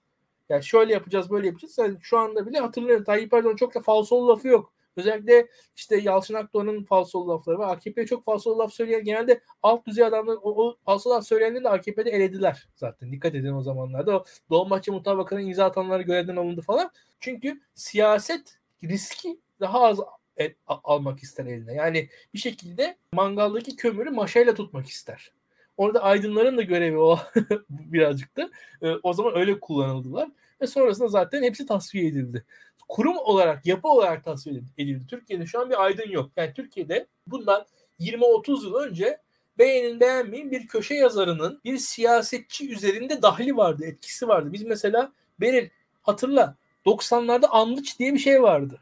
Yani 0.49 0.63
şöyle 0.63 0.93
yapacağız 0.93 1.29
böyle 1.29 1.47
yapacağız. 1.47 1.77
Yani 1.77 1.97
şu 2.01 2.17
anda 2.17 2.47
bile 2.47 2.59
hatırlıyorum 2.59 3.03
Tayyip 3.03 3.33
Erdoğan 3.33 3.55
çok 3.55 3.75
da 3.75 3.81
falsolu 3.81 4.27
lafı 4.27 4.47
yok. 4.47 4.73
Özellikle 4.97 5.47
işte 5.75 5.97
Yalçın 5.97 6.33
Akdoğan'ın 6.33 6.83
falsolu 6.83 7.27
lafları 7.27 7.59
var. 7.59 7.75
AKP'ye 7.75 8.05
çok 8.05 8.25
falsolu 8.25 8.59
laf 8.59 8.73
söyleyen 8.73 9.03
genelde 9.03 9.41
alt 9.63 9.87
düzey 9.87 10.05
adamlar 10.05 10.35
o, 10.41 10.65
o 10.65 10.77
falsolu 10.85 11.13
laf 11.13 11.27
söyleyenleri 11.27 11.63
de 11.63 11.69
AKP'de 11.69 12.09
elediler 12.09 12.67
zaten. 12.75 13.11
Dikkat 13.11 13.35
edin 13.35 13.53
o 13.53 13.61
zamanlarda. 13.61 14.19
O 14.19 14.25
Dolmabahçe 14.49 14.91
Mutabakı'nın 14.91 15.41
imza 15.41 15.65
atanları 15.65 16.01
görevden 16.01 16.35
alındı 16.35 16.61
falan. 16.61 16.91
Çünkü 17.19 17.61
siyaset 17.73 18.57
riski 18.83 19.39
daha 19.59 19.83
az 19.83 19.99
el, 20.37 20.53
almak 20.67 21.23
ister 21.23 21.45
eline. 21.45 21.73
Yani 21.73 22.09
bir 22.33 22.39
şekilde 22.39 22.97
mangaldaki 23.11 23.75
kömürü 23.75 24.09
maşayla 24.09 24.53
tutmak 24.53 24.87
ister. 24.87 25.31
Orada 25.77 26.03
aydınların 26.03 26.57
da 26.57 26.61
görevi 26.61 26.97
o 26.97 27.19
birazcık 27.69 28.37
da. 28.37 28.49
E, 28.81 28.91
o 29.03 29.13
zaman 29.13 29.37
öyle 29.37 29.59
kullanıldılar. 29.59 30.29
Ve 30.61 30.67
sonrasında 30.67 31.07
zaten 31.07 31.43
hepsi 31.43 31.65
tasfiye 31.65 32.07
edildi. 32.07 32.43
Kurum 32.89 33.17
olarak, 33.17 33.65
yapı 33.65 33.87
olarak 33.87 34.23
tasfiye 34.23 34.61
edildi. 34.77 35.07
Türkiye'de 35.07 35.45
şu 35.45 35.59
an 35.59 35.69
bir 35.69 35.83
aydın 35.83 36.09
yok. 36.09 36.31
Yani 36.35 36.53
Türkiye'de 36.53 37.07
bundan 37.27 37.65
20-30 37.99 38.65
yıl 38.65 38.75
önce 38.75 39.17
beğenin 39.57 39.99
beğenmeyin 39.99 40.51
bir 40.51 40.67
köşe 40.67 40.95
yazarının 40.95 41.61
bir 41.65 41.77
siyasetçi 41.77 42.71
üzerinde 42.71 43.21
dahli 43.21 43.57
vardı, 43.57 43.85
etkisi 43.85 44.27
vardı. 44.27 44.53
Biz 44.53 44.63
mesela 44.63 45.11
Beril 45.41 45.69
hatırla 46.01 46.55
90'larda 46.85 47.47
Anlıç 47.47 47.99
diye 47.99 48.13
bir 48.13 48.19
şey 48.19 48.41
vardı. 48.41 48.81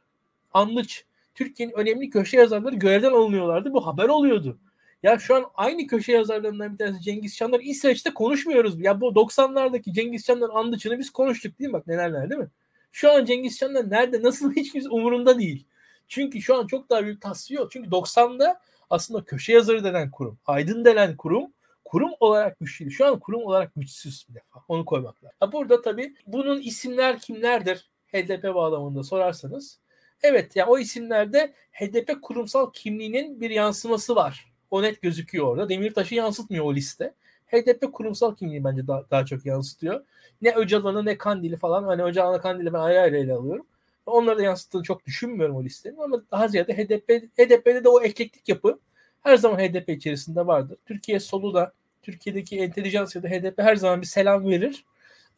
Anlıç. 0.53 1.05
Türkiye'nin 1.35 1.73
önemli 1.73 2.09
köşe 2.09 2.37
yazarları 2.37 2.75
görevden 2.75 3.11
alınıyorlardı. 3.11 3.73
Bu 3.73 3.87
haber 3.87 4.09
oluyordu. 4.09 4.57
Ya 5.03 5.19
şu 5.19 5.35
an 5.35 5.45
aynı 5.55 5.87
köşe 5.87 6.11
yazarlarından 6.11 6.73
bir 6.73 6.77
tanesi 6.77 7.01
Cengiz 7.01 7.35
Çanlar 7.35 7.59
İsveç'te 7.59 8.13
konuşmuyoruz. 8.13 8.79
Ya 8.79 9.01
bu 9.01 9.15
90'lardaki 9.15 9.93
Cengiz 9.93 10.25
Çanlar 10.25 10.49
andıçını 10.53 10.99
biz 10.99 11.09
konuştuk 11.09 11.59
değil 11.59 11.69
mi? 11.69 11.73
Bak 11.73 11.87
neler 11.87 12.29
değil 12.29 12.41
mi? 12.41 12.49
Şu 12.91 13.11
an 13.11 13.25
Cengiz 13.25 13.57
Çanlar 13.57 13.89
nerede 13.89 14.23
nasıl 14.23 14.51
hiç 14.55 14.71
kimse 14.71 14.89
umurunda 14.89 15.39
değil. 15.39 15.67
Çünkü 16.07 16.41
şu 16.41 16.57
an 16.57 16.67
çok 16.67 16.89
daha 16.89 17.03
büyük 17.03 17.21
tasfiye 17.21 17.59
yok. 17.59 17.71
Çünkü 17.71 17.89
90'da 17.89 18.61
aslında 18.89 19.25
köşe 19.25 19.53
yazarı 19.53 19.83
denen 19.83 20.11
kurum, 20.11 20.39
aydın 20.45 20.85
denen 20.85 21.17
kurum 21.17 21.51
kurum 21.85 22.11
olarak 22.19 22.59
güçlüydü. 22.59 22.91
Şu 22.91 23.05
an 23.05 23.19
kurum 23.19 23.43
olarak 23.43 23.71
güçsüz 23.75 24.25
bir 24.29 24.35
defa. 24.35 24.59
Onu 24.67 24.85
koymak 24.85 25.23
lazım. 25.23 25.37
Ha 25.39 25.51
burada 25.51 25.81
tabii 25.81 26.15
bunun 26.27 26.61
isimler 26.61 27.19
kimlerdir? 27.19 27.89
HDP 28.07 28.43
bağlamında 28.43 29.03
sorarsanız. 29.03 29.79
Evet 30.23 30.55
yani 30.55 30.69
o 30.69 30.79
isimlerde 30.79 31.53
HDP 31.71 32.21
kurumsal 32.21 32.71
kimliğinin 32.71 33.41
bir 33.41 33.49
yansıması 33.49 34.15
var. 34.15 34.54
O 34.71 34.83
net 34.83 35.01
gözüküyor 35.01 35.47
orada. 35.47 35.69
Demirtaş'ı 35.69 36.15
yansıtmıyor 36.15 36.65
o 36.65 36.75
liste. 36.75 37.13
HDP 37.47 37.93
kurumsal 37.93 38.35
kimliği 38.35 38.63
bence 38.63 38.87
daha, 38.87 39.09
daha 39.11 39.25
çok 39.25 39.45
yansıtıyor. 39.45 40.01
Ne 40.41 40.55
Öcalan'ı 40.55 41.05
ne 41.05 41.17
Kandil'i 41.17 41.57
falan. 41.57 41.83
Hani 41.83 42.03
Öcalan'ı 42.03 42.41
Kandil'i 42.41 42.73
ben 42.73 42.79
ayrı 42.79 42.99
ayrı 42.99 43.17
ele 43.17 43.33
alıyorum. 43.33 43.65
Onları 44.05 44.37
da 44.37 44.43
yansıttığını 44.43 44.83
çok 44.83 45.05
düşünmüyorum 45.05 45.55
o 45.55 45.63
listenin 45.63 45.97
ama 45.97 46.23
daha 46.31 46.47
ziyade 46.47 46.77
HDP, 46.77 47.09
HDP'de 47.37 47.83
de 47.83 47.89
o 47.89 48.01
eklektik 48.01 48.49
yapı 48.49 48.79
her 49.23 49.37
zaman 49.37 49.59
HDP 49.59 49.89
içerisinde 49.89 50.47
vardır. 50.47 50.77
Türkiye 50.85 51.19
solu 51.19 51.53
da 51.53 51.73
Türkiye'deki 52.01 52.59
entelijansiya 52.59 53.23
da 53.23 53.27
HDP 53.27 53.59
her 53.59 53.75
zaman 53.75 54.01
bir 54.01 54.07
selam 54.07 54.49
verir. 54.49 54.85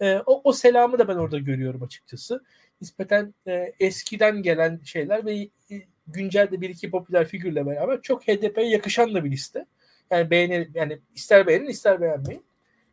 E, 0.02 0.18
o, 0.26 0.42
o 0.44 0.54
selamı 0.54 1.00
da 1.00 1.08
ben 1.08 1.16
orada 1.16 1.38
görüyorum 1.38 1.84
açıkçası. 1.84 2.44
Nispeten 2.82 3.34
e, 3.48 3.74
eskiden 3.80 4.42
gelen 4.44 4.80
şeyler 4.84 5.26
ve 5.26 5.50
e, 5.72 5.76
güncelde 6.08 6.62
bir 6.62 6.70
iki 6.70 6.92
popüler 6.92 7.28
figürle 7.28 7.66
beraber 7.66 8.02
çok 8.02 8.24
HDP'ye 8.24 8.70
yakışan 8.70 9.16
da 9.16 9.24
bir 9.24 9.32
liste. 9.32 9.66
Yani 10.12 10.30
beğenir, 10.32 10.70
yani 10.74 11.00
ister 11.16 11.48
beğenin 11.48 11.68
ister 11.68 12.02
beğenmeyin. 12.02 12.44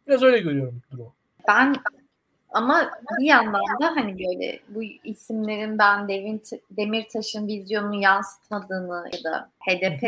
Biraz 0.06 0.22
öyle 0.22 0.38
görüyorum 0.38 0.82
durumu. 0.90 1.14
Ben 1.48 1.74
ama 2.50 2.90
bir 3.20 3.24
yandan 3.24 3.62
da 3.82 3.96
hani 3.96 4.18
böyle 4.18 4.60
bu 4.68 4.82
isimlerin 4.82 5.78
ben 5.78 6.08
Devin, 6.08 6.42
Demirtaş'ın 6.70 7.46
vizyonunu 7.46 8.02
yansıtmadığını 8.02 9.10
ya 9.12 9.24
da 9.24 9.50
HDP 9.60 10.02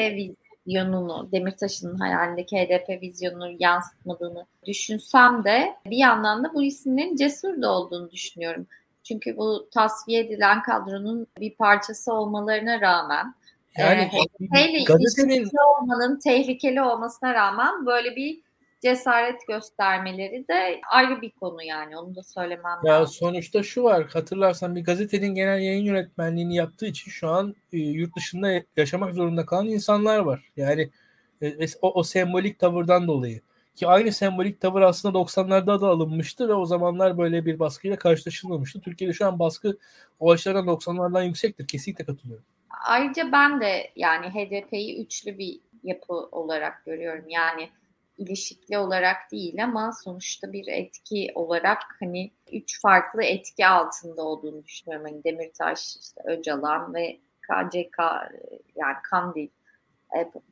vizyonunu, 0.66 1.28
Demirtaş'ın 1.32 1.96
hayalindeki 1.96 2.57
HDP 2.57 3.02
vizyonunu 3.02 3.57
yansıtmadığını 3.59 4.46
düşünsem 4.66 5.44
de 5.44 5.76
bir 5.86 5.96
yandan 5.96 6.44
da 6.44 6.54
bu 6.54 6.64
isimlerin 6.64 7.16
cesur 7.16 7.62
da 7.62 7.72
olduğunu 7.72 8.11
düşünüyorum. 8.11 8.66
Çünkü 9.09 9.36
bu 9.36 9.68
tasfiye 9.70 10.20
edilen 10.20 10.62
kadronun 10.62 11.26
bir 11.40 11.54
parçası 11.54 12.12
olmalarına 12.12 12.80
rağmen 12.80 13.34
yani 13.78 14.11
e, 14.57 14.84
gazetenin... 14.84 15.50
olmanın 15.80 16.18
tehlikeli 16.18 16.82
olmasına 16.82 17.34
rağmen 17.34 17.86
böyle 17.86 18.16
bir 18.16 18.40
cesaret 18.82 19.46
göstermeleri 19.48 20.48
de 20.48 20.80
ayrı 20.90 21.22
bir 21.22 21.30
konu 21.30 21.62
yani 21.62 21.98
onu 21.98 22.16
da 22.16 22.22
söylemem 22.22 22.78
ya 22.84 22.94
lazım. 22.94 23.14
Sonuçta 23.14 23.62
şu 23.62 23.82
var 23.82 24.07
hatırlarsan 24.12 24.76
bir 24.76 24.84
gazetenin 24.84 25.34
genel 25.34 25.59
yayın 25.59 25.84
yönetmenliğini 25.84 26.57
yaptığı 26.57 26.86
için 26.86 27.11
şu 27.11 27.28
an 27.28 27.54
e, 27.72 27.78
yurt 27.78 28.16
dışında 28.16 28.62
yaşamak 28.76 29.14
zorunda 29.14 29.46
kalan 29.46 29.66
insanlar 29.66 30.18
var. 30.18 30.52
Yani 30.57 30.90
e, 31.42 31.66
o, 31.82 31.92
o 31.92 32.02
sembolik 32.02 32.59
tavırdan 32.59 33.09
dolayı. 33.09 33.40
Ki 33.77 33.87
aynı 33.87 34.12
sembolik 34.12 34.61
tavır 34.61 34.83
aslında 34.83 35.18
90'larda 35.18 35.81
da 35.81 35.89
alınmıştı 35.89 36.49
ve 36.49 36.53
o 36.55 36.64
zamanlar 36.64 37.18
böyle 37.18 37.47
bir 37.47 37.59
baskıyla 37.59 37.97
karşılaşılmamıştı. 37.97 38.81
Türkiye'de 38.81 39.14
şu 39.14 39.27
an 39.27 39.39
baskı 39.39 39.79
o 40.20 40.31
açılardan 40.31 40.66
90'lardan 40.66 41.24
yüksektir. 41.27 41.68
Kesinlikle 41.68 42.05
katılıyorum. 42.05 42.45
Ayrıca 42.87 43.33
ben 43.33 43.61
de 43.61 43.91
yani 43.97 44.27
HDP'yi 44.27 45.05
üçlü 45.05 45.39
bir 45.39 45.61
yapı 45.83 46.14
olarak 46.14 46.85
görüyorum. 46.87 47.29
Yani 47.29 47.70
ilişikli 48.18 48.79
olarak 48.79 49.16
değil 49.33 49.64
ama 49.64 49.93
sonuçta 50.05 50.53
bir 50.53 50.66
etki 50.66 51.33
olarak 51.35 51.83
hani 52.01 52.31
üç 52.53 52.81
farklı 52.81 53.22
etki 53.22 53.66
altında 53.66 54.22
olduğunu 54.22 54.64
düşünüyorum. 54.64 55.07
Hani 55.11 55.24
Demirtaş, 55.24 55.97
işte 55.97 56.20
Öcalan 56.24 56.95
ve 56.95 57.18
KCK 57.43 57.99
yani 58.77 58.97
Kandil 59.11 59.49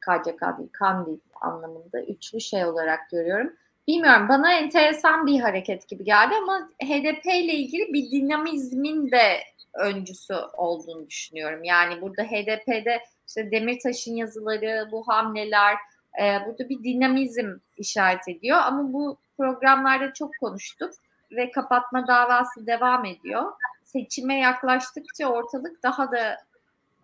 KCK 0.00 0.58
değil 0.58 0.68
Kandil 0.72 1.18
anlamında 1.40 2.02
üçlü 2.02 2.40
şey 2.40 2.66
olarak 2.66 3.10
görüyorum. 3.10 3.52
Bilmiyorum 3.88 4.28
bana 4.28 4.52
enteresan 4.52 5.26
bir 5.26 5.40
hareket 5.40 5.88
gibi 5.88 6.04
geldi 6.04 6.34
ama 6.42 6.68
HDP 6.82 7.26
ile 7.26 7.52
ilgili 7.52 7.92
bir 7.92 8.10
dinamizmin 8.10 9.10
de 9.10 9.40
öncüsü 9.74 10.34
olduğunu 10.56 11.08
düşünüyorum. 11.08 11.64
Yani 11.64 12.02
burada 12.02 12.22
HDP'de 12.22 13.00
işte 13.28 13.50
Demirtaş'ın 13.50 14.16
yazıları, 14.16 14.88
bu 14.92 15.08
hamleler 15.08 15.76
e, 16.22 16.46
burada 16.46 16.68
bir 16.68 16.84
dinamizm 16.84 17.56
işaret 17.76 18.28
ediyor. 18.28 18.58
Ama 18.64 18.92
bu 18.92 19.18
programlarda 19.38 20.12
çok 20.12 20.30
konuştuk 20.40 20.90
ve 21.30 21.50
kapatma 21.50 22.06
davası 22.06 22.66
devam 22.66 23.04
ediyor. 23.04 23.52
Seçime 23.84 24.38
yaklaştıkça 24.38 25.26
ortalık 25.28 25.82
daha 25.82 26.12
da 26.12 26.36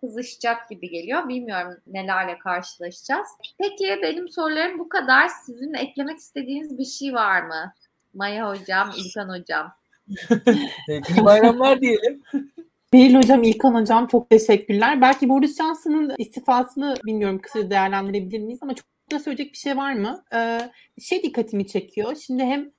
kızışacak 0.01 0.69
gibi 0.69 0.89
geliyor. 0.89 1.29
Bilmiyorum 1.29 1.77
nelerle 1.87 2.39
karşılaşacağız. 2.39 3.27
Peki 3.57 3.99
benim 4.01 4.29
sorularım 4.29 4.79
bu 4.79 4.89
kadar. 4.89 5.27
Sizin 5.45 5.73
eklemek 5.73 6.17
istediğiniz 6.17 6.77
bir 6.77 6.85
şey 6.85 7.13
var 7.13 7.41
mı? 7.41 7.73
Maya 8.13 8.49
hocam, 8.49 8.91
İlkan 8.97 9.29
hocam. 9.29 9.73
İyi 10.87 11.25
bayramlar 11.25 11.81
diyelim. 11.81 12.23
Beril 12.93 13.15
Hocam, 13.15 13.43
İlkan 13.43 13.73
Hocam 13.73 14.07
çok 14.07 14.29
teşekkürler. 14.29 15.01
Belki 15.01 15.29
Boris 15.29 15.57
Johnson'ın 15.57 16.15
istifasını 16.17 16.95
bilmiyorum 17.05 17.39
kısa 17.43 17.69
değerlendirebilir 17.69 18.39
miyiz 18.39 18.59
ama 18.61 18.75
çok 18.75 18.85
da 19.11 19.19
söyleyecek 19.19 19.53
bir 19.53 19.57
şey 19.57 19.77
var 19.77 19.93
mı? 19.93 20.23
Ee, 20.33 20.59
şey 21.01 21.23
dikkatimi 21.23 21.67
çekiyor. 21.67 22.15
Şimdi 22.15 22.43
hem 22.43 22.71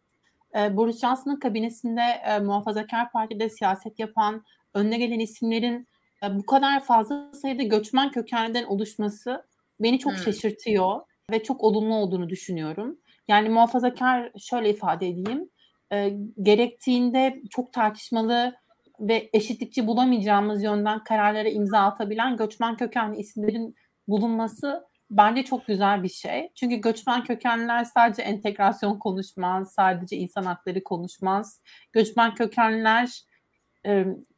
e, 0.57 0.77
Boris 0.77 1.01
Johnson'ın 1.01 1.37
kabinesinde 1.37 2.03
e, 2.27 2.39
muhafazakar 2.39 3.13
partide 3.13 3.49
siyaset 3.49 3.99
yapan 3.99 4.45
önüne 4.75 4.99
gelen 4.99 5.19
isimlerin 5.19 5.89
bu 6.31 6.47
kadar 6.47 6.85
fazla 6.85 7.31
sayıda 7.35 7.63
göçmen 7.63 8.11
kökeninden 8.11 8.65
oluşması 8.65 9.47
beni 9.81 9.99
çok 9.99 10.13
hmm. 10.13 10.19
şaşırtıyor 10.19 11.01
ve 11.31 11.43
çok 11.43 11.65
olumlu 11.65 11.95
olduğunu 11.95 12.29
düşünüyorum. 12.29 12.99
Yani 13.29 13.49
muhafazakar 13.49 14.33
şöyle 14.39 14.71
ifade 14.71 15.09
edeyim. 15.09 15.51
E, 15.93 16.13
gerektiğinde 16.43 17.43
çok 17.51 17.73
tartışmalı 17.73 18.55
ve 19.01 19.31
eşitlikçi 19.33 19.87
bulamayacağımız 19.87 20.63
yönden 20.63 21.05
kararlara 21.05 21.49
imza 21.49 21.79
atabilen 21.79 22.37
göçmen 22.37 22.77
kökenli 22.77 23.19
isimlerin 23.19 23.75
bulunması 24.09 24.85
bence 25.11 25.43
çok 25.43 25.67
güzel 25.67 26.03
bir 26.03 26.09
şey. 26.09 26.49
Çünkü 26.55 26.77
göçmen 26.77 27.25
kökenliler 27.25 27.85
sadece 27.85 28.23
entegrasyon 28.23 28.99
konuşmaz, 28.99 29.73
sadece 29.73 30.17
insan 30.17 30.43
hakları 30.43 30.85
konuşmaz. 30.85 31.61
Göçmen 31.93 32.35
kökenliler 32.35 33.23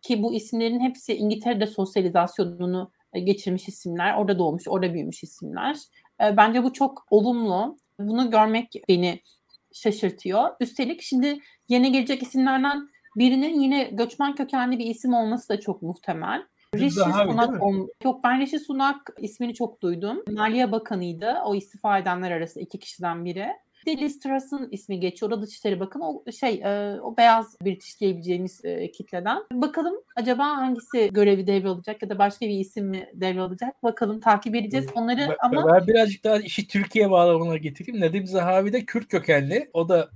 ki 0.02 0.22
bu 0.22 0.34
isimlerin 0.34 0.80
hepsi 0.80 1.16
İngiltere'de 1.16 1.66
sosyalizasyonunu 1.66 2.90
geçirmiş 3.24 3.68
isimler, 3.68 4.16
orada 4.16 4.38
doğmuş, 4.38 4.68
orada 4.68 4.94
büyümüş 4.94 5.22
isimler. 5.22 5.76
Bence 6.20 6.64
bu 6.64 6.72
çok 6.72 7.06
olumlu. 7.10 7.76
Bunu 7.98 8.30
görmek 8.30 8.72
beni 8.88 9.20
şaşırtıyor. 9.72 10.50
Üstelik 10.60 11.02
şimdi 11.02 11.38
yeni 11.68 11.92
gelecek 11.92 12.22
isimlerden 12.22 12.88
birinin 13.16 13.60
yine 13.60 13.84
göçmen 13.84 14.34
kökenli 14.34 14.78
bir 14.78 14.86
isim 14.86 15.14
olması 15.14 15.48
da 15.48 15.60
çok 15.60 15.82
muhtemel. 15.82 16.42
Rishi 16.74 17.00
Sunak 17.00 17.62
on... 17.62 17.88
yok 18.04 18.24
ben 18.24 18.40
Rishi 18.40 18.58
Sunak 18.58 19.10
ismini 19.18 19.54
çok 19.54 19.82
duydum. 19.82 20.22
Maliye 20.30 20.72
Bakanıydı. 20.72 21.34
O 21.44 21.54
istifa 21.54 21.98
edenler 21.98 22.30
arasında 22.30 22.64
iki 22.64 22.78
kişiden 22.78 23.24
biri. 23.24 23.46
Bir 23.86 23.98
de 23.98 24.00
Liz 24.00 24.18
Truss'ın 24.18 24.68
ismi 24.70 25.00
geçiyor. 25.00 25.32
O 25.32 25.36
da 25.36 25.42
Dışişleri 25.42 25.80
Bakanı. 25.80 26.08
O 26.08 26.24
şey 26.40 26.54
e, 26.64 27.00
o 27.00 27.16
beyaz 27.16 27.56
British 27.64 28.00
diyebileceğimiz 28.00 28.64
e, 28.64 28.90
kitleden. 28.90 29.38
Bakalım 29.52 29.94
acaba 30.16 30.44
hangisi 30.44 31.10
görevi 31.12 31.46
devralacak 31.46 32.02
ya 32.02 32.08
da 32.08 32.18
başka 32.18 32.46
bir 32.46 32.58
isim 32.58 32.86
mi 32.86 33.08
devralacak? 33.14 33.82
Bakalım 33.82 34.20
takip 34.20 34.54
edeceğiz 34.54 34.86
onları 34.94 35.18
ben, 35.18 35.36
ama 35.42 35.74
ben 35.74 35.86
birazcık 35.86 36.24
daha 36.24 36.38
işi 36.38 36.68
Türkiye 36.68 37.10
bağlamına 37.10 37.56
getireyim. 37.56 38.00
Nedim 38.00 38.26
Zahavi 38.26 38.72
de 38.72 38.84
Kürt 38.84 39.08
kökenli. 39.08 39.70
O 39.72 39.88
da 39.88 40.10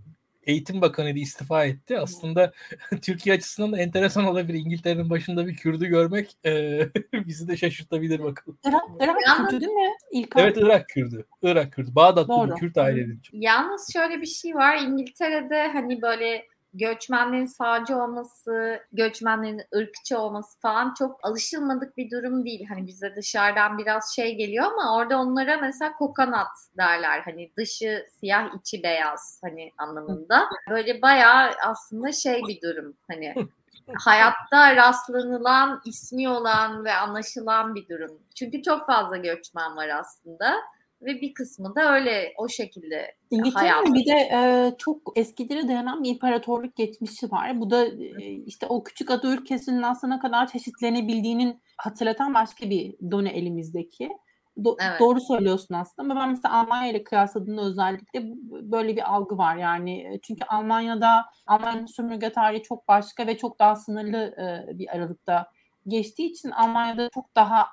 Eğitim 0.49 0.80
Bakanı'ydı 0.80 1.18
istifa 1.18 1.64
etti. 1.64 1.99
Aslında 1.99 2.53
Türkiye 3.03 3.34
açısından 3.34 3.72
da 3.72 3.78
enteresan 3.78 4.24
olabilir. 4.24 4.59
İngiltere'nin 4.59 5.11
başında 5.11 5.46
bir 5.46 5.57
Kürdü 5.57 5.86
görmek 5.86 6.36
e, 6.46 6.80
bizi 7.12 7.49
de 7.49 7.57
şaşırtabilir 7.57 8.22
bakalım. 8.22 8.59
Irak, 8.64 8.82
Irak 9.01 9.51
Kürdü 9.51 9.61
değil 9.61 9.72
mi? 9.72 9.90
İlk 10.12 10.28
evet 10.36 10.57
Irak 10.57 10.88
Kürdü. 10.88 11.26
Irak 11.42 11.72
Kürdü. 11.72 11.94
Bağdatlı 11.94 12.28
Doğru. 12.28 12.51
bir 12.51 12.57
Kürt 12.57 12.78
ailenin. 12.78 13.22
Yalnız 13.32 13.92
şöyle 13.92 14.20
bir 14.20 14.26
şey 14.26 14.55
var. 14.55 14.78
İngiltere'de 14.78 15.68
hani 15.68 16.03
böyle 16.03 16.46
göçmenlerin 16.78 17.46
sağcı 17.46 17.96
olması, 17.96 18.80
göçmenlerin 18.92 19.62
ırkçı 19.76 20.18
olması 20.18 20.60
falan 20.60 20.94
çok 20.98 21.20
alışılmadık 21.22 21.96
bir 21.96 22.10
durum 22.10 22.44
değil. 22.44 22.66
Hani 22.68 22.86
bize 22.86 23.16
dışarıdan 23.16 23.78
biraz 23.78 24.14
şey 24.16 24.36
geliyor 24.36 24.64
ama 24.64 24.96
orada 24.96 25.18
onlara 25.18 25.56
mesela 25.56 25.92
kokonat 25.92 26.48
derler. 26.76 27.20
Hani 27.24 27.52
dışı 27.58 28.06
siyah 28.20 28.48
içi 28.60 28.82
beyaz 28.82 29.40
hani 29.44 29.72
anlamında. 29.78 30.48
Böyle 30.70 31.02
bayağı 31.02 31.50
aslında 31.66 32.12
şey 32.12 32.42
bir 32.48 32.60
durum. 32.60 32.96
Hani 33.10 33.34
hayatta 34.04 34.76
rastlanılan, 34.76 35.80
ismi 35.84 36.28
olan 36.28 36.84
ve 36.84 36.92
anlaşılan 36.92 37.74
bir 37.74 37.88
durum. 37.88 38.22
Çünkü 38.34 38.62
çok 38.62 38.86
fazla 38.86 39.16
göçmen 39.16 39.76
var 39.76 39.88
aslında 39.88 40.54
ve 41.03 41.20
bir 41.20 41.34
kısmı 41.34 41.74
da 41.76 41.94
öyle 41.94 42.32
o 42.38 42.49
şekilde 42.49 43.14
İngiltere'nin 43.30 43.94
bir 43.94 44.07
de 44.07 44.16
e, 44.32 44.72
çok 44.78 45.12
eskilere 45.16 45.68
dayanan 45.68 46.03
bir 46.03 46.11
imparatorluk 46.11 46.76
geçmişi 46.76 47.30
var. 47.30 47.61
Bu 47.61 47.70
da 47.70 47.86
e, 47.86 48.32
işte 48.32 48.66
o 48.66 48.84
küçük 48.84 49.11
ada 49.11 49.28
ülkesinin 49.32 49.82
aslında 49.82 50.14
ne 50.14 50.20
kadar 50.20 50.46
çeşitlenebildiğinin 50.46 51.61
hatırlatan 51.76 52.34
başka 52.34 52.70
bir 52.70 52.94
done 53.11 53.30
elimizdeki. 53.30 54.11
Do- 54.59 54.76
Evet. 54.80 55.01
Doğru 55.01 55.20
söylüyorsun 55.20 55.74
aslında 55.74 56.12
ama 56.12 56.20
ben 56.20 56.30
mesela 56.30 56.55
Almanya 56.61 56.90
ile 56.90 57.05
kıyasladığımda 57.05 57.62
özellikle 57.62 58.22
böyle 58.62 58.96
bir 58.96 59.14
algı 59.14 59.38
var 59.38 59.57
yani. 59.57 60.01
E, 60.01 60.20
Çünkü 60.22 60.44
Almanya'da 60.44 61.24
Almanya'nın 61.46 61.86
sömürge 61.86 62.32
tarihi 62.32 62.62
çok 62.62 62.88
başka 62.88 63.26
ve 63.26 63.36
çok 63.38 63.59
daha 63.59 63.76
sınırlı 63.76 64.18
e, 64.18 64.78
bir 64.78 64.96
aralıkta 64.96 65.46
geçtiği 65.86 66.30
için 66.30 66.51
Almanya'da 66.51 67.09
çok 67.14 67.36
daha 67.36 67.66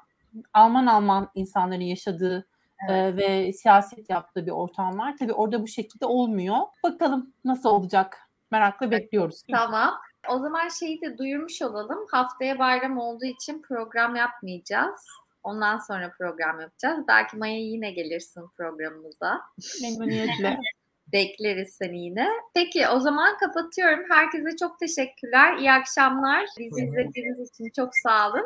Alman 0.54 0.86
Alman 0.86 1.30
insanların 1.36 1.82
yaşadığı 1.82 2.48
e, 2.90 3.18
ve 3.18 3.54
siyaset 3.54 4.10
yaptığı 4.10 4.46
bir 4.46 4.52
ortam 4.52 4.98
var. 5.00 5.16
Tabii 5.20 5.34
orada 5.34 5.62
bu 5.62 5.68
şekilde 5.68 6.06
olmuyor. 6.06 6.58
Bakalım 6.84 7.34
nasıl 7.46 7.70
olacak? 7.70 8.18
Merakla 8.52 8.92
bekliyoruz. 8.92 9.44
Tamam. 9.52 9.94
O 10.30 10.40
zaman 10.40 10.70
şeyi 10.70 11.02
de 11.02 11.18
duyurmuş 11.18 11.62
olalım. 11.62 12.06
Haftaya 12.12 12.60
bayram 12.60 12.98
olduğu 12.98 13.26
için 13.26 13.62
program 13.62 14.16
yapmayacağız. 14.16 15.08
Ondan 15.44 15.78
sonra 15.78 16.14
program 16.18 16.62
yapacağız. 16.62 17.06
Belki 17.08 17.38
Maya 17.38 17.60
yine 17.60 17.92
gelirsin 17.92 18.48
programımıza. 18.58 19.42
Memnuniyetle. 19.82 20.60
Bekleriz 21.12 21.74
seni 21.74 22.00
yine. 22.00 22.28
Peki 22.54 22.88
o 22.88 23.00
zaman 23.00 23.38
kapatıyorum. 23.38 24.06
Herkese 24.10 24.58
çok 24.58 24.80
teşekkürler. 24.80 25.58
İyi 25.58 25.72
akşamlar. 25.72 26.46
Bizi 26.60 26.86
izlediğiniz 26.86 27.50
için 27.52 27.72
çok 27.76 27.90
sağ 28.04 28.30
olun. 28.30 28.46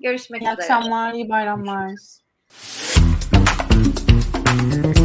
Görüşmek 0.00 0.42
İyi 0.42 0.52
üzere. 0.52 0.74
akşamlar, 0.74 1.12
iyi 1.12 1.28
bayramlar. 1.28 1.92
Thank 4.52 4.98
you. 4.98 5.01